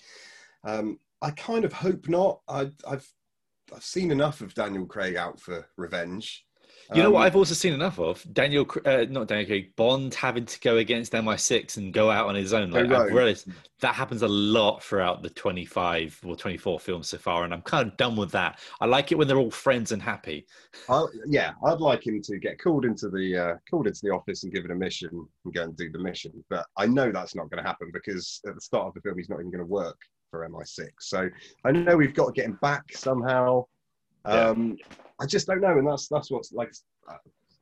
Um, 0.64 0.98
I 1.22 1.30
kind 1.30 1.64
of 1.64 1.72
hope 1.72 2.08
not. 2.08 2.40
I, 2.48 2.70
I've 2.87 3.08
I've 3.74 3.85
seen 3.85 4.11
enough 4.11 4.40
of 4.40 4.54
Daniel 4.54 4.87
Craig 4.87 5.16
out 5.16 5.40
for 5.40 5.66
revenge. 5.76 6.44
You 6.95 7.03
know 7.03 7.11
what 7.11 7.21
Um, 7.21 7.27
I've 7.27 7.37
also 7.37 7.55
seen 7.55 7.73
enough 7.73 7.99
of? 7.99 8.25
Daniel, 8.33 8.66
uh, 8.85 9.07
not 9.09 9.29
Daniel 9.29 9.47
Craig, 9.47 9.77
Bond 9.77 10.14
having 10.14 10.45
to 10.45 10.61
go 10.61 10.77
against 10.79 11.14
MI6 11.14 11.77
and 11.77 11.92
go 11.92 12.11
out 12.11 12.27
on 12.27 12.35
his 12.35 12.53
own. 12.53 12.71
Like, 12.71 12.87
I've 12.90 13.12
realized 13.14 13.49
that 13.81 13.95
happens 13.95 14.23
a 14.23 14.29
lot 14.29 14.83
throughout 14.83 15.23
the 15.23 15.31
25 15.31 16.21
or 16.25 16.37
24 16.37 16.79
films 16.81 17.09
so 17.09 17.18
far, 17.18 17.45
and 17.45 17.53
I'm 17.55 17.62
kind 17.62 17.88
of 17.88 17.97
done 17.97 18.16
with 18.16 18.31
that. 18.33 18.61
I 18.81 18.87
like 18.87 19.12
it 19.12 19.16
when 19.16 19.27
they're 19.29 19.38
all 19.38 19.51
friends 19.51 19.92
and 19.92 20.01
happy. 20.03 20.47
I, 20.88 21.05
yeah, 21.27 21.53
I'd 21.64 21.81
like 21.81 22.07
him 22.07 22.21
to 22.23 22.38
get 22.38 22.59
called 22.61 22.85
into 22.85 23.09
the 23.09 23.37
uh, 23.37 23.55
called 23.71 23.87
into 23.87 24.01
the 24.03 24.11
office 24.11 24.45
and 24.45 24.53
given 24.53 24.71
a 24.71 24.75
mission 24.75 25.11
and 25.45 25.55
go 25.55 25.62
and 25.64 25.77
do 25.77 25.90
the 25.90 25.99
mission. 25.99 26.33
But 26.51 26.66
I 26.77 26.87
know 26.87 27.11
that's 27.11 27.35
not 27.35 27.51
going 27.51 27.62
to 27.62 27.68
happen 27.68 27.90
because 27.92 28.40
at 28.47 28.55
the 28.55 28.61
start 28.61 28.88
of 28.88 28.95
the 28.95 29.01
film, 29.01 29.18
he's 29.18 29.29
not 29.29 29.40
even 29.40 29.51
going 29.51 29.64
to 29.64 29.66
work 29.66 29.99
for 30.31 30.49
MI6. 30.49 30.88
So 31.01 31.29
I 31.64 31.73
know 31.73 31.97
we've 31.97 32.14
got 32.14 32.27
to 32.27 32.33
get 32.33 32.47
him 32.47 32.59
back 32.62 32.85
somehow. 32.95 33.66
Yeah. 34.26 34.48
Um, 34.48 34.76
I 35.20 35.26
just 35.26 35.46
don't 35.46 35.61
know, 35.61 35.78
and 35.78 35.87
that's 35.87 36.08
that's 36.08 36.30
what's 36.30 36.52
like 36.52 36.72
uh, 37.08 37.16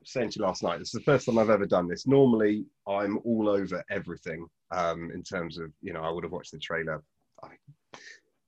saying 0.04 0.30
to 0.30 0.38
you 0.38 0.44
last 0.44 0.62
night. 0.62 0.80
It's 0.80 0.92
the 0.92 1.00
first 1.00 1.26
time 1.26 1.38
I've 1.38 1.50
ever 1.50 1.66
done 1.66 1.88
this. 1.88 2.06
Normally, 2.06 2.64
I'm 2.86 3.18
all 3.24 3.48
over 3.48 3.82
everything 3.90 4.46
um, 4.70 5.10
in 5.12 5.22
terms 5.22 5.58
of 5.58 5.72
you 5.82 5.92
know 5.92 6.02
I 6.02 6.10
would 6.10 6.24
have 6.24 6.32
watched 6.32 6.52
the 6.52 6.58
trailer. 6.58 7.02
I, 7.42 7.48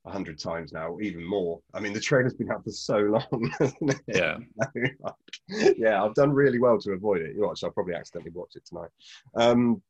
a 0.04 0.10
hundred 0.10 0.38
times 0.38 0.72
now, 0.72 0.98
even 1.00 1.24
more. 1.24 1.60
I 1.74 1.80
mean, 1.80 1.92
the 1.92 2.00
trailer's 2.00 2.34
been 2.34 2.50
out 2.50 2.64
for 2.64 2.70
so 2.70 2.98
long. 2.98 3.52
Yeah. 4.08 4.38
yeah, 5.76 6.02
I've 6.02 6.14
done 6.14 6.32
really 6.32 6.58
well 6.58 6.78
to 6.78 6.92
avoid 6.92 7.22
it. 7.22 7.34
You 7.36 7.42
watch, 7.42 7.62
I'll 7.62 7.70
probably 7.70 7.94
accidentally 7.94 8.32
watch 8.34 8.56
it 8.56 8.66
tonight. 8.66 8.90
Um, 9.36 9.80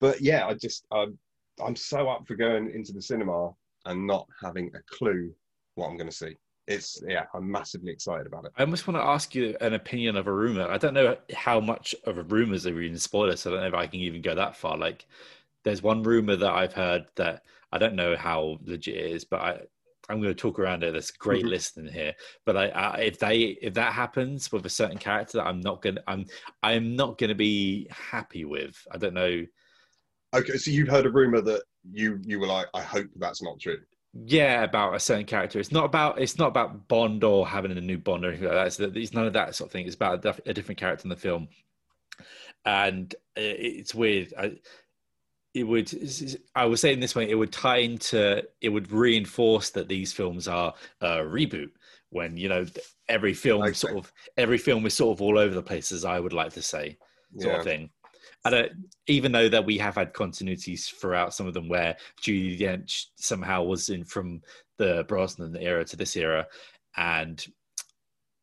but 0.00 0.20
yeah, 0.20 0.46
I 0.46 0.54
just 0.54 0.86
I'm 0.90 1.18
I'm 1.64 1.76
so 1.76 2.08
up 2.08 2.26
for 2.26 2.34
going 2.34 2.70
into 2.70 2.92
the 2.92 3.02
cinema 3.02 3.50
and 3.84 4.06
not 4.06 4.26
having 4.42 4.70
a 4.74 4.96
clue 4.96 5.32
what 5.74 5.88
I'm 5.88 5.96
going 5.96 6.10
to 6.10 6.16
see. 6.16 6.36
It's 6.68 7.02
yeah, 7.06 7.24
I'm 7.34 7.50
massively 7.50 7.90
excited 7.90 8.26
about 8.26 8.44
it. 8.44 8.52
I 8.56 8.62
almost 8.62 8.86
want 8.86 8.98
to 8.98 9.04
ask 9.04 9.34
you 9.34 9.56
an 9.60 9.74
opinion 9.74 10.16
of 10.16 10.26
a 10.26 10.32
rumor. 10.32 10.68
I 10.68 10.78
don't 10.78 10.94
know 10.94 11.16
how 11.34 11.60
much 11.60 11.94
of 12.04 12.18
a 12.18 12.22
rumors 12.22 12.66
are 12.66 12.82
in 12.82 12.98
spoilers, 12.98 13.40
so 13.40 13.50
I 13.50 13.54
don't 13.54 13.60
know 13.62 13.68
if 13.68 13.74
I 13.74 13.86
can 13.86 14.00
even 14.00 14.20
go 14.20 14.34
that 14.34 14.56
far. 14.56 14.76
Like, 14.76 15.06
there's 15.64 15.82
one 15.82 16.02
rumor 16.02 16.36
that 16.36 16.52
I've 16.52 16.72
heard 16.72 17.06
that 17.16 17.44
I 17.72 17.78
don't 17.78 17.94
know 17.94 18.16
how 18.16 18.58
legit 18.62 18.96
it 18.96 19.12
is, 19.12 19.24
but 19.24 19.40
I, 19.40 19.60
I'm 20.08 20.20
going 20.20 20.34
to 20.34 20.40
talk 20.40 20.58
around 20.58 20.82
it. 20.82 20.92
There's 20.92 21.10
great 21.10 21.44
Mhm. 21.44 21.48
listening 21.48 21.92
here, 21.92 22.14
but 22.44 22.56
I, 22.56 22.68
I, 22.68 22.98
if 23.00 23.18
they 23.18 23.40
if 23.62 23.74
that 23.74 23.92
happens 23.92 24.50
with 24.52 24.66
a 24.66 24.70
certain 24.70 24.98
character 24.98 25.38
that 25.38 25.46
I'm 25.46 25.60
not 25.60 25.82
gonna 25.82 26.02
I'm 26.08 26.26
I'm 26.62 26.96
not 26.96 27.18
gonna 27.18 27.34
be 27.36 27.86
happy 27.90 28.44
with. 28.44 28.76
I 28.90 28.98
don't 28.98 29.14
know. 29.14 29.46
Okay, 30.34 30.56
so 30.58 30.70
you've 30.70 30.88
heard 30.88 31.06
a 31.06 31.10
rumor 31.10 31.40
that 31.40 31.62
you 31.90 32.20
you 32.24 32.38
were 32.40 32.46
like, 32.46 32.66
I 32.74 32.82
hope 32.82 33.08
that's 33.16 33.42
not 33.42 33.60
true. 33.60 33.78
Yeah, 34.14 34.64
about 34.64 34.94
a 34.94 35.00
certain 35.00 35.26
character. 35.26 35.60
It's 35.60 35.70
not 35.72 35.84
about 35.84 36.20
it's 36.20 36.38
not 36.38 36.48
about 36.48 36.88
Bond 36.88 37.22
or 37.24 37.46
having 37.46 37.70
a 37.72 37.80
new 37.80 37.98
Bond 37.98 38.24
or 38.24 38.28
anything 38.28 38.48
like 38.48 38.54
that. 38.54 38.66
It's, 38.66 38.96
it's 38.96 39.12
none 39.12 39.26
of 39.26 39.34
that 39.34 39.54
sort 39.54 39.68
of 39.68 39.72
thing. 39.72 39.86
It's 39.86 39.94
about 39.96 40.24
a, 40.24 40.36
a 40.46 40.54
different 40.54 40.80
character 40.80 41.04
in 41.04 41.10
the 41.10 41.16
film, 41.16 41.48
and 42.64 43.14
uh, 43.36 43.40
it's 43.40 43.94
weird. 43.94 44.32
I, 44.38 44.52
it 45.54 45.64
would. 45.64 45.92
I 46.54 46.66
was 46.66 46.80
saying 46.80 47.00
this 47.00 47.14
way. 47.14 47.28
It 47.28 47.34
would 47.34 47.52
tie 47.52 47.78
into. 47.78 48.42
It 48.60 48.70
would 48.70 48.90
reinforce 48.92 49.70
that 49.70 49.88
these 49.88 50.12
films 50.12 50.48
are 50.48 50.74
a 51.00 51.18
reboot. 51.18 51.70
When 52.10 52.38
you 52.38 52.48
know 52.48 52.64
every 53.08 53.34
film 53.34 53.62
Okay. 53.62 53.72
sort 53.74 53.96
of 53.96 54.10
every 54.38 54.56
film 54.58 54.86
is 54.86 54.94
sort 54.94 55.16
of 55.18 55.22
all 55.22 55.38
over 55.38 55.54
the 55.54 55.62
place, 55.62 55.92
as 55.92 56.04
I 56.06 56.18
would 56.18 56.32
like 56.32 56.54
to 56.54 56.62
say, 56.62 56.96
sort 57.38 57.52
Yeah. 57.54 57.58
of 57.58 57.64
thing. 57.64 57.90
I 58.44 58.50
don't, 58.50 58.72
even 59.06 59.32
though 59.32 59.48
that 59.48 59.66
we 59.66 59.78
have 59.78 59.96
had 59.96 60.14
continuities 60.14 60.92
throughout 60.92 61.34
some 61.34 61.46
of 61.46 61.54
them 61.54 61.68
where 61.68 61.96
Judi 62.22 62.58
Dench 62.58 63.06
somehow 63.16 63.64
was 63.64 63.88
in 63.88 64.04
from 64.04 64.42
the 64.78 65.04
Brosnan 65.08 65.56
era 65.56 65.84
to 65.84 65.96
this 65.96 66.16
era, 66.16 66.46
and 66.96 67.44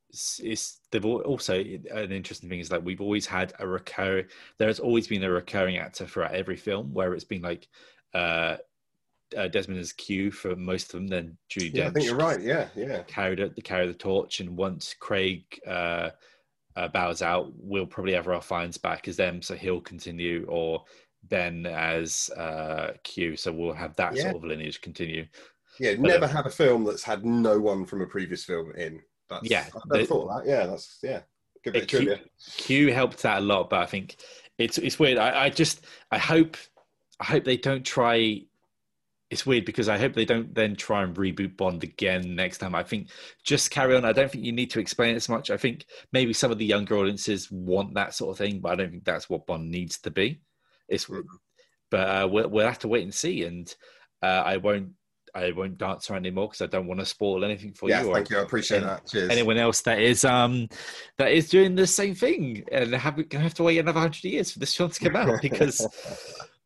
it's, 0.09 0.39
it's 0.43 0.79
they've 0.91 1.05
also 1.05 1.55
an 1.55 2.11
interesting 2.11 2.49
thing 2.49 2.59
is 2.59 2.69
that 2.69 2.83
we've 2.83 3.01
always 3.01 3.25
had 3.25 3.53
a 3.59 3.67
recur. 3.67 4.25
There 4.57 4.67
has 4.67 4.79
always 4.79 5.07
been 5.07 5.23
a 5.23 5.29
recurring 5.29 5.77
actor 5.77 6.05
throughout 6.05 6.35
every 6.35 6.57
film 6.57 6.93
where 6.93 7.13
it's 7.13 7.23
been 7.23 7.41
like. 7.41 7.67
Uh, 8.13 8.57
uh, 9.35 9.47
Desmond 9.47 9.79
is 9.79 9.91
Q 9.91 10.31
for 10.31 10.55
most 10.55 10.93
of 10.93 10.99
them. 10.99 11.07
Then 11.07 11.37
Judi 11.49 11.73
Yeah, 11.73 11.87
I 11.87 11.89
think 11.89 12.05
you're 12.05 12.15
right. 12.15 12.39
Yeah, 12.39 12.67
yeah. 12.75 13.01
carried 13.03 13.39
the 13.39 13.61
carry 13.61 13.87
the 13.87 13.93
torch, 13.93 14.39
and 14.39 14.55
once 14.55 14.95
Craig 14.97 15.43
uh, 15.67 16.11
uh, 16.75 16.87
bows 16.89 17.21
out, 17.21 17.51
we'll 17.57 17.85
probably 17.85 18.13
have 18.13 18.27
Ralph 18.27 18.47
Fiennes 18.47 18.77
back 18.77 19.07
as 19.07 19.15
them, 19.17 19.41
so 19.41 19.55
he'll 19.55 19.81
continue, 19.81 20.45
or 20.49 20.83
Ben 21.23 21.65
as 21.65 22.29
uh, 22.37 22.91
Q, 23.03 23.35
so 23.35 23.51
we'll 23.51 23.73
have 23.73 23.95
that 23.95 24.15
Yeah. 24.15 24.23
sort 24.23 24.35
of 24.37 24.43
lineage 24.43 24.81
continue. 24.81 25.25
Yeah, 25.79 25.91
But, 25.95 26.01
never 26.01 26.25
uh, 26.25 26.29
had 26.29 26.45
a 26.45 26.49
film 26.51 26.83
that's 26.83 27.03
had 27.03 27.25
no 27.25 27.59
one 27.59 27.85
from 27.85 28.01
a 28.01 28.05
previous 28.07 28.45
film 28.45 28.71
in. 28.75 29.01
That's, 29.29 29.49
Yeah, 29.49 29.65
I've 29.75 29.81
never 29.91 30.05
thought 30.05 30.29
of 30.29 30.43
that. 30.45 30.49
Yeah, 30.49 30.65
that's 30.67 30.99
yeah, 31.01 31.21
good 31.63 31.73
bit 31.73 31.83
of 31.83 31.87
Q, 31.89 31.99
trivia. 31.99 32.19
Q 32.57 32.93
helped 32.93 33.21
that 33.23 33.39
a 33.39 33.41
lot, 33.41 33.69
but 33.69 33.81
I 33.81 33.85
think 33.85 34.17
it's 34.57 34.77
it's 34.77 34.99
weird. 34.99 35.17
I, 35.17 35.45
I 35.45 35.49
just 35.49 35.85
I 36.11 36.17
hope 36.17 36.57
I 37.19 37.25
hope 37.25 37.43
they 37.43 37.57
don't 37.57 37.85
try. 37.85 38.43
It's 39.31 39.45
weird 39.45 39.65
because 39.65 39.89
I 39.89 39.97
hope 39.97 40.13
they 40.13 40.25
don't 40.25 40.53
then 40.53 40.75
try 40.75 41.01
and 41.03 41.15
reboot 41.15 41.57
Bond 41.57 41.83
again 41.83 42.35
next 42.35 42.59
time. 42.59 42.75
I 42.75 42.83
think 42.83 43.09
just 43.43 43.71
carry 43.71 43.95
on. 43.95 44.05
I 44.05 44.13
don't 44.13 44.31
think 44.31 44.45
you 44.45 44.51
need 44.51 44.69
to 44.71 44.79
explain 44.79 45.13
it 45.13 45.17
as 45.17 45.29
much. 45.29 45.49
I 45.49 45.57
think 45.57 45.85
maybe 46.13 46.31
some 46.31 46.51
of 46.51 46.59
the 46.59 46.65
younger 46.65 46.95
audiences 46.97 47.49
want 47.51 47.95
that 47.95 48.13
sort 48.13 48.31
of 48.31 48.37
thing, 48.37 48.59
but 48.59 48.73
I 48.73 48.75
don't 48.75 48.91
think 48.91 49.03
that's 49.03 49.29
what 49.29 49.47
Bond 49.47 49.71
needs 49.71 49.97
to 50.01 50.11
be. 50.11 50.41
It's 50.87 51.09
but 51.89 51.99
uh, 52.09 52.27
we'll, 52.27 52.49
we'll 52.49 52.67
have 52.67 52.79
to 52.79 52.87
wait 52.87 53.03
and 53.03 53.13
see. 53.13 53.43
And 53.43 53.73
uh, 54.21 54.43
I 54.45 54.57
won't 54.57 54.89
I 55.35 55.51
won't 55.51 55.77
dance 55.77 56.09
around 56.09 56.25
anymore 56.25 56.47
because 56.47 56.61
I 56.61 56.67
don't 56.67 56.87
want 56.87 57.01
to 57.01 57.05
spoil 57.05 57.43
anything 57.43 57.73
for 57.73 57.89
Yeah, 57.89 58.03
you. 58.03 58.13
thank 58.13 58.29
you. 58.29 58.37
I 58.37 58.41
appreciate 58.41 58.83
that. 58.83 59.05
Cheers. 59.07 59.29
Anyone 59.31 59.57
else 59.57 59.81
that 59.81 59.99
is 59.99 60.23
um 60.23 60.69
that 61.17 61.31
is 61.31 61.49
doing 61.49 61.75
the 61.75 61.85
same 61.87 62.15
thing 62.15 62.63
and 62.71 62.93
have 62.95 63.27
gonna 63.29 63.43
have 63.43 63.53
to 63.55 63.63
wait 63.63 63.77
another 63.79 63.99
hundred 63.99 64.23
years 64.23 64.51
for 64.51 64.59
this 64.59 64.73
film 64.73 64.89
to 64.91 64.99
come 64.99 65.15
out 65.15 65.41
because 65.41 65.85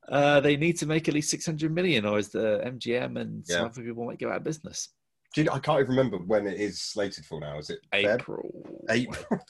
uh, 0.10 0.40
they 0.40 0.58
need 0.58 0.78
to 0.80 0.86
make 0.86 1.08
at 1.08 1.14
least 1.14 1.30
six 1.30 1.46
hundred 1.46 1.74
million, 1.74 2.06
or 2.06 2.18
is 2.20 2.30
the 2.30 2.62
MGM 2.66 3.20
and 3.20 3.46
some 3.46 3.58
Yeah. 3.62 3.66
other 3.66 3.82
people 3.84 4.06
might 4.06 4.20
go 4.20 4.30
out 4.30 4.38
of 4.38 4.44
business? 4.44 4.90
You- 5.36 5.48
I 5.52 5.60
can't 5.60 5.80
even 5.82 5.92
remember 5.92 6.18
when 6.18 6.48
it 6.48 6.60
is 6.60 6.82
slated 6.82 7.24
for 7.24 7.40
now. 7.40 7.60
Is 7.60 7.70
it 7.70 7.80
Feb? 7.94 8.16
April. 8.16 8.84
April. 8.90 9.40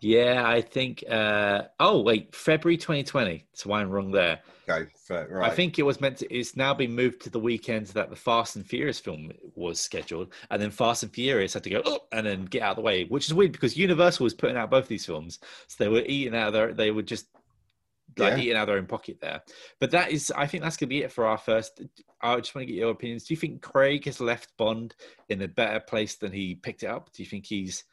Yeah, 0.00 0.42
I 0.46 0.60
think. 0.60 1.02
Uh, 1.08 1.62
oh 1.80 2.00
wait, 2.02 2.34
February 2.34 2.76
2020. 2.76 3.46
So 3.54 3.72
I'm 3.72 3.88
wrong 3.88 4.10
there. 4.10 4.40
okay, 4.68 4.90
fair, 4.96 5.28
right. 5.30 5.50
I 5.50 5.54
think 5.54 5.78
it 5.78 5.82
was 5.82 6.00
meant 6.00 6.18
to. 6.18 6.34
It's 6.34 6.56
now 6.56 6.74
been 6.74 6.92
moved 6.94 7.22
to 7.22 7.30
the 7.30 7.40
weekend 7.40 7.86
that 7.88 8.10
the 8.10 8.16
Fast 8.16 8.56
and 8.56 8.66
Furious 8.66 8.98
film 8.98 9.32
was 9.54 9.80
scheduled, 9.80 10.32
and 10.50 10.60
then 10.60 10.70
Fast 10.70 11.04
and 11.04 11.12
Furious 11.12 11.54
had 11.54 11.64
to 11.64 11.70
go 11.70 11.80
up 11.80 12.06
and 12.12 12.26
then 12.26 12.44
get 12.44 12.62
out 12.62 12.70
of 12.72 12.76
the 12.76 12.82
way, 12.82 13.04
which 13.04 13.26
is 13.26 13.34
weird 13.34 13.52
because 13.52 13.76
Universal 13.76 14.24
was 14.24 14.34
putting 14.34 14.56
out 14.56 14.70
both 14.70 14.88
these 14.88 15.06
films, 15.06 15.38
so 15.68 15.82
they 15.82 15.88
were 15.88 16.02
eating 16.06 16.34
out 16.36 16.48
of 16.48 16.52
their. 16.54 16.74
They 16.74 16.90
were 16.90 17.02
just 17.02 17.28
like 18.16 18.32
Yeah. 18.34 18.38
eating 18.38 18.56
out 18.56 18.62
of 18.62 18.66
their 18.68 18.76
own 18.78 18.86
pocket 18.86 19.18
there. 19.20 19.42
But 19.80 19.90
that 19.92 20.10
is, 20.10 20.32
I 20.36 20.46
think 20.46 20.62
that's 20.62 20.76
gonna 20.76 20.88
be 20.88 21.02
it 21.02 21.12
for 21.12 21.26
our 21.26 21.38
first. 21.38 21.82
I 22.20 22.36
just 22.36 22.54
want 22.54 22.66
to 22.66 22.72
get 22.72 22.78
your 22.80 22.90
opinions. 22.90 23.24
Do 23.24 23.34
you 23.34 23.38
think 23.38 23.62
Craig 23.62 24.04
has 24.06 24.20
left 24.20 24.56
Bond 24.56 24.94
in 25.28 25.42
a 25.42 25.48
better 25.48 25.80
place 25.80 26.16
than 26.16 26.32
he 26.32 26.54
picked 26.56 26.82
it 26.82 26.88
up? 26.88 27.12
Do 27.12 27.22
you 27.22 27.28
think 27.28 27.46
he's 27.46 27.84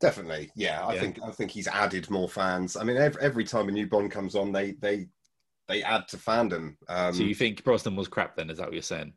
Definitely, 0.00 0.50
yeah. 0.56 0.84
I 0.84 0.94
Yeah. 0.94 1.00
think 1.00 1.18
I 1.22 1.30
think 1.30 1.50
he's 1.50 1.68
added 1.68 2.08
more 2.10 2.28
fans. 2.28 2.76
I 2.76 2.82
mean, 2.84 2.96
every, 2.96 3.20
every 3.22 3.44
time 3.44 3.68
a 3.68 3.72
new 3.72 3.86
Bond 3.86 4.10
comes 4.10 4.34
on, 4.34 4.50
they 4.52 4.72
they 4.72 5.08
they 5.68 5.82
add 5.82 6.08
to 6.08 6.16
fandom. 6.16 6.76
Um, 6.88 7.12
so 7.14 7.22
you 7.22 7.34
think 7.34 7.62
Brosnan 7.62 7.94
was 7.96 8.08
crap? 8.08 8.36
Then 8.36 8.48
is 8.50 8.58
that 8.58 8.66
what 8.66 8.72
you're 8.72 8.82
saying? 8.82 9.12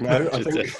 no, 0.00 0.28
I 0.32 0.42
think 0.44 0.70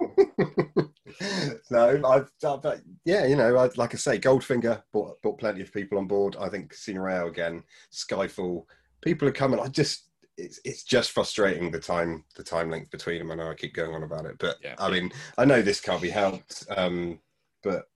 no. 1.70 2.00
I've, 2.06 2.30
i 2.44 2.56
but 2.56 2.80
yeah, 3.04 3.26
you 3.26 3.36
know, 3.36 3.56
I, 3.56 3.70
like 3.76 3.94
I 3.94 3.98
say, 3.98 4.18
Goldfinger 4.18 4.82
brought 4.92 5.20
brought 5.22 5.38
plenty 5.38 5.60
of 5.60 5.72
people 5.72 5.98
on 5.98 6.06
board. 6.06 6.36
I 6.38 6.48
think 6.48 6.70
Casino 6.70 7.02
Royale 7.02 7.28
again, 7.28 7.62
Skyfall. 7.92 8.64
People 9.02 9.28
are 9.28 9.32
coming. 9.32 9.60
I 9.60 9.68
just 9.68 10.04
it's 10.36 10.60
it's 10.64 10.82
just 10.82 11.12
frustrating 11.12 11.70
the 11.70 11.80
time 11.80 12.24
the 12.36 12.42
time 12.42 12.70
length 12.70 12.90
between 12.90 13.18
them. 13.18 13.30
I 13.30 13.36
know 13.36 13.50
I 13.50 13.54
keep 13.54 13.74
going 13.74 13.94
on 13.94 14.02
about 14.02 14.26
it, 14.26 14.36
but 14.38 14.56
Yeah. 14.62 14.74
I 14.78 14.90
mean, 14.90 15.12
I 15.38 15.44
know 15.44 15.62
this 15.62 15.80
can't 15.80 16.02
be 16.02 16.10
helped. 16.10 16.64
Um, 16.76 17.20
but 17.62 17.88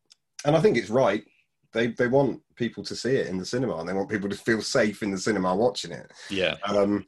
and 0.44 0.56
I 0.56 0.60
think 0.60 0.76
it's 0.76 0.90
right. 0.90 1.24
They 1.72 1.88
they 1.88 2.08
want 2.08 2.40
people 2.56 2.82
to 2.84 2.96
see 2.96 3.16
it 3.16 3.28
in 3.28 3.38
the 3.38 3.46
cinema, 3.46 3.76
and 3.76 3.88
they 3.88 3.92
want 3.92 4.08
people 4.08 4.28
to 4.28 4.36
feel 4.36 4.62
safe 4.62 5.02
in 5.02 5.10
the 5.10 5.18
cinema 5.18 5.54
watching 5.54 5.92
it. 5.92 6.10
yeah. 6.30 6.56
Um, 6.64 7.06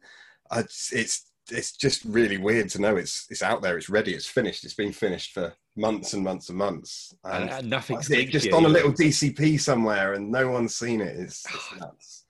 I, 0.51 0.61
it's 0.61 1.33
it's 1.51 1.77
just 1.77 2.05
really 2.05 2.39
weird 2.39 2.69
to 2.71 2.81
know 2.81 2.97
it's 2.97 3.27
it's 3.31 3.43
out 3.43 3.63
there, 3.63 3.77
it's 3.77 3.89
ready, 3.89 4.15
it's 4.15 4.27
finished, 4.27 4.65
it's 4.65 4.75
been 4.75 4.93
finished 4.93 5.33
for 5.33 5.55
months 5.77 6.13
and 6.15 6.23
months 6.23 6.49
and 6.49 6.59
months, 6.59 7.15
And, 7.25 7.51
and 7.51 7.71
nothing's 7.71 8.11
linked 8.11 8.33
just 8.33 8.47
yet 8.47 8.55
on 8.55 8.65
a 8.65 8.69
little 8.69 8.93
DCP 8.93 9.61
somewhere, 9.61 10.15
and 10.15 10.31
no 10.31 10.51
one's 10.51 10.77
seen 10.77 11.01
it. 11.01 11.17
It's, 11.17 11.45
it's 11.47 11.81
nuts. 11.81 12.25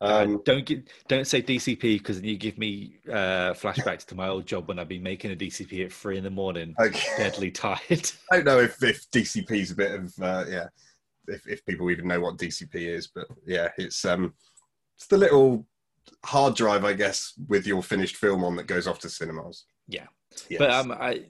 Um, 0.00 0.36
Uh, 0.36 0.38
don't 0.44 0.66
get, 0.66 0.88
don't 1.08 1.26
say 1.26 1.40
DCP 1.40 1.98
because 1.98 2.20
you 2.20 2.36
give 2.36 2.58
me 2.58 2.98
uh, 3.08 3.54
flashbacks 3.54 4.04
to 4.06 4.14
my 4.14 4.28
old 4.28 4.44
job 4.44 4.68
when 4.68 4.78
I'd 4.78 4.88
be 4.88 4.98
making 4.98 5.32
a 5.32 5.36
DCP 5.36 5.86
at 5.86 5.92
three 5.92 6.18
in 6.18 6.24
the 6.24 6.30
morning, 6.30 6.74
okay. 6.78 7.08
deadly 7.16 7.50
tired. 7.50 7.80
I 8.30 8.36
don't 8.36 8.44
know 8.44 8.60
if, 8.60 8.82
if 8.82 9.10
DCP 9.10 9.50
is 9.52 9.70
a 9.70 9.76
bit 9.76 9.92
of 9.92 10.12
uh, 10.20 10.44
yeah, 10.48 10.66
if, 11.28 11.46
if 11.46 11.64
people 11.64 11.90
even 11.90 12.08
know 12.08 12.20
what 12.20 12.36
DCP 12.36 12.74
is, 12.74 13.06
but 13.06 13.26
yeah, 13.46 13.68
it's 13.78 14.04
um, 14.04 14.34
it's 14.96 15.06
the 15.06 15.16
little 15.16 15.66
hard 16.24 16.54
drive, 16.54 16.84
I 16.84 16.92
guess, 16.92 17.32
with 17.48 17.66
your 17.66 17.82
finished 17.82 18.16
film 18.16 18.44
on 18.44 18.56
that 18.56 18.66
goes 18.66 18.86
off 18.86 18.98
to 19.00 19.08
cinemas. 19.08 19.64
Yeah. 19.88 20.06
Yes. 20.50 20.58
But 20.58 20.70
um, 20.70 20.92
I 20.92 21.24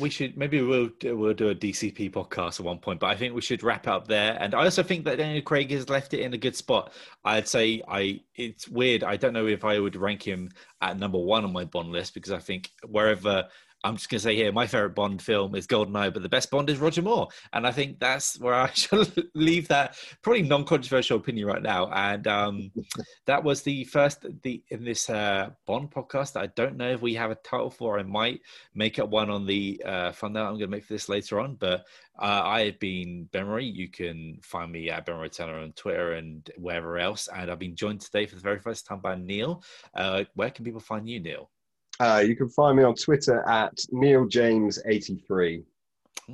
we 0.00 0.10
should 0.10 0.36
maybe 0.36 0.60
we'll 0.62 0.90
do, 0.98 1.16
we'll 1.16 1.34
do 1.34 1.50
a 1.50 1.54
DCP 1.54 2.12
podcast 2.12 2.60
at 2.60 2.66
one 2.66 2.78
point. 2.78 3.00
But 3.00 3.08
I 3.08 3.16
think 3.16 3.34
we 3.34 3.40
should 3.40 3.62
wrap 3.62 3.86
up 3.86 4.08
there. 4.08 4.36
And 4.40 4.54
I 4.54 4.64
also 4.64 4.82
think 4.82 5.04
that 5.04 5.18
Daniel 5.18 5.42
Craig 5.42 5.70
has 5.70 5.88
left 5.88 6.14
it 6.14 6.20
in 6.20 6.34
a 6.34 6.38
good 6.38 6.56
spot. 6.56 6.92
I'd 7.24 7.48
say 7.48 7.82
I 7.88 8.20
it's 8.34 8.68
weird. 8.68 9.04
I 9.04 9.16
don't 9.16 9.32
know 9.32 9.46
if 9.46 9.64
I 9.64 9.78
would 9.78 9.96
rank 9.96 10.22
him 10.22 10.50
at 10.80 10.98
number 10.98 11.18
one 11.18 11.44
on 11.44 11.52
my 11.52 11.64
Bond 11.64 11.92
list 11.92 12.14
because 12.14 12.32
I 12.32 12.38
think 12.38 12.70
wherever. 12.86 13.48
I'm 13.84 13.96
just 13.96 14.08
going 14.08 14.20
to 14.20 14.22
say 14.22 14.36
here, 14.36 14.52
my 14.52 14.66
favorite 14.66 14.94
Bond 14.94 15.20
film 15.20 15.56
is 15.56 15.66
GoldenEye, 15.66 16.12
but 16.14 16.22
the 16.22 16.28
best 16.28 16.50
Bond 16.50 16.70
is 16.70 16.78
Roger 16.78 17.02
Moore. 17.02 17.28
And 17.52 17.66
I 17.66 17.72
think 17.72 17.98
that's 17.98 18.38
where 18.38 18.54
I 18.54 18.70
shall 18.74 19.04
leave 19.34 19.66
that 19.68 19.96
probably 20.22 20.42
non 20.42 20.64
controversial 20.64 21.18
opinion 21.18 21.46
right 21.46 21.62
now. 21.62 21.90
And 21.92 22.26
um, 22.28 22.70
that 23.26 23.42
was 23.42 23.62
the 23.62 23.84
first 23.84 24.26
the 24.42 24.62
in 24.68 24.84
this 24.84 25.10
uh, 25.10 25.50
Bond 25.66 25.90
podcast. 25.90 26.40
I 26.40 26.46
don't 26.48 26.76
know 26.76 26.90
if 26.90 27.02
we 27.02 27.14
have 27.14 27.32
a 27.32 27.36
title 27.36 27.70
for. 27.70 27.98
I 27.98 28.04
might 28.04 28.40
make 28.74 28.98
up 28.98 29.08
one 29.08 29.30
on 29.30 29.46
the 29.46 29.82
uh, 29.84 30.12
fun 30.12 30.32
that 30.34 30.42
I'm 30.42 30.52
going 30.52 30.60
to 30.60 30.66
make 30.68 30.84
for 30.84 30.92
this 30.92 31.08
later 31.08 31.40
on. 31.40 31.56
But 31.56 31.84
uh, 32.20 32.42
I 32.44 32.66
have 32.66 32.78
been 32.78 33.28
Ben 33.32 33.46
Murray. 33.46 33.66
You 33.66 33.88
can 33.88 34.38
find 34.42 34.70
me 34.70 34.90
at 34.90 35.06
Ben 35.06 35.16
Murray 35.16 35.30
Tanner 35.30 35.58
on 35.58 35.72
Twitter 35.72 36.12
and 36.12 36.48
wherever 36.56 36.98
else. 36.98 37.28
And 37.34 37.50
I've 37.50 37.58
been 37.58 37.74
joined 37.74 38.00
today 38.00 38.26
for 38.26 38.36
the 38.36 38.42
very 38.42 38.60
first 38.60 38.86
time 38.86 39.00
by 39.00 39.16
Neil. 39.16 39.64
Uh, 39.94 40.24
where 40.34 40.50
can 40.50 40.64
people 40.64 40.80
find 40.80 41.08
you, 41.08 41.20
Neil? 41.20 41.50
Uh, 42.00 42.22
you 42.26 42.34
can 42.36 42.48
find 42.48 42.76
me 42.76 42.84
on 42.84 42.94
Twitter 42.94 43.46
at 43.48 43.76
neiljames83. 43.92 45.62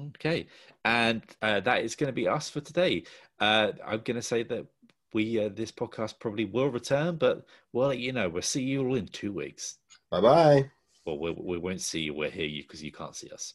Okay, 0.08 0.46
and 0.84 1.22
uh, 1.42 1.60
that 1.60 1.82
is 1.82 1.96
going 1.96 2.08
to 2.08 2.12
be 2.12 2.28
us 2.28 2.48
for 2.48 2.60
today. 2.60 3.04
Uh, 3.40 3.72
I'm 3.84 4.00
going 4.00 4.16
to 4.16 4.22
say 4.22 4.42
that 4.44 4.66
we 5.14 5.44
uh, 5.44 5.48
this 5.54 5.72
podcast 5.72 6.20
probably 6.20 6.44
will 6.44 6.68
return, 6.68 7.16
but 7.16 7.46
we'll 7.72 7.88
let 7.88 7.98
you 7.98 8.12
know. 8.12 8.28
We'll 8.28 8.42
see 8.42 8.62
you 8.62 8.86
all 8.86 8.94
in 8.94 9.06
two 9.06 9.32
weeks. 9.32 9.78
Bye 10.10 10.20
bye. 10.20 10.70
Well, 11.06 11.18
we, 11.18 11.34
we 11.38 11.58
won't 11.58 11.80
see 11.80 12.00
you. 12.00 12.20
Hear 12.22 12.44
you 12.44 12.62
because 12.62 12.82
you 12.82 12.92
can't 12.92 13.16
see 13.16 13.30
us. 13.30 13.54